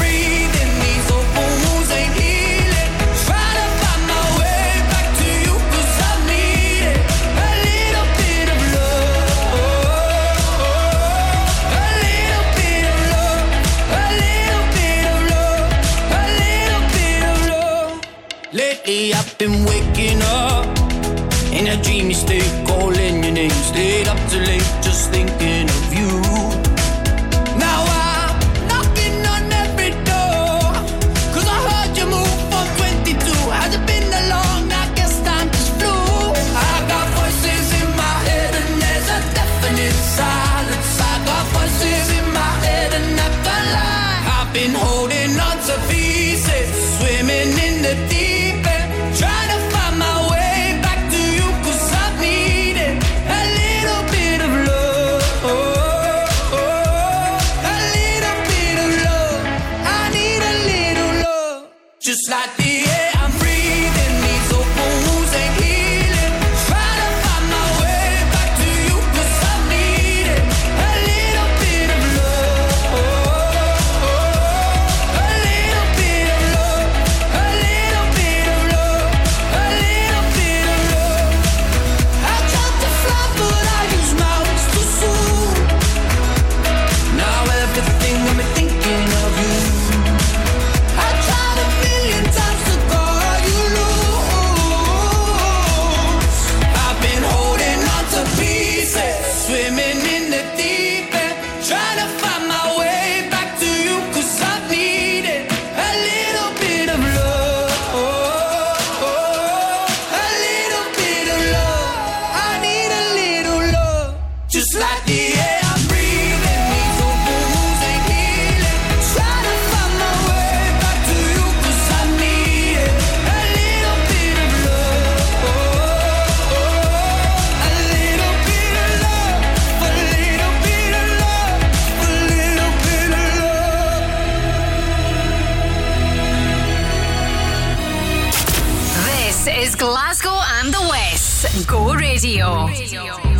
안 142.94 143.06
녕. 143.08 143.35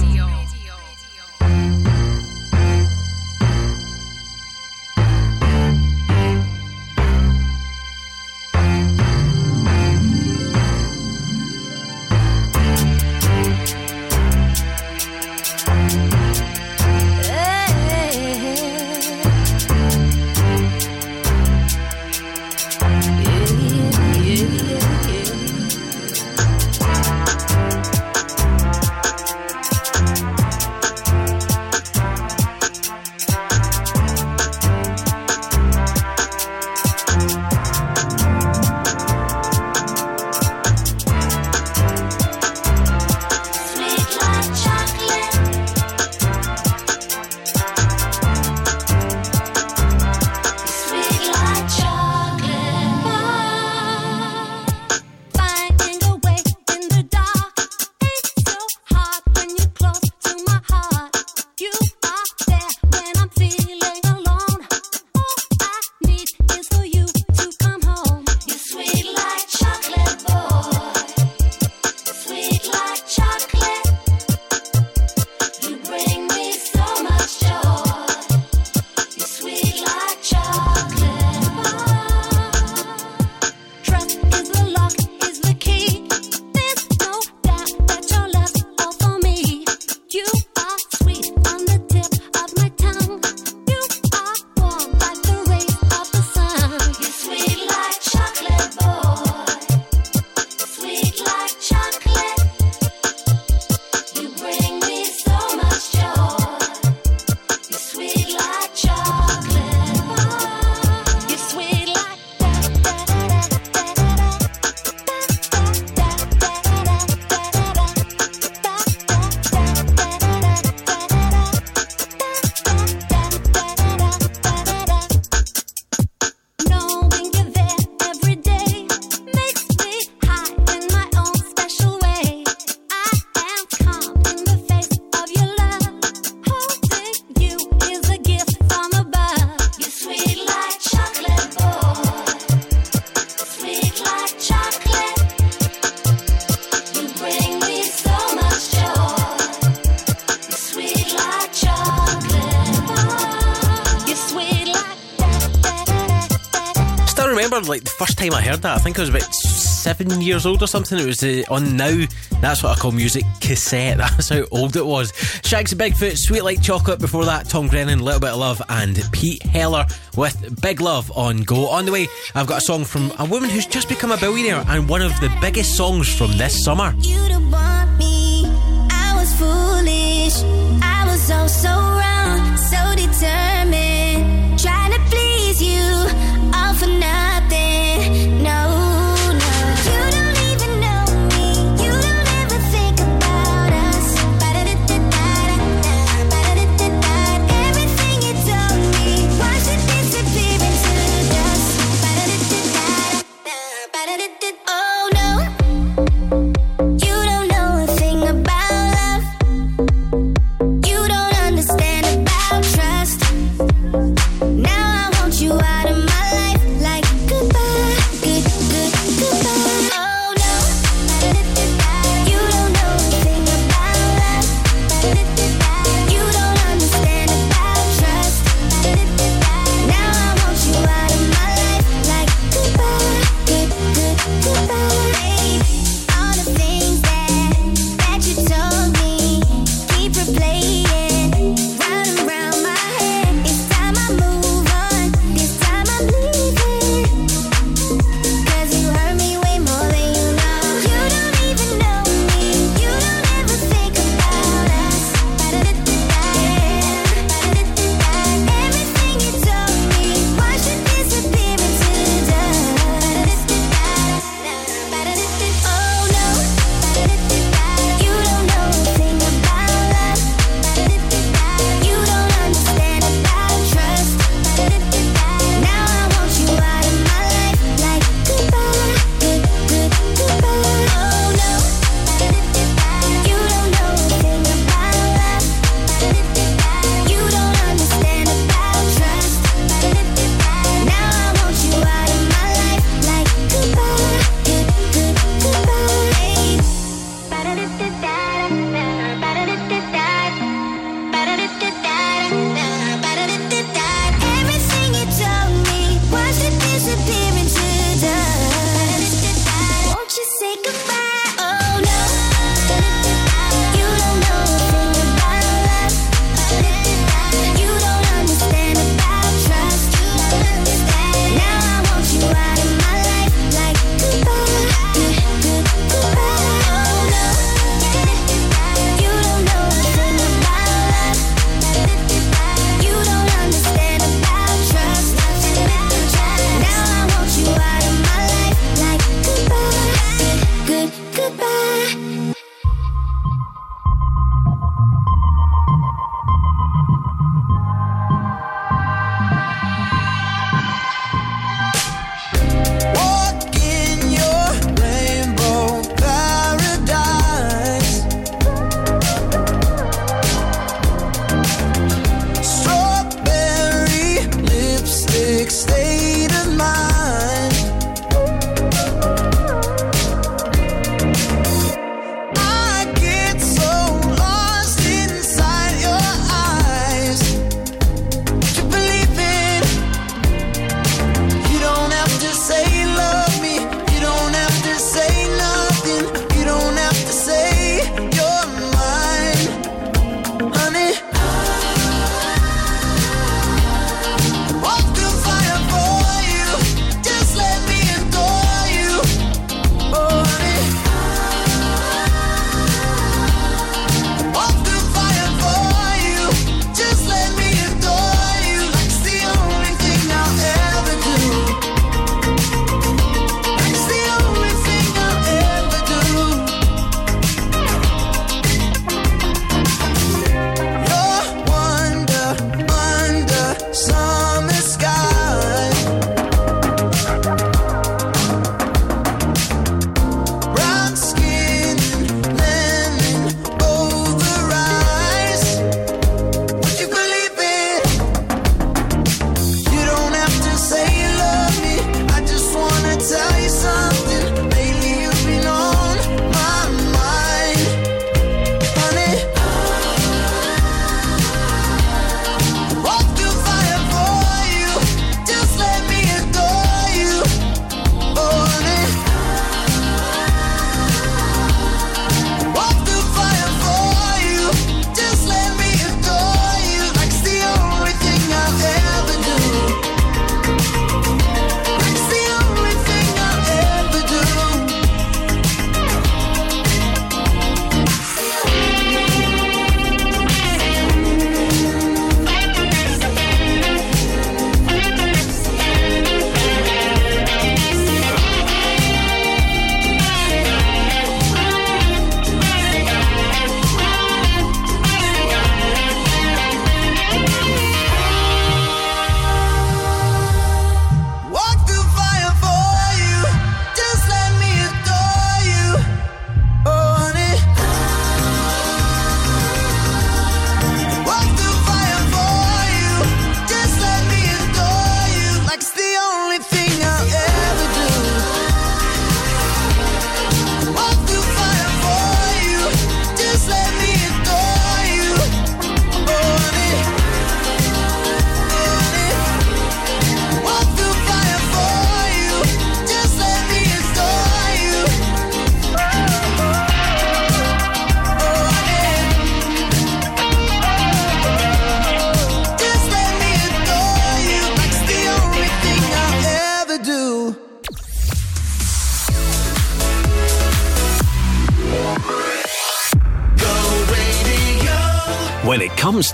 Heard 158.56 158.62
that. 158.62 158.78
I 158.78 158.80
think 158.80 158.98
I 158.98 159.02
was 159.02 159.10
about 159.10 159.34
seven 159.36 160.22
years 160.22 160.46
old 160.46 160.64
or 160.64 160.68
something. 160.68 160.98
It 160.98 161.06
was 161.06 161.22
uh, 161.22 161.44
on 161.50 161.76
now. 161.76 162.06
That's 162.40 162.64
what 162.64 162.78
I 162.78 162.80
call 162.80 162.94
music 162.94 163.26
cassette. 163.42 163.98
That's 163.98 164.30
how 164.30 164.46
old 164.50 164.78
it 164.78 164.86
was. 164.86 165.12
Shanks 165.44 165.74
Bigfoot, 165.74 166.18
Sweet 166.18 166.42
Like 166.42 166.62
Chocolate. 166.62 167.00
Before 167.00 167.26
that, 167.26 167.50
Tom 167.50 167.68
Grennan, 167.68 168.00
Little 168.00 168.22
Bit 168.22 168.30
of 168.30 168.38
Love, 168.38 168.62
and 168.70 168.98
Pete 169.12 169.44
Heller 169.44 169.86
with 170.16 170.62
Big 170.62 170.80
Love 170.80 171.12
on 171.18 171.44
Go. 171.44 171.68
On 171.68 171.86
the 171.86 171.92
way, 171.92 172.08
I've 172.34 172.48
got 172.48 172.60
a 172.60 172.62
song 172.62 172.86
from 172.86 173.12
a 173.20 173.26
woman 173.26 173.50
who's 173.50 173.66
just 173.66 173.90
become 173.90 174.14
a 174.14 174.18
billionaire 174.18 174.64
and 174.70 174.88
one 174.88 175.02
of 175.02 175.12
the 175.20 175.38
biggest 175.42 175.76
songs 175.76 176.08
from 176.08 176.32
this 176.38 176.64
summer. 176.64 176.94
You 177.00 177.20
want 177.52 177.98
me. 177.98 178.46
I 178.90 179.16
was 179.18 179.34
foolish. 179.38 180.44
I 180.82 181.04
was 181.06 181.30
oh 181.30 181.48
so 181.48 181.95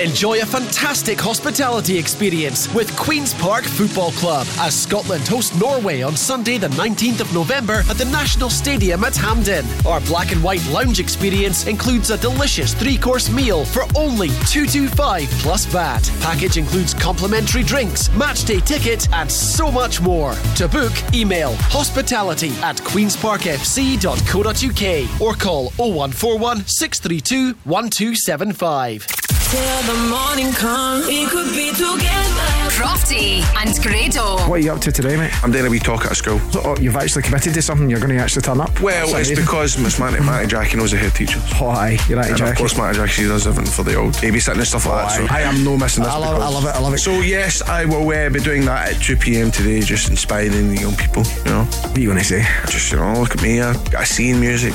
Enjoy 0.00 0.40
a 0.40 0.46
fantastic 0.46 1.20
hospitality 1.20 1.98
experience 1.98 2.72
with 2.72 2.96
Queen's 2.96 3.34
Park 3.34 3.64
Football 3.64 4.12
Club 4.12 4.46
as 4.58 4.74
Scotland 4.74 5.28
host 5.28 5.54
Norway 5.60 6.00
on 6.00 6.16
Sunday, 6.16 6.56
the 6.56 6.68
19th 6.68 7.20
of 7.20 7.34
November 7.34 7.82
at 7.90 7.98
the 7.98 8.06
National 8.06 8.48
Stadium 8.48 9.04
at 9.04 9.14
Hampden. 9.14 9.66
Our 9.86 10.00
black 10.00 10.32
and 10.32 10.42
white 10.42 10.66
lounge 10.68 10.98
experience 10.98 11.66
includes 11.66 12.08
a 12.10 12.16
delicious 12.16 12.72
three 12.72 12.96
course 12.96 13.30
meal 13.30 13.66
for 13.66 13.82
only 13.94 14.28
225 14.48 15.28
plus 15.40 15.66
VAT. 15.66 16.10
Package 16.20 16.56
includes 16.56 16.94
complimentary 16.94 17.62
drinks, 17.62 18.10
match 18.14 18.46
day 18.46 18.60
ticket, 18.60 19.12
and 19.12 19.30
so 19.30 19.70
much 19.70 20.00
more. 20.00 20.34
To 20.56 20.68
book, 20.68 20.92
email 21.12 21.52
hospitality 21.56 22.52
at 22.62 22.78
queensparkfc.co.uk 22.78 25.20
or 25.20 25.34
call 25.34 25.66
0141 25.76 26.64
632 26.66 27.54
1275. 27.64 29.06
Till 29.52 29.82
the 29.82 30.08
morning 30.08 30.50
comes, 30.52 31.06
we 31.06 31.26
could 31.26 31.50
be 31.54 31.68
together. 31.72 32.48
Crofty 32.72 33.42
and 33.60 33.76
Grado. 33.82 34.48
What 34.48 34.56
are 34.56 34.58
you 34.58 34.72
up 34.72 34.80
to 34.80 34.90
today, 34.90 35.14
mate? 35.16 35.30
I'm 35.44 35.52
doing 35.52 35.66
a 35.66 35.70
wee 35.70 35.78
talk 35.78 36.06
at 36.06 36.16
school. 36.16 36.40
Oh, 36.54 36.74
you've 36.80 36.96
actually 36.96 37.22
committed 37.22 37.52
to 37.52 37.60
something. 37.60 37.90
You're 37.90 38.00
going 38.00 38.16
to 38.16 38.22
actually 38.22 38.42
turn 38.42 38.62
up. 38.62 38.80
Well, 38.80 39.08
That's 39.08 39.28
it's 39.28 39.28
amazing. 39.28 39.44
because 39.44 39.76
Miss 39.78 39.98
Matty, 39.98 40.20
Matty 40.24 40.46
Jackie 40.46 40.78
knows 40.78 40.92
the 40.92 40.96
head 40.96 41.14
teacher. 41.14 41.38
Oh, 41.60 41.68
aye, 41.68 41.98
you're 42.08 42.16
right, 42.18 42.28
and 42.28 42.36
Jackie. 42.38 42.52
of 42.52 42.56
course, 42.56 42.78
Matty 42.78 42.96
Jackie 42.96 43.24
does 43.28 43.46
everything 43.46 43.70
for 43.70 43.82
the 43.82 43.94
old 43.94 44.14
babysitting 44.14 44.56
and 44.56 44.66
stuff 44.66 44.86
like 44.86 45.06
that. 45.08 45.28
So. 45.28 45.34
I 45.34 45.42
am 45.42 45.62
no 45.62 45.76
missing 45.76 46.04
this. 46.04 46.12
I 46.12 46.16
love 46.16 46.36
it, 46.38 46.42
I 46.42 46.48
love 46.48 46.64
it, 46.64 46.68
I 46.74 46.80
love 46.80 46.94
it. 46.94 46.98
So 46.98 47.20
yes, 47.20 47.60
I 47.60 47.84
will 47.84 48.08
uh, 48.08 48.30
be 48.30 48.40
doing 48.40 48.64
that 48.64 48.94
at 48.94 49.02
2 49.02 49.16
p.m. 49.18 49.50
today, 49.50 49.80
just 49.82 50.08
inspiring 50.08 50.74
the 50.74 50.80
young 50.80 50.96
people. 50.96 51.24
You 51.44 51.44
know, 51.44 51.64
what 51.64 51.98
are 51.98 52.00
you 52.00 52.08
going 52.08 52.18
to 52.18 52.24
say? 52.24 52.46
Just 52.70 52.90
you 52.90 52.98
know, 52.98 53.20
look 53.20 53.34
at 53.34 53.42
me. 53.42 53.60
I 53.60 53.74
got 53.90 54.04
a 54.04 54.06
scene 54.06 54.40
music, 54.40 54.72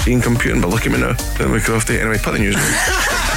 scene 0.00 0.22
computing, 0.22 0.62
but 0.62 0.70
look 0.70 0.86
at 0.86 0.92
me 0.92 0.98
now. 0.98 1.12
Doing 1.36 1.52
my 1.52 1.60
crafty. 1.60 2.00
Anyway, 2.00 2.16
put 2.22 2.32
the 2.32 2.38
news 2.38 2.56
on. 2.56 2.62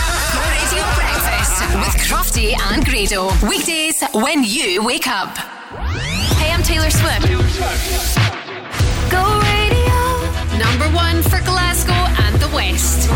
With 2.37 2.61
and 2.71 2.85
Grado. 2.85 3.31
Weekdays 3.47 4.03
when 4.13 4.43
you 4.43 4.85
wake 4.85 5.07
up. 5.07 5.35
Hey, 6.37 6.51
I'm 6.51 6.61
Taylor 6.61 6.91
Swift. 6.91 7.25
Go 9.09 9.23
radio. 9.41 9.97
Number 10.55 10.85
one 10.95 11.23
for 11.23 11.41
Glasgow 11.43 11.97
and 12.25 12.35
the 12.39 12.47
West. 12.53 13.09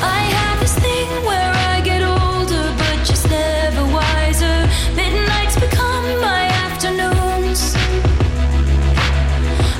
I 0.00 0.20
have 0.38 0.60
this 0.60 0.74
thing 0.78 1.10
where 1.26 1.52
I 1.52 1.82
get 1.82 2.00
older, 2.00 2.74
but 2.78 3.04
just 3.04 3.28
never 3.28 3.84
wiser. 3.92 4.66
Midnights 4.96 5.60
become 5.60 6.04
my 6.22 6.44
afternoons. 6.64 7.74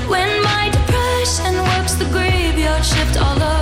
When 0.07 0.29
my 0.43 0.69
depression 0.69 1.55
works 1.73 1.95
the 1.95 2.05
graveyard 2.11 2.85
shift, 2.85 3.17
all 3.17 3.41
of 3.41 3.52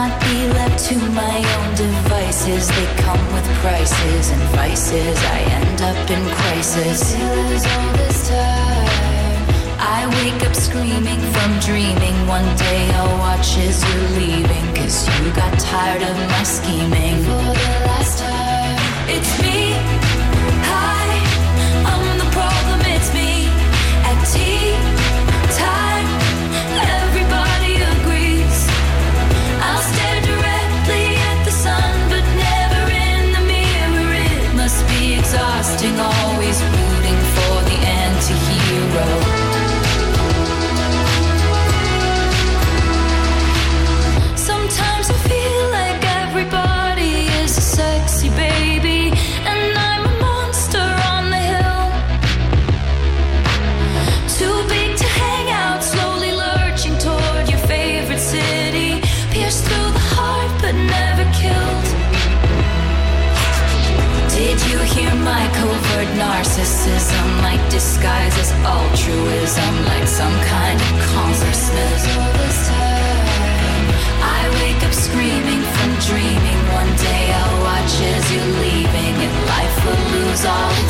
not 0.00 0.18
be 0.22 0.46
left 0.58 0.78
to 0.88 0.96
my 1.12 1.38
own 1.56 1.70
devices. 1.74 2.68
They 2.68 2.88
come 3.04 3.24
with 3.34 3.46
prices 3.64 4.30
and 4.30 4.42
vices. 4.56 5.18
I 5.36 5.40
end 5.58 5.80
up 5.90 6.10
in 6.16 6.22
crisis. 6.40 7.00
Is 7.12 7.66
all 7.74 7.92
this 8.00 8.18
time. 8.28 9.42
I 9.98 10.00
wake 10.18 10.40
up 10.48 10.54
screaming 10.54 11.22
from 11.34 11.50
dreaming. 11.68 12.16
One 12.38 12.50
day 12.56 12.82
I'll 12.98 13.18
watch 13.26 13.58
as 13.66 13.76
you're 13.86 14.10
leaving. 14.20 14.66
Cause 14.76 14.96
you 15.20 15.32
got 15.42 15.52
tired 15.58 16.02
of 16.10 16.16
my 16.34 16.44
scheming. 16.44 17.16
For 17.26 17.42
the 17.60 17.70
last 17.88 18.14
time, 18.24 18.78
it's 19.16 19.32
me. 19.42 19.89
Hero. 38.92 39.29
Narcissism? 67.70 68.10
Like 68.10 68.30
disguise 68.30 68.38
as 68.38 68.52
altruism, 68.64 69.84
like 69.86 70.08
some 70.08 70.40
kind 70.42 70.80
of 70.80 71.00
consciousness. 71.14 72.04
I 74.22 74.48
wake 74.62 74.82
up 74.84 74.92
screaming 74.92 75.62
from 75.62 75.90
dreaming. 76.06 76.60
One 76.72 76.96
day 76.96 77.32
I'll 77.32 77.62
watch 77.62 78.00
as 78.00 78.32
you're 78.32 78.52
leaving, 78.60 79.14
and 79.24 79.46
life 79.46 79.84
will 79.84 80.02
lose 80.20 80.44
all 80.44 80.89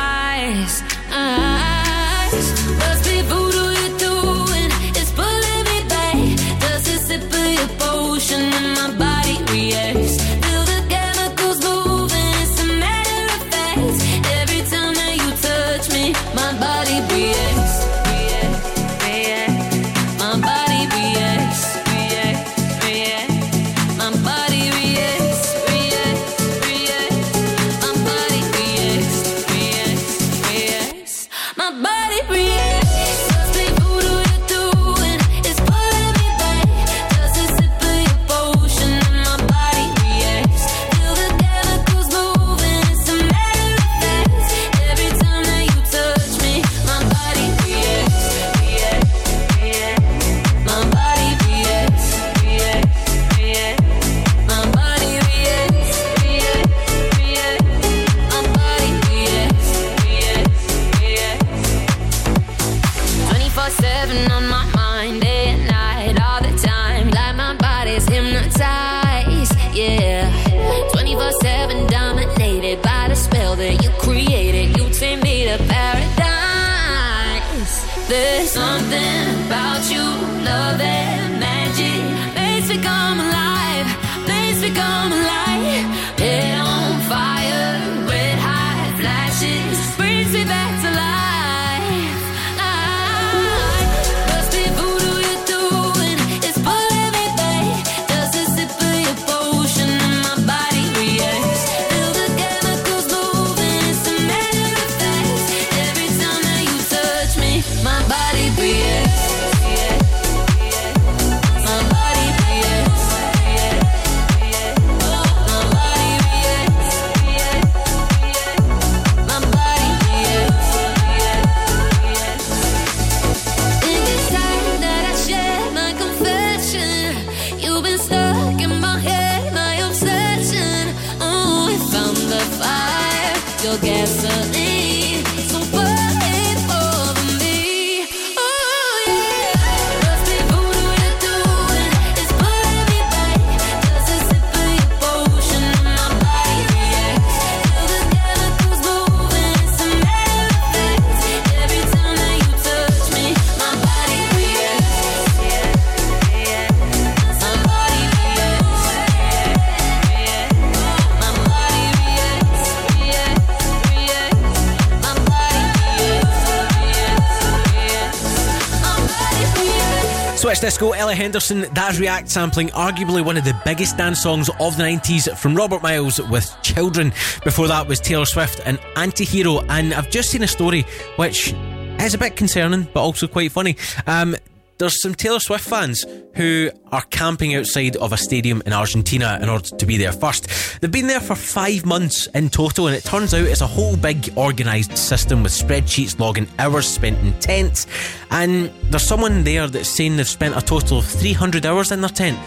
Disco, 170.71 170.91
Ella 170.91 171.13
Henderson, 171.13 171.65
that's 171.73 171.99
React 171.99 172.29
sampling 172.29 172.69
arguably 172.69 173.25
one 173.25 173.35
of 173.35 173.43
the 173.43 173.53
biggest 173.65 173.97
dance 173.97 174.21
songs 174.21 174.47
of 174.47 174.77
the 174.77 174.83
90s 174.83 175.37
from 175.37 175.53
Robert 175.53 175.83
Miles 175.83 176.21
with 176.29 176.55
Children. 176.61 177.11
Before 177.43 177.67
that 177.67 177.89
was 177.89 177.99
Taylor 177.99 178.23
Swift 178.23 178.61
and 178.65 178.79
Anti-Hero, 178.95 179.65
and 179.67 179.93
I've 179.93 180.09
just 180.09 180.29
seen 180.29 180.43
a 180.43 180.47
story 180.47 180.85
which 181.17 181.53
is 181.99 182.13
a 182.13 182.17
bit 182.17 182.37
concerning 182.37 182.87
but 182.93 183.01
also 183.01 183.27
quite 183.27 183.51
funny. 183.51 183.75
Um, 184.07 184.33
there's 184.81 184.99
some 184.99 185.13
Taylor 185.13 185.39
Swift 185.39 185.63
fans 185.63 186.03
who 186.33 186.71
are 186.91 187.03
camping 187.11 187.53
outside 187.53 187.95
of 187.97 188.11
a 188.11 188.17
stadium 188.17 188.63
in 188.65 188.73
Argentina 188.73 189.37
in 189.39 189.47
order 189.47 189.69
to 189.69 189.85
be 189.85 189.95
there 189.95 190.11
first. 190.11 190.47
They've 190.81 190.91
been 190.91 191.05
there 191.05 191.19
for 191.19 191.35
five 191.35 191.85
months 191.85 192.25
in 192.33 192.49
total, 192.49 192.87
and 192.87 192.95
it 192.95 193.03
turns 193.03 193.31
out 193.35 193.43
it's 193.43 193.61
a 193.61 193.67
whole 193.67 193.95
big 193.95 194.33
organised 194.35 194.97
system 194.97 195.43
with 195.43 195.51
spreadsheets 195.51 196.19
logging 196.19 196.47
hours 196.57 196.87
spent 196.87 197.19
in 197.19 197.39
tents. 197.39 197.85
And 198.31 198.71
there's 198.85 199.07
someone 199.07 199.43
there 199.43 199.67
that's 199.67 199.87
saying 199.87 200.17
they've 200.17 200.27
spent 200.27 200.57
a 200.57 200.61
total 200.61 200.97
of 200.97 201.05
300 201.05 201.63
hours 201.63 201.91
in 201.91 202.01
their 202.01 202.09
tent. 202.09 202.39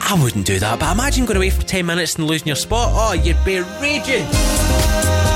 I 0.00 0.18
wouldn't 0.20 0.46
do 0.46 0.58
that, 0.58 0.80
but 0.80 0.92
imagine 0.92 1.26
going 1.26 1.36
away 1.36 1.50
for 1.50 1.62
10 1.62 1.86
minutes 1.86 2.16
and 2.16 2.26
losing 2.26 2.48
your 2.48 2.56
spot. 2.56 2.88
Oh, 2.90 3.12
you'd 3.12 3.44
be 3.44 3.60
raging. 3.80 5.29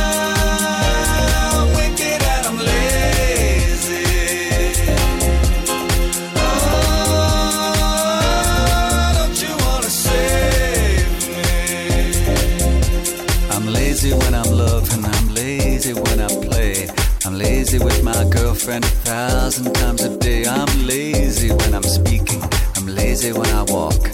I'm 17.35 17.40
lazy 17.40 17.81
with 17.81 18.01
my 18.05 18.24
girlfriend 18.31 18.85
a 18.85 18.94
thousand 19.11 19.74
times 19.74 20.05
a 20.05 20.16
day. 20.19 20.47
I'm 20.47 20.86
lazy 20.86 21.51
when 21.51 21.74
I'm 21.74 21.82
speaking, 21.82 22.40
I'm 22.77 22.86
lazy 22.86 23.32
when 23.32 23.48
I 23.48 23.65
walk. 23.65 24.09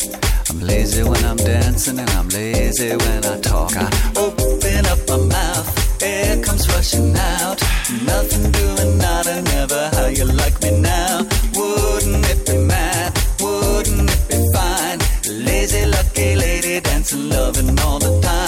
I'm 0.49 0.59
lazy 0.61 1.03
when 1.03 1.23
I'm 1.27 1.37
dancing 1.37 1.99
and 1.99 2.09
I'm 2.13 2.31
lazy 2.31 2.97
when 2.97 3.23
I 3.27 3.39
talk. 3.41 3.77
I 3.77 3.91
open 4.17 4.87
up 4.87 5.01
my 5.07 5.19
mouth, 5.37 6.03
air 6.03 6.43
comes 6.43 6.67
rushing 6.71 7.15
out. 7.15 7.61
Nothing 8.07 8.53
doing, 8.53 8.97
nada, 8.97 9.43
never. 9.43 9.91
How 9.93 10.07
you 10.07 10.25
like 10.25 10.59
me 10.63 10.81
now? 10.81 11.19
Wouldn't 11.53 12.25
it 12.25 12.47
be 12.47 12.57
mad? 12.57 13.13
Wouldn't 13.39 14.11
it 14.11 14.29
be 14.31 14.39
fine? 14.55 14.99
Lazy, 15.45 15.85
lucky 15.85 16.37
lady, 16.37 16.81
dancing, 16.81 17.29
loving 17.29 17.79
all 17.81 17.99
the 17.99 18.19
time. 18.23 18.40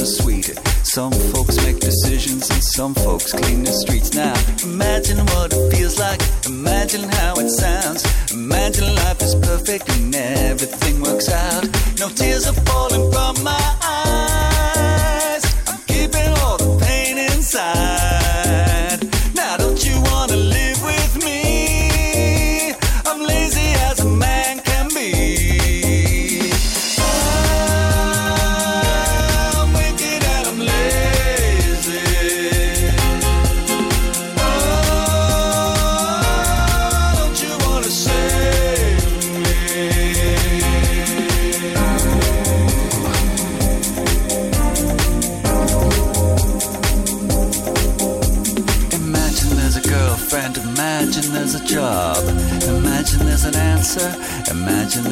Are 0.00 0.06
sweet. 0.06 0.46
Some 0.82 1.12
folks 1.12 1.56
make 1.64 1.78
decisions 1.78 2.48
and 2.50 2.62
some 2.62 2.94
folks 2.94 3.32
clean 3.32 3.64
the 3.64 3.72
streets. 3.72 4.14
Now, 4.14 4.34
imagine 4.64 5.18
what 5.26 5.52
it 5.52 5.72
feels 5.72 5.98
like. 5.98 6.20
Imagine 6.46 7.08
how 7.08 7.34
it 7.34 7.50
sounds. 7.50 8.04
Imagine 8.32 8.94
life 8.94 9.20
is 9.20 9.34
perfect 9.34 9.88
and 9.90 10.14
everything 10.14 11.02
works 11.02 11.28
out. 11.28 11.64
No 11.98 12.08
tears 12.08 12.46
are 12.46 12.60
falling 12.64 13.12
from 13.12 13.44
my 13.44 13.76
eyes. 13.82 14.49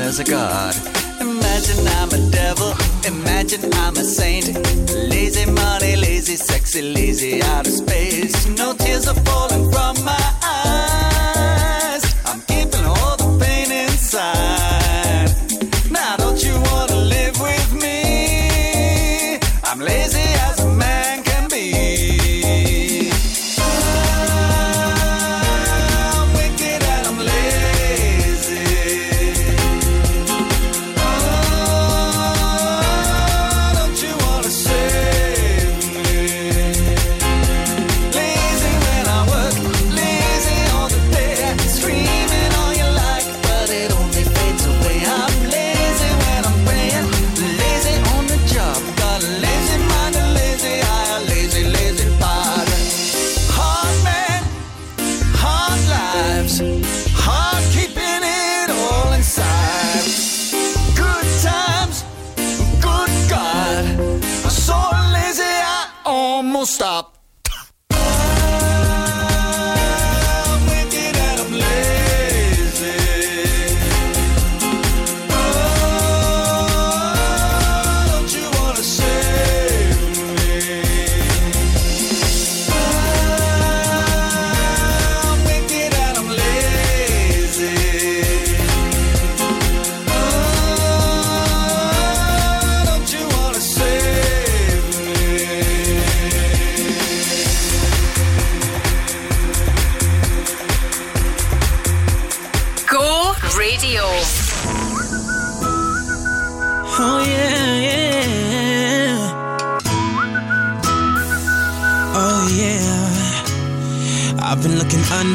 There's 0.08 0.20
a 0.20 0.24
God. 0.24 0.74
Imagine 1.20 1.86
I'm 1.86 2.08
a 2.08 2.30
devil. 2.30 2.72
Imagine 3.06 3.70
I'm 3.74 3.94
a 3.94 4.02
saint. 4.02 4.46
Lazy 4.90 5.44
money, 5.50 5.96
lazy, 5.96 6.36
sexy, 6.36 6.80
lazy 6.80 7.42
out 7.42 7.66
of 7.66 7.74
space. 7.74 8.46
No 8.56 8.72
tears 8.72 9.06
are 9.06 9.20
falling 9.26 9.70
from 9.70 10.02
my 10.06 10.37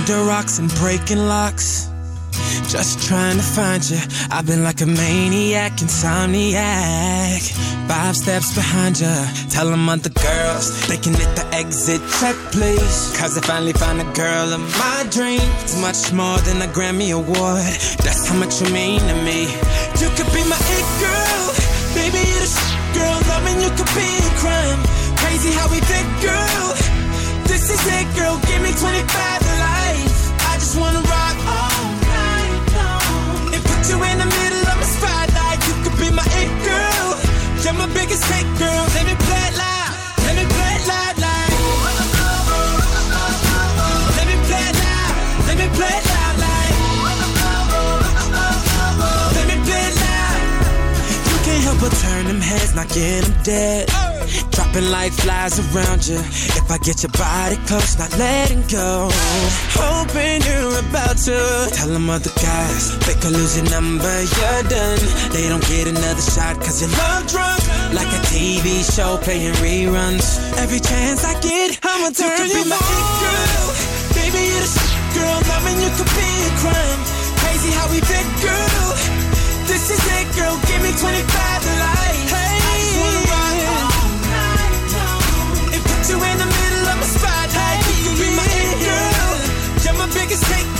under 0.03 0.25
rocks 0.25 0.59
and 0.59 0.69
breaking 0.75 1.27
locks. 1.27 1.87
Just 2.67 3.07
trying 3.07 3.37
to 3.37 3.43
find 3.43 3.81
you. 3.89 3.99
I've 4.31 4.45
been 4.45 4.63
like 4.63 4.81
a 4.81 4.85
maniac, 4.85 5.73
insomniac. 5.79 7.39
Five 7.87 8.15
steps 8.17 8.53
behind 8.53 8.99
you. 8.99 9.15
Tell 9.49 9.69
them 9.69 9.87
other 9.87 10.09
girls 10.09 10.87
they 10.87 10.97
can 10.97 11.13
hit 11.13 11.31
the 11.37 11.45
exit 11.53 12.01
check, 12.19 12.35
please. 12.51 13.15
Cause 13.17 13.37
I 13.37 13.41
finally 13.41 13.71
found 13.71 14.01
a 14.01 14.09
girl 14.13 14.51
of 14.51 14.59
my 14.77 15.05
dreams. 15.09 15.43
It's 15.63 15.79
much 15.79 16.11
more 16.11 16.37
than 16.39 16.61
a 16.61 16.67
Grammy 16.75 17.13
Award. 17.15 17.63
That's 18.03 18.27
how 18.27 18.35
much 18.35 18.59
you 18.61 18.67
mean 18.73 18.99
to 18.99 19.15
me. 19.23 19.47
You 20.01 20.09
could 20.17 20.31
be 20.35 20.43
my 20.51 20.59
it 20.59 20.87
girl. 20.99 21.43
Baby, 21.95 22.27
you're 22.27 22.43
the 22.43 22.51
shit, 22.51 22.83
girl. 22.97 23.17
Loving 23.31 23.61
you 23.63 23.71
could 23.77 23.91
be 23.95 24.09
a 24.19 24.31
crime. 24.43 24.81
Crazy 25.21 25.51
how 25.55 25.71
we 25.71 25.79
fit, 25.87 26.07
girl. 26.19 26.67
This 27.47 27.69
is 27.69 27.79
it, 27.87 28.07
girl. 28.17 28.35
Give 28.47 28.61
me 28.61 28.73
25 28.73 28.83
to 28.83 29.11
life. 29.15 29.42
I 29.42 29.42
just 30.73 30.81
wanna 30.81 31.01
rock 31.05 31.37
all 31.45 31.85
night 32.01 32.65
long. 32.73 33.53
And 33.53 33.61
put 33.63 33.81
you 33.89 33.97
in 34.09 34.17
the 34.17 34.25
middle 34.25 34.65
of 34.71 34.77
my 34.81 34.87
spotlight. 34.97 35.59
You 35.67 35.73
could 35.83 35.97
be 36.01 36.09
my 36.09 36.25
it 36.41 36.49
girl. 36.65 37.07
You're 37.61 37.77
my 37.77 37.85
biggest 37.93 38.25
hit, 38.25 38.47
girl. 38.57 38.83
Let 38.95 39.05
me 39.05 39.13
play 39.13 39.43
it 39.49 39.55
loud. 39.61 39.93
Let 40.25 40.33
me 40.39 40.45
play 40.49 40.73
it 40.77 40.83
loud, 40.89 41.15
like. 41.25 41.53
Let 44.17 44.25
me 44.25 44.35
play 44.49 44.65
it 44.69 44.75
loud. 44.81 45.13
Let 45.47 45.57
me 45.61 45.67
play 45.77 45.93
it 45.99 46.05
loud, 46.11 46.35
like. 46.45 46.75
Let 49.37 49.45
me 49.51 49.55
play 49.67 49.83
it 49.89 49.95
loud. 50.01 50.41
You 51.29 51.37
can't 51.45 51.63
help 51.67 51.77
but 51.81 51.93
turn 52.01 52.25
them 52.25 52.41
heads, 52.41 52.73
not 52.73 52.89
get 52.89 53.21
them 53.23 53.35
dead. 53.43 53.92
Dropping 54.73 54.89
like 54.89 55.13
flies 55.13 55.59
around 55.59 56.07
you. 56.07 56.17
If 56.17 56.65
I 56.71 56.79
get 56.79 57.03
your 57.03 57.13
body 57.13 57.57
close, 57.69 57.93
not 57.99 58.09
letting 58.17 58.65
go. 58.73 59.05
Hoping 59.77 60.41
you're 60.41 60.79
about 60.81 61.13
to 61.29 61.69
tell 61.77 61.89
them 61.89 62.09
other 62.09 62.33
guys. 62.41 62.97
They 63.05 63.13
could 63.21 63.37
lose 63.37 63.53
your 63.53 63.69
number, 63.69 64.09
you're 64.09 64.63
done. 64.73 64.97
They 65.29 65.45
don't 65.45 65.61
get 65.69 65.85
another 65.85 66.25
shot 66.25 66.57
cause 66.57 66.81
you're 66.81 66.89
love 66.89 67.29
drunk. 67.29 67.61
Like 67.93 68.09
a 68.17 68.21
TV 68.33 68.81
show 68.81 69.21
playing 69.21 69.53
reruns. 69.61 70.41
Every 70.57 70.79
chance 70.79 71.23
I 71.23 71.37
get, 71.39 71.77
I'ma 71.85 72.09
turn 72.09 72.49
you, 72.49 72.65
be 72.65 72.69
my 72.73 72.73
it 72.73 73.09
girl. 73.21 73.69
Baby, 74.17 74.41
you're 74.41 74.57
the 74.57 74.69
shit, 74.73 75.05
girl. 75.13 75.37
Loving 75.53 75.77
you 75.85 75.91
could 76.01 76.11
be 76.17 76.29
a 76.33 76.51
crime. 76.65 77.01
Crazy 77.45 77.69
how 77.77 77.85
we 77.93 78.01
fit, 78.01 78.25
girl. 78.41 78.89
This 79.69 79.93
is 79.93 80.01
it, 80.17 80.27
girl. 80.33 80.57
Give 80.65 80.81
me 80.81 80.97
25 80.97 81.52
You're 90.33 90.41
my 90.49 90.72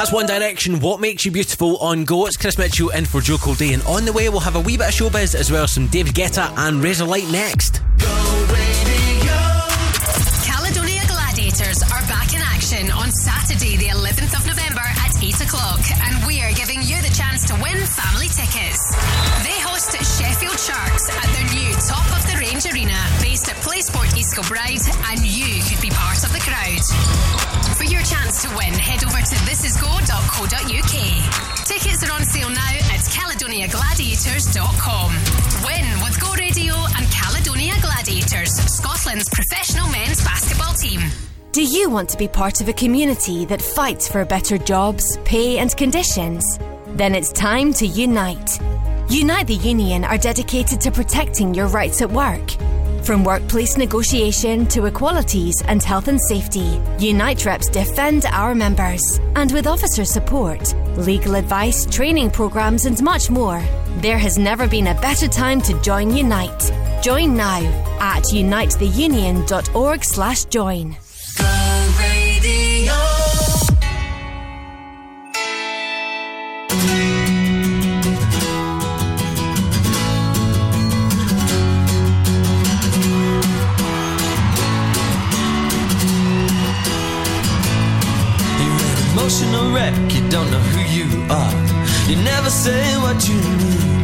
That's 0.00 0.12
One 0.12 0.24
Direction. 0.24 0.80
What 0.80 0.98
makes 0.98 1.26
you 1.26 1.30
beautiful 1.30 1.76
on 1.76 2.06
Go? 2.06 2.24
It's 2.24 2.38
Chris 2.38 2.56
Mitchell 2.56 2.88
in 2.88 3.04
for 3.04 3.20
Joe 3.20 3.36
Day, 3.52 3.74
and 3.74 3.82
on 3.82 4.06
the 4.06 4.14
way 4.14 4.30
we'll 4.30 4.40
have 4.40 4.56
a 4.56 4.60
wee 4.60 4.78
bit 4.78 4.88
of 4.88 4.94
showbiz 4.94 5.34
as 5.34 5.52
well 5.52 5.64
as 5.64 5.72
some 5.72 5.88
David 5.88 6.14
Guetta 6.14 6.56
and 6.56 6.80
Razorlight 6.80 7.30
next. 7.30 7.84
Go 8.00 8.08
Radio. 8.48 9.36
Caledonia 10.48 11.04
Gladiators 11.04 11.84
are 11.92 12.00
back 12.08 12.32
in 12.32 12.40
action 12.40 12.88
on 12.96 13.12
Saturday, 13.12 13.76
the 13.76 13.92
11th 13.92 14.40
of 14.40 14.46
November 14.48 14.80
at 14.80 15.12
8 15.20 15.36
o'clock, 15.44 15.84
and 16.08 16.16
we 16.24 16.40
are 16.40 16.52
giving 16.56 16.80
you 16.80 16.96
the 17.04 17.12
chance 17.12 17.44
to 17.52 17.54
win 17.60 17.76
family 17.84 18.32
tickets. 18.32 18.80
They 19.44 19.60
host 19.60 19.92
Sheffield 20.16 20.56
Sharks 20.56 21.12
at 21.12 21.28
their 21.36 21.44
new 21.52 21.76
top 21.84 22.08
of 22.16 22.24
the 22.24 22.40
range 22.40 22.64
arena 22.72 22.96
based 23.20 23.52
at 23.52 23.56
PlaySport 23.60 24.16
East 24.16 24.32
Kilbride, 24.32 24.80
and 25.12 25.20
to 28.40 28.48
win, 28.56 28.72
head 28.72 29.04
over 29.04 29.18
to 29.18 29.36
thisisgo.co.uk. 29.44 30.94
Tickets 31.66 32.02
are 32.02 32.12
on 32.12 32.24
sale 32.24 32.48
now 32.48 32.72
at 32.88 33.00
caledoniagladiators.com. 33.12 35.10
Win 35.66 35.84
with 36.02 36.18
Go 36.20 36.32
Radio 36.34 36.74
and 36.96 37.06
Caledonia 37.12 37.74
Gladiators, 37.82 38.50
Scotland's 38.50 39.28
professional 39.28 39.88
men's 39.90 40.24
basketball 40.24 40.72
team. 40.74 41.00
Do 41.52 41.62
you 41.62 41.90
want 41.90 42.08
to 42.10 42.16
be 42.16 42.28
part 42.28 42.62
of 42.62 42.68
a 42.68 42.72
community 42.72 43.44
that 43.44 43.60
fights 43.60 44.08
for 44.08 44.24
better 44.24 44.56
jobs, 44.56 45.18
pay, 45.24 45.58
and 45.58 45.76
conditions? 45.76 46.42
Then 46.88 47.14
it's 47.14 47.32
time 47.32 47.74
to 47.74 47.86
unite. 47.86 48.58
Unite 49.10 49.48
the 49.48 49.56
Union 49.56 50.04
are 50.04 50.16
dedicated 50.16 50.80
to 50.80 50.90
protecting 50.90 51.52
your 51.52 51.66
rights 51.66 52.00
at 52.00 52.10
work. 52.10 52.56
From 53.04 53.24
workplace 53.24 53.76
negotiation 53.76 54.66
to 54.66 54.86
equalities 54.86 55.60
and 55.66 55.82
health 55.82 56.06
and 56.08 56.20
safety, 56.20 56.80
Unite 56.98 57.46
reps 57.46 57.68
defend 57.68 58.26
our 58.26 58.54
members. 58.54 59.00
And 59.36 59.50
with 59.52 59.66
officer 59.66 60.04
support, 60.04 60.74
legal 60.96 61.34
advice, 61.34 61.86
training 61.86 62.30
programs, 62.30 62.84
and 62.84 63.02
much 63.02 63.30
more, 63.30 63.62
there 64.00 64.18
has 64.18 64.38
never 64.38 64.68
been 64.68 64.88
a 64.88 65.00
better 65.00 65.28
time 65.28 65.62
to 65.62 65.80
join 65.80 66.14
Unite. 66.14 66.70
Join 67.02 67.34
now 67.36 67.62
at 68.00 68.24
unitetheunion.org/join. 68.24 70.96
wreck, 89.80 89.94
you 90.14 90.22
don't 90.28 90.50
know 90.50 90.64
who 90.72 90.82
you 90.98 91.06
are. 91.40 91.54
You 92.08 92.16
never 92.32 92.50
say 92.50 92.82
what 93.04 93.18
you 93.28 93.38
mean. 93.60 94.00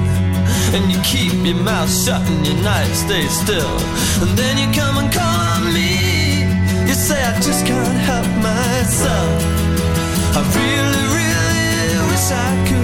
And 0.74 0.84
you 0.92 0.98
keep 1.12 1.34
your 1.48 1.60
mouth 1.70 1.90
shut 2.02 2.22
and 2.30 2.46
your 2.46 2.58
night 2.62 2.92
stays 3.04 3.34
still. 3.44 3.76
And 4.22 4.30
then 4.40 4.54
you 4.62 4.68
come 4.80 4.96
and 5.00 5.08
call 5.12 5.38
on 5.54 5.62
me. 5.76 5.92
You 6.88 6.94
say 6.94 7.20
I 7.30 7.34
just 7.48 7.62
can't 7.66 8.00
help 8.10 8.30
myself. 8.50 9.36
I 10.38 10.40
really, 10.60 11.04
really 11.18 12.00
wish 12.10 12.26
I 12.46 12.50
could 12.66 12.75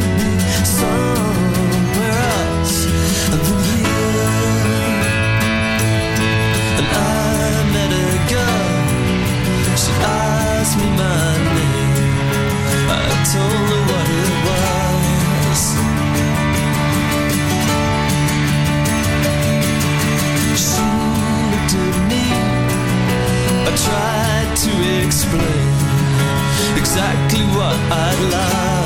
explain 25.33 26.77
exactly 26.77 27.41
what 27.57 27.77
I'd 27.91 28.33
like. 28.33 28.82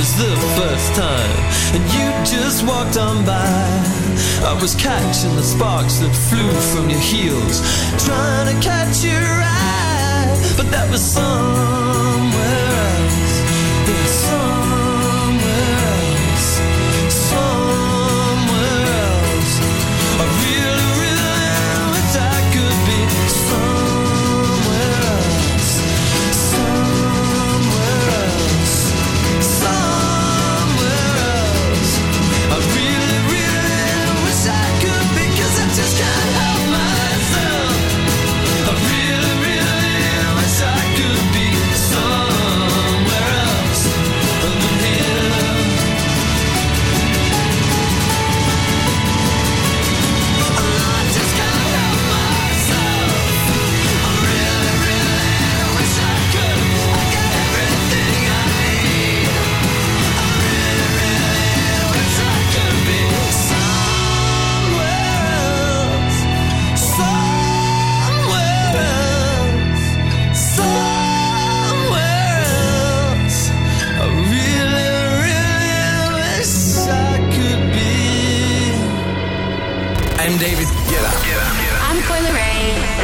Was 0.00 0.16
the 0.16 0.34
first 0.58 0.94
time, 0.94 1.40
and 1.76 1.84
you 1.92 2.08
just 2.24 2.66
walked 2.66 2.96
on 2.96 3.22
by. 3.26 3.36
I 4.50 4.58
was 4.58 4.74
catching 4.74 5.36
the 5.36 5.42
sparks 5.42 5.98
that 5.98 6.14
flew 6.28 6.52
from 6.72 6.88
your 6.88 7.00
heels, 7.00 7.60
trying 8.06 8.46
to 8.48 8.56
catch 8.66 9.04
your 9.04 9.20
eye, 9.20 10.54
but 10.56 10.70
that 10.70 10.90
was 10.90 11.02
somewhere 11.02 11.89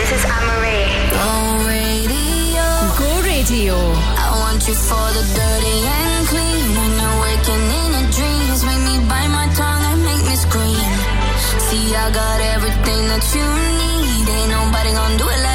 This 0.07 0.23
is 0.23 0.31
Anne-Marie. 0.31 0.87
Go 1.19 1.67
radio. 1.67 2.67
Go 2.95 3.11
Radio. 3.27 3.75
I 3.75 4.39
want 4.39 4.63
you 4.69 4.75
for 4.87 5.07
the 5.19 5.25
dirty 5.35 5.79
and 5.83 6.23
clean. 6.31 6.67
When 6.79 6.93
you're 6.95 7.19
waking 7.27 7.65
in 7.81 7.89
your 7.91 8.07
dreams, 8.15 8.63
make 8.63 8.83
me 8.87 9.03
bite 9.11 9.27
my 9.35 9.51
tongue 9.59 9.83
and 9.91 10.01
make 10.07 10.23
me 10.31 10.37
scream. 10.39 10.95
See, 11.67 11.91
I 11.91 12.07
got 12.15 12.39
everything 12.55 13.03
that 13.11 13.25
you 13.35 13.47
need. 13.83 14.31
Ain't 14.31 14.51
nobody 14.55 14.95
gonna 14.95 15.19
do 15.19 15.27
it 15.27 15.41
like 15.43 15.46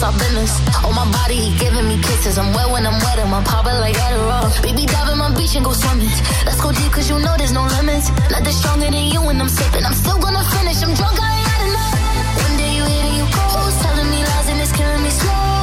is 0.00 0.04
our 0.04 0.12
business. 0.18 0.52
On 0.84 0.94
my 0.94 1.04
body, 1.12 1.36
he 1.36 1.58
giving 1.58 1.86
me 1.86 1.96
kisses. 2.00 2.38
I'm 2.38 2.52
wet 2.54 2.70
when 2.70 2.86
I'm 2.86 2.98
wet, 3.04 3.18
and 3.18 3.32
I'm 3.34 3.44
popping 3.44 3.78
like 3.84 3.96
Adderall. 3.96 4.48
Baby, 4.62 4.86
dive 4.86 5.12
in 5.12 5.18
my 5.18 5.30
beach 5.36 5.54
and 5.56 5.64
go 5.64 5.72
swimming. 5.72 6.08
Let's 6.46 6.60
go 6.60 6.72
deep, 6.72 6.92
cause 6.92 7.08
you 7.10 7.18
know 7.18 7.34
there's 7.36 7.52
no 7.52 7.64
limits. 7.76 8.08
Nothing 8.30 8.56
stronger 8.60 8.90
than 8.90 9.06
you 9.12 9.20
when 9.20 9.40
I'm 9.40 9.48
sipping. 9.48 9.84
I'm 9.84 9.94
still 9.94 10.18
gonna 10.18 10.44
finish. 10.56 10.82
I'm 10.82 10.94
drunk, 10.94 11.16
I 11.20 11.30
ain't 11.36 11.48
had 11.52 11.62
enough. 11.68 11.98
One 12.44 12.56
day 12.56 12.70
you 12.78 12.84
hit 12.84 13.04
and 13.08 13.16
you 13.20 13.26
go, 13.36 13.44
telling 13.84 14.10
me 14.12 14.20
lies 14.24 14.48
and 14.48 14.60
it's 14.60 14.72
killing 14.72 15.02
me 15.02 15.10
slowly. 15.10 15.59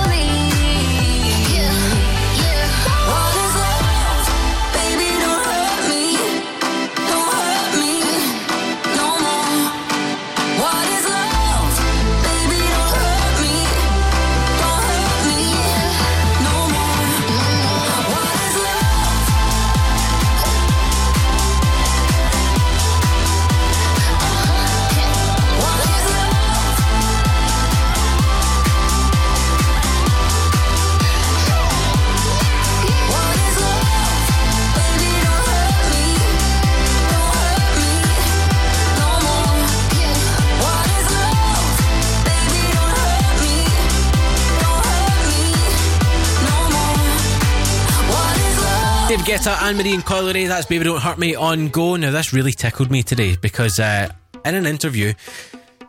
Guetta, 49.28 49.62
Anne 49.62 49.76
Marie 49.76 49.94
and 49.94 50.06
Coi 50.06 50.22
Leray, 50.22 50.48
that's 50.48 50.68
Baby 50.68 50.86
Don't 50.86 51.02
Hurt 51.02 51.18
Me 51.18 51.36
on 51.36 51.68
Go. 51.68 51.98
Now, 51.98 52.12
this 52.12 52.32
really 52.32 52.54
tickled 52.54 52.90
me 52.90 53.04
today 53.04 53.36
because 53.36 53.78
uh, 53.78 54.08
in 54.46 54.56
an 54.56 54.66
interview, 54.66 55.14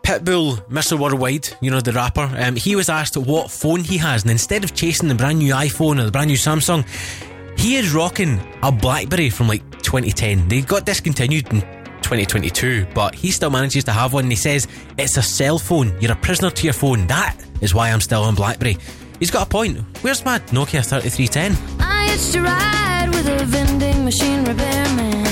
Pitbull, 0.02 0.56
Mr. 0.68 0.98
Worldwide, 0.98 1.48
you 1.60 1.70
know, 1.70 1.80
the 1.80 1.92
rapper, 1.92 2.28
um, 2.36 2.56
he 2.56 2.74
was 2.74 2.88
asked 2.88 3.16
what 3.16 3.48
phone 3.48 3.84
he 3.84 3.96
has, 3.98 4.22
and 4.22 4.32
instead 4.32 4.64
of 4.64 4.74
chasing 4.74 5.08
the 5.08 5.14
brand 5.14 5.38
new 5.38 5.54
iPhone 5.54 6.00
or 6.00 6.04
the 6.06 6.10
brand 6.10 6.26
new 6.26 6.36
Samsung, 6.36 6.84
he 7.56 7.76
is 7.76 7.94
rocking 7.94 8.40
a 8.64 8.72
Blackberry 8.72 9.30
from 9.30 9.46
like 9.46 9.62
2010. 9.82 10.48
They 10.48 10.60
got 10.62 10.84
discontinued 10.84 11.46
in 11.52 11.60
2022, 11.60 12.88
but 12.92 13.14
he 13.14 13.30
still 13.30 13.50
manages 13.50 13.84
to 13.84 13.92
have 13.92 14.14
one. 14.14 14.24
And 14.24 14.32
he 14.32 14.36
says, 14.36 14.66
It's 14.98 15.16
a 15.16 15.22
cell 15.22 15.60
phone. 15.60 15.96
You're 16.00 16.10
a 16.10 16.16
prisoner 16.16 16.50
to 16.50 16.64
your 16.64 16.72
phone. 16.72 17.06
That 17.06 17.36
is 17.60 17.72
why 17.72 17.92
I'm 17.92 18.00
still 18.00 18.24
on 18.24 18.34
Blackberry. 18.34 18.78
He's 19.20 19.30
got 19.30 19.46
a 19.46 19.48
point. 19.48 19.78
Where's 20.02 20.24
my 20.24 20.40
Nokia 20.40 20.84
3310? 20.84 21.97
Hitched 22.18 22.34
a 22.34 22.42
ride 22.42 23.10
with 23.10 23.28
a 23.28 23.44
vending 23.44 24.04
machine 24.04 24.42
repairman. 24.44 25.24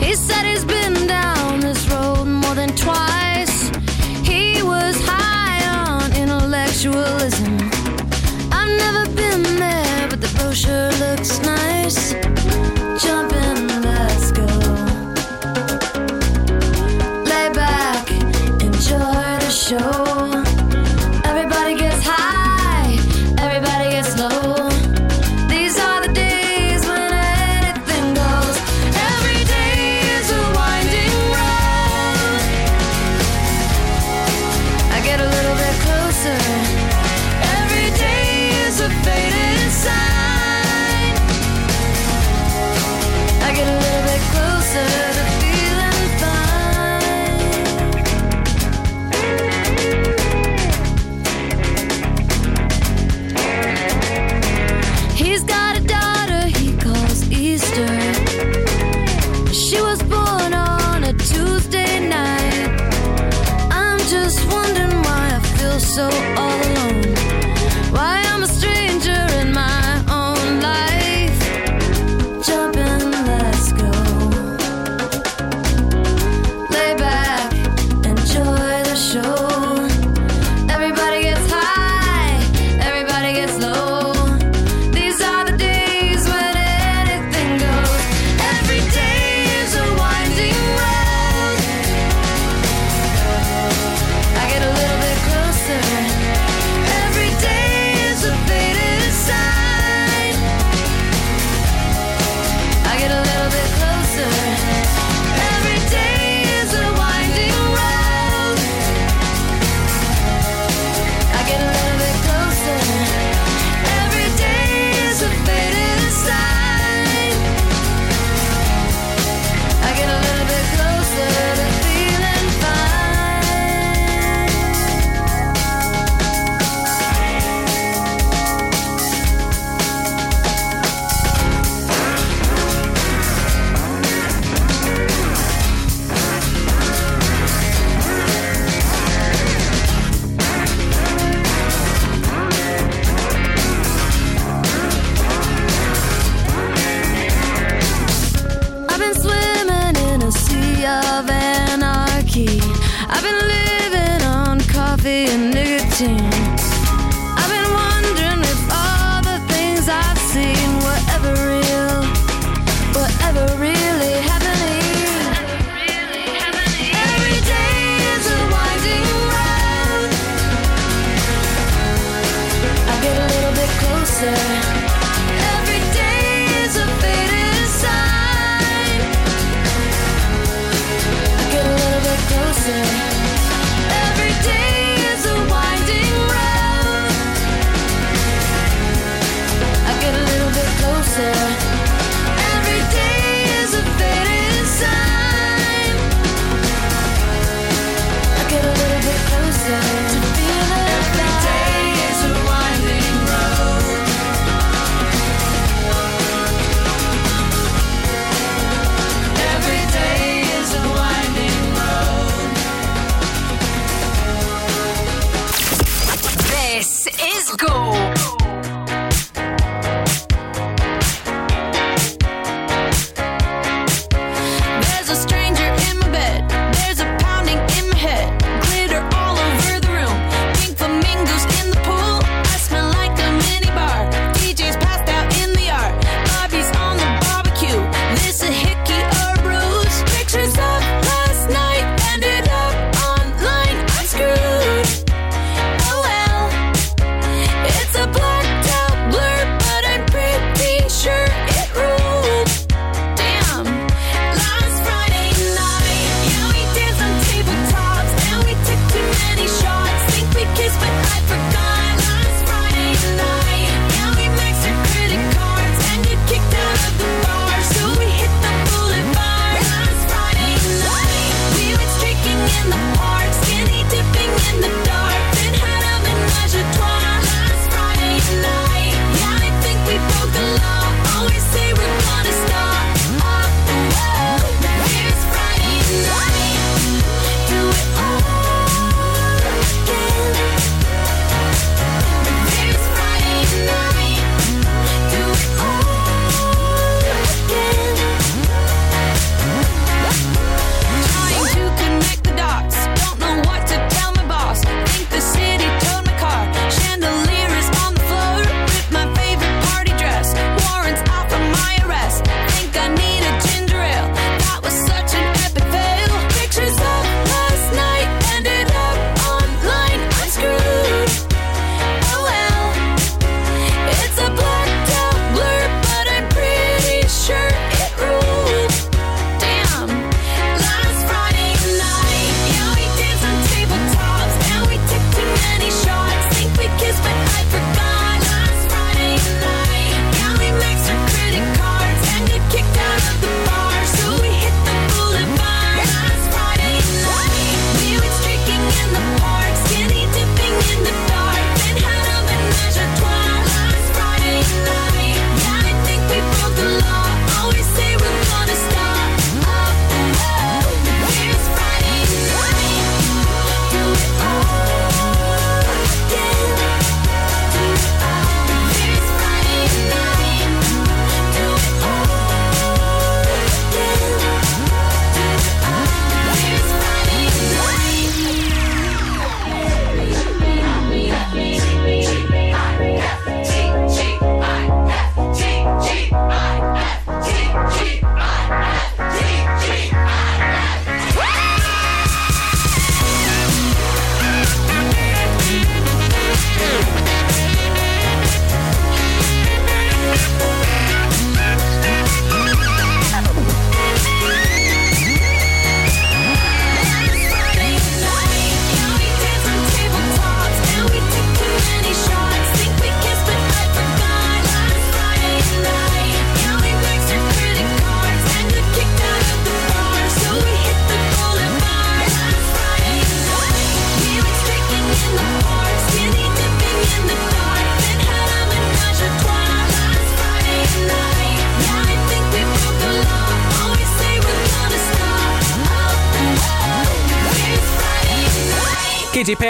He 0.00 0.14
said 0.14 0.46
he's 0.46 0.64
been 0.64 1.06
down 1.06 1.60
this 1.60 1.86
road 1.90 2.24
more 2.24 2.54
than 2.54 2.74
twice. 2.74 3.68
He 4.24 4.62
was 4.62 4.96
high 5.04 5.60
on 5.76 6.14
intellectualism. 6.16 7.58
I've 8.50 8.72
never 8.84 9.04
been 9.14 9.42
there, 9.58 10.08
but 10.08 10.22
the 10.22 10.32
brochure 10.38 10.90
looks 11.04 11.38
nice. 11.40 12.14
Jump 13.04 13.34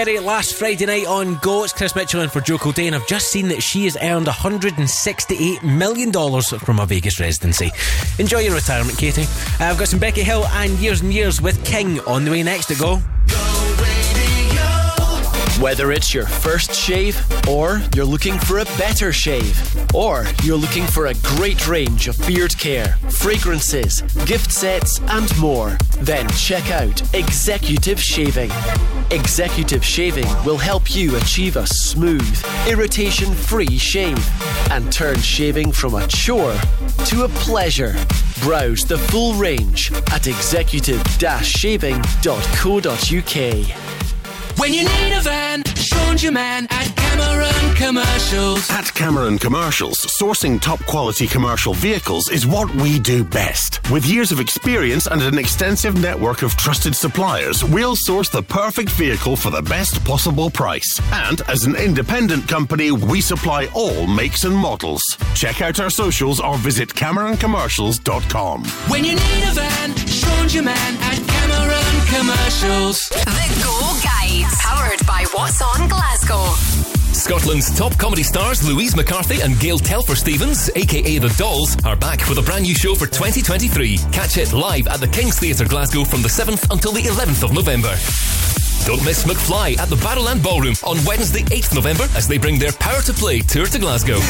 Perry 0.04 0.18
last 0.18 0.56
Friday 0.56 0.84
night 0.84 1.06
on 1.06 1.36
Go. 1.36 1.64
It's 1.64 1.72
Chris 1.72 1.96
Mitchell 1.96 2.20
and 2.20 2.30
for 2.30 2.42
Joe 2.42 2.58
Day, 2.70 2.86
and 2.86 2.94
I've 2.94 3.06
just 3.06 3.30
seen 3.30 3.48
that 3.48 3.62
she 3.62 3.84
has 3.84 3.96
earned 3.96 4.26
$168 4.26 5.62
million 5.62 6.12
from 6.42 6.80
a 6.80 6.84
Vegas 6.84 7.18
residency. 7.18 7.70
Enjoy 8.18 8.40
your 8.40 8.54
retirement, 8.54 8.98
Katie. 8.98 9.22
Uh, 9.58 9.70
I've 9.70 9.78
got 9.78 9.88
some 9.88 9.98
Becky 9.98 10.22
Hill 10.22 10.46
and 10.48 10.72
Years 10.80 11.00
and 11.00 11.14
Years 11.14 11.40
with 11.40 11.64
King 11.64 11.98
on 12.00 12.26
the 12.26 12.30
way 12.30 12.42
next 12.42 12.66
to 12.66 12.74
Go. 12.74 12.96
Whether 15.62 15.92
it's 15.92 16.12
your 16.12 16.26
first 16.26 16.74
shave, 16.74 17.18
or 17.48 17.80
you're 17.94 18.04
looking 18.04 18.38
for 18.38 18.58
a 18.58 18.66
better 18.76 19.14
shave, 19.14 19.58
or 19.94 20.26
you're 20.42 20.58
looking 20.58 20.84
for 20.84 21.06
a 21.06 21.14
great 21.36 21.66
range 21.66 22.06
of 22.06 22.18
beard 22.26 22.54
care, 22.58 22.96
fragrances, 23.08 24.02
gift 24.26 24.52
sets, 24.52 25.00
and 25.08 25.34
more, 25.38 25.78
then 26.00 26.28
check 26.32 26.70
out 26.70 27.00
Executive 27.14 27.98
Shaving. 27.98 28.50
Executive 29.10 29.84
Shaving 29.84 30.26
will 30.44 30.58
help 30.58 30.94
you 30.94 31.16
achieve 31.16 31.56
a 31.56 31.66
smooth, 31.66 32.44
irritation 32.66 33.32
free 33.32 33.78
shave 33.78 34.18
and 34.70 34.92
turn 34.92 35.18
shaving 35.20 35.70
from 35.70 35.94
a 35.94 36.06
chore 36.08 36.56
to 37.06 37.22
a 37.24 37.28
pleasure. 37.28 37.94
Browse 38.40 38.82
the 38.82 38.98
full 38.98 39.34
range 39.34 39.92
at 40.12 40.26
executive 40.26 41.02
shaving.co.uk. 41.42 42.06
When 44.58 44.72
you 44.72 44.84
need 44.84 45.12
a 45.12 45.20
van, 45.20 45.64
Sean's 45.64 46.22
your 46.22 46.32
man 46.32 46.66
at 46.70 46.96
Cameron 46.96 47.74
Commercials. 47.76 48.70
At 48.70 48.92
Cameron 48.94 49.38
Commercials, 49.38 49.98
sourcing 50.20 50.60
top 50.60 50.80
quality 50.86 51.26
commercial 51.26 51.74
vehicles 51.74 52.30
is 52.30 52.46
what 52.46 52.74
we 52.76 52.98
do 52.98 53.22
best. 53.22 53.80
With 53.90 54.06
years 54.06 54.32
of 54.32 54.40
experience 54.40 54.55
and 54.66 55.22
an 55.22 55.38
extensive 55.38 56.00
network 56.02 56.42
of 56.42 56.56
trusted 56.56 56.96
suppliers, 56.96 57.62
we'll 57.62 57.94
source 57.94 58.28
the 58.28 58.42
perfect 58.42 58.90
vehicle 58.90 59.36
for 59.36 59.50
the 59.50 59.62
best 59.62 60.04
possible 60.04 60.50
price. 60.50 61.00
And 61.12 61.40
as 61.42 61.66
an 61.66 61.76
independent 61.76 62.48
company, 62.48 62.90
we 62.90 63.20
supply 63.20 63.68
all 63.74 64.08
makes 64.08 64.42
and 64.42 64.56
models. 64.56 65.02
Check 65.36 65.62
out 65.62 65.78
our 65.78 65.88
socials 65.88 66.40
or 66.40 66.58
visit 66.58 66.88
CameronCommercials.com. 66.88 68.64
When 68.90 69.04
you 69.04 69.12
need 69.12 69.42
a 69.44 69.52
van, 69.54 69.94
Sean's 69.94 70.52
your 70.52 70.64
man 70.64 70.96
at 70.96 71.18
Cameron 71.28 72.06
Commercials. 72.08 73.08
The 73.10 73.62
Go 73.62 73.78
Guide, 74.02 74.50
powered 74.58 75.06
by 75.06 75.26
What's 75.32 75.62
On 75.62 75.86
Glasgow. 75.88 76.75
Scotland's 77.26 77.76
top 77.76 77.98
comedy 77.98 78.22
stars 78.22 78.62
Louise 78.62 78.94
McCarthy 78.94 79.40
and 79.40 79.58
Gail 79.58 79.80
Telfer 79.80 80.14
Stevens, 80.14 80.70
aka 80.76 81.18
The 81.18 81.34
Dolls, 81.36 81.76
are 81.84 81.96
back 81.96 82.20
with 82.28 82.38
a 82.38 82.42
brand 82.42 82.62
new 82.62 82.72
show 82.72 82.94
for 82.94 83.06
2023. 83.06 83.98
Catch 84.12 84.38
it 84.38 84.52
live 84.52 84.86
at 84.86 85.00
the 85.00 85.08
King's 85.08 85.36
Theatre 85.36 85.64
Glasgow 85.64 86.04
from 86.04 86.22
the 86.22 86.28
7th 86.28 86.70
until 86.70 86.92
the 86.92 87.00
11th 87.00 87.42
of 87.42 87.52
November. 87.52 87.96
Don't 88.86 89.04
miss 89.04 89.24
McFly 89.24 89.76
at 89.76 89.88
the 89.88 89.96
Barrowland 89.96 90.40
Ballroom 90.40 90.76
on 90.86 91.04
Wednesday, 91.04 91.42
8th 91.50 91.74
November 91.74 92.06
as 92.14 92.28
they 92.28 92.38
bring 92.38 92.60
their 92.60 92.70
Power 92.70 93.02
to 93.02 93.12
Play 93.12 93.40
tour 93.40 93.66
to 93.66 93.78
Glasgow. 93.80 94.20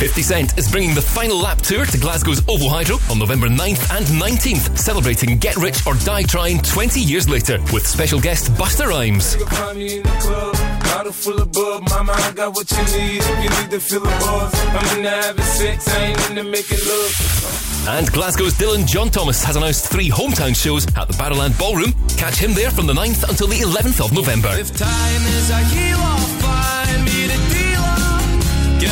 Fifty 0.00 0.22
Cent 0.22 0.56
is 0.56 0.66
bringing 0.72 0.94
the 0.94 1.02
final 1.02 1.36
lap 1.36 1.58
tour 1.58 1.84
to 1.84 1.98
Glasgow's 1.98 2.40
OVO 2.48 2.70
Hydro 2.70 2.96
on 3.10 3.18
November 3.18 3.48
9th 3.48 3.94
and 3.94 4.06
19th, 4.06 4.78
celebrating 4.78 5.36
Get 5.36 5.58
Rich 5.58 5.86
or 5.86 5.92
Die 5.92 6.22
Trying 6.22 6.62
20 6.62 7.00
years 7.00 7.28
later 7.28 7.58
with 7.70 7.86
special 7.86 8.18
guest 8.18 8.50
Busta 8.54 8.86
Rhymes. 8.86 9.36
Bottle 9.36 11.12
full 11.12 11.42
of 11.42 11.52
bub, 11.52 11.86
mama, 11.90 12.12
I 12.16 12.32
got 12.32 12.54
what 12.54 12.70
you 12.70 12.78
need. 12.78 13.20
If 13.20 13.44
you 13.44 13.50
need 13.60 13.70
to 13.72 13.78
feel 13.78 14.00
the 14.00 14.06
buzz, 14.06 14.54
I'm 14.54 14.96
into 14.96 15.10
having 15.10 15.44
sex, 15.44 15.86
I 15.88 16.04
ain't 16.04 16.30
into 16.30 16.44
making 16.44 16.78
love. 16.88 17.86
And 17.90 18.10
Glasgow's 18.10 18.54
Dylan 18.54 18.86
John 18.86 19.10
Thomas 19.10 19.44
has 19.44 19.56
announced 19.56 19.90
three 19.92 20.08
hometown 20.08 20.56
shows 20.56 20.86
at 20.96 21.08
the 21.08 21.14
Barrowland 21.14 21.58
Ballroom. 21.58 21.92
Catch 22.16 22.36
him 22.36 22.54
there 22.54 22.70
from 22.70 22.86
the 22.86 22.94
9th 22.94 23.28
until 23.28 23.48
the 23.48 23.56
11th 23.56 24.02
of 24.02 24.14
November. 24.14 24.48
If 24.52 24.74
time 24.74 25.22
is 25.36 25.50
a 25.50 25.58
healer, 25.58 26.16
find 26.40 27.04
me 27.04 27.26
the 27.26 27.36
dealer. 27.52 27.70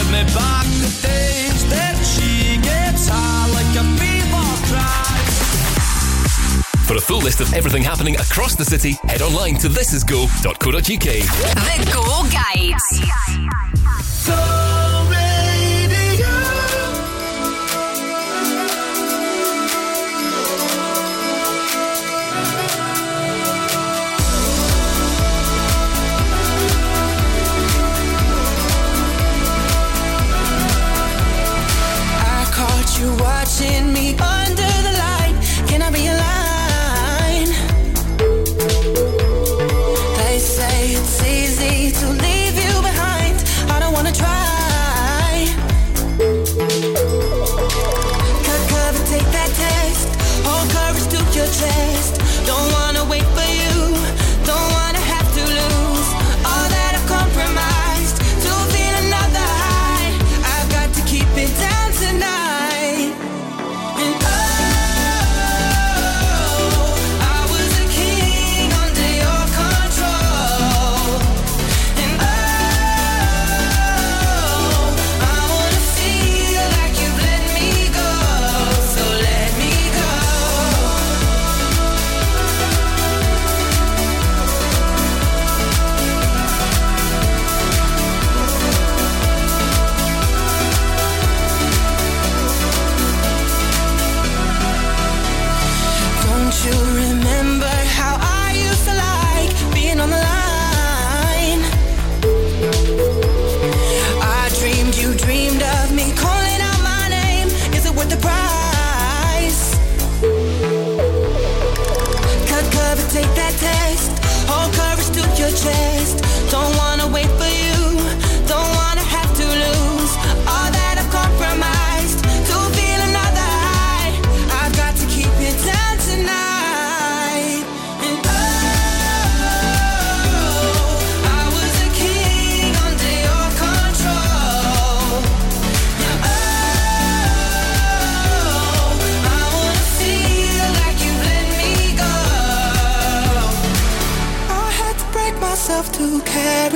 Me 0.08 0.24
back 0.32 0.57
For 6.88 6.96
a 6.96 7.00
full 7.00 7.20
list 7.20 7.42
of 7.42 7.52
everything 7.52 7.82
happening 7.82 8.16
across 8.16 8.54
the 8.54 8.64
city, 8.64 8.92
head 9.04 9.20
online 9.20 9.56
to 9.56 9.68
thisisgo.co.uk. 9.68 10.82
The 10.82 11.90
Go 11.92 12.22
Guide. 12.30 12.74
I 14.30 14.57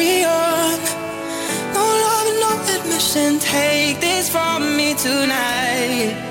carry 0.03 0.25
on. 0.25 0.79
No 1.75 1.85
love 2.05 2.29
no 2.43 2.81
admission. 2.81 3.39
Take 3.39 4.01
this 4.01 4.29
from 4.29 4.77
me 4.77 4.95
tonight. 4.95 6.22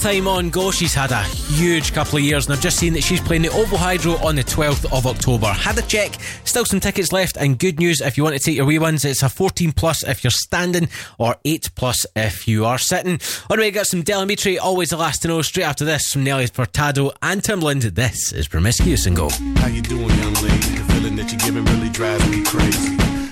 Time 0.00 0.28
on 0.28 0.48
Go, 0.48 0.70
she's 0.70 0.94
had 0.94 1.12
a 1.12 1.22
huge 1.22 1.92
couple 1.92 2.16
of 2.16 2.24
years, 2.24 2.46
and 2.46 2.54
I've 2.54 2.62
just 2.62 2.78
seen 2.78 2.94
that 2.94 3.02
she's 3.02 3.20
playing 3.20 3.42
the 3.42 3.50
OVO 3.50 3.76
Hydro 3.76 4.12
on 4.24 4.34
the 4.34 4.42
12th 4.42 4.90
of 4.96 5.06
October. 5.06 5.48
Had 5.48 5.76
a 5.76 5.82
check, 5.82 6.14
still 6.44 6.64
some 6.64 6.80
tickets 6.80 7.12
left, 7.12 7.36
and 7.36 7.58
good 7.58 7.78
news 7.78 8.00
if 8.00 8.16
you 8.16 8.24
want 8.24 8.34
to 8.34 8.42
take 8.42 8.56
your 8.56 8.64
wee 8.64 8.78
ones, 8.78 9.04
it's 9.04 9.22
a 9.22 9.28
14 9.28 9.72
plus 9.72 10.02
if 10.02 10.24
you're 10.24 10.30
standing, 10.30 10.88
or 11.18 11.36
8 11.44 11.72
plus 11.74 12.06
if 12.16 12.48
you 12.48 12.64
are 12.64 12.78
sitting. 12.78 13.20
On 13.50 13.58
way, 13.58 13.70
got 13.70 13.86
some 13.86 14.00
Del 14.00 14.24
Amitri, 14.24 14.58
always 14.58 14.88
the 14.88 14.96
last 14.96 15.20
to 15.20 15.28
know. 15.28 15.42
Straight 15.42 15.64
after 15.64 15.84
this, 15.84 16.10
from 16.10 16.24
Nelly 16.24 16.46
Furtado 16.46 17.12
and 17.20 17.42
Timbaland, 17.42 17.94
this 17.94 18.32
is 18.32 18.48
Promiscuous 18.48 19.04
and 19.04 19.14
Go. 19.14 19.28
How 19.56 19.66
you 19.66 19.82
doing, 19.82 20.08
young 20.08 20.34
lady? 20.34 20.78
The 20.78 20.92
feeling 20.94 21.16
that 21.16 21.30
you're 21.30 21.40
giving 21.40 21.64
really 21.66 21.90
drives 21.90 22.26
me 22.30 22.42
crazy. 22.42 23.19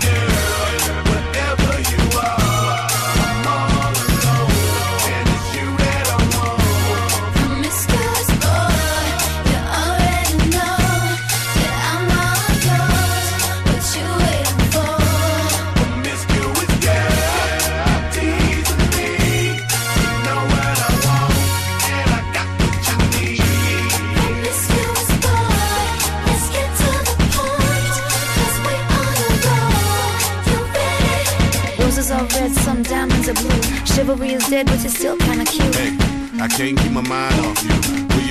Promiscuous 0.00 0.27
some 32.78 33.08
diamonds 33.08 33.28
are 33.28 33.34
blue. 33.34 33.62
Chivalry 33.84 34.30
is 34.34 34.48
dead, 34.48 34.66
but 34.66 34.78
you're 34.80 34.90
still 34.90 35.16
kinda 35.16 35.44
cute. 35.44 35.74
Hey, 35.74 35.96
I 36.40 36.48
can't 36.48 36.78
keep 36.78 36.92
my 36.92 37.00
mind 37.00 37.34
off 37.46 37.64
you. 37.64 38.07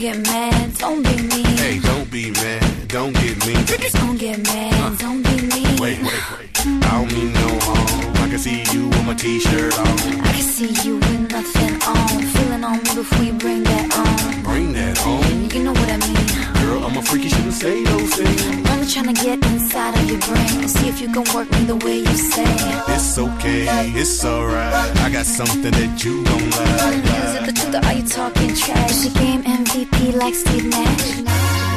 Get 0.00 0.18
mad, 0.26 0.74
don't 0.78 1.02
be 1.02 1.14
mean. 1.28 1.44
Hey, 1.58 1.78
don't 1.78 2.10
be 2.10 2.30
mad, 2.30 2.88
don't 2.88 3.12
get 3.12 3.36
me. 3.46 3.52
Don't 3.92 4.16
get 4.16 4.38
mad, 4.44 4.98
don't 4.98 5.22
be 5.22 5.42
mean. 5.42 5.76
Wait, 5.76 6.00
wait, 6.00 6.22
wait. 6.32 6.50
I 6.64 7.04
don't 7.04 7.12
mean 7.12 7.32
no 7.34 7.58
harm. 7.60 8.16
I 8.16 8.28
can 8.30 8.38
see 8.38 8.62
you 8.72 8.88
with 8.88 9.04
my 9.04 9.12
t-shirt 9.14 9.78
on. 9.78 9.86
I 10.22 10.32
can 10.32 10.42
see 10.42 10.72
you 10.88 10.96
with 10.96 11.30
nothing 11.30 11.82
on. 11.82 12.22
Feeling 12.32 12.64
on 12.64 12.78
me 12.78 12.94
before 12.94 13.24
you 13.24 13.34
bring 13.34 13.62
that 13.64 13.86
on. 13.98 14.42
Bring 14.42 14.72
that 14.72 15.04
on. 15.06 15.50
You 15.50 15.64
know 15.64 15.72
what 15.72 15.90
I 15.90 15.98
mean. 15.98 16.64
Girl, 16.64 16.82
I'm 16.82 16.96
a 16.96 17.02
freaky, 17.02 17.28
shouldn't 17.28 17.52
say 17.52 17.84
those 17.84 18.14
things. 18.14 18.69
Trying 18.92 19.14
to 19.14 19.22
get 19.22 19.46
inside 19.46 19.96
of 19.96 20.10
your 20.10 20.18
brain 20.18 20.62
and 20.62 20.68
see 20.68 20.88
if 20.88 21.00
you 21.00 21.06
can 21.12 21.22
work 21.32 21.48
me 21.52 21.64
the 21.64 21.76
way 21.76 21.98
you 21.98 22.16
say. 22.16 22.42
It's 22.88 23.16
okay, 23.16 23.92
it's 23.94 24.24
alright. 24.24 24.74
I 24.98 25.10
got 25.10 25.26
something 25.26 25.70
that 25.70 26.04
you 26.04 26.24
don't 26.24 26.50
like. 26.50 27.04
Is 27.24 27.34
it 27.36 27.46
the 27.46 27.52
truth 27.52 27.74
or 27.76 27.86
are 27.86 27.92
you 27.92 28.02
talking 28.02 28.52
trash? 28.52 29.04
Your 29.04 29.14
game 29.14 29.44
MVP 29.44 30.14
like 30.14 30.34
Steve 30.34 30.64
Nash? 30.66 31.69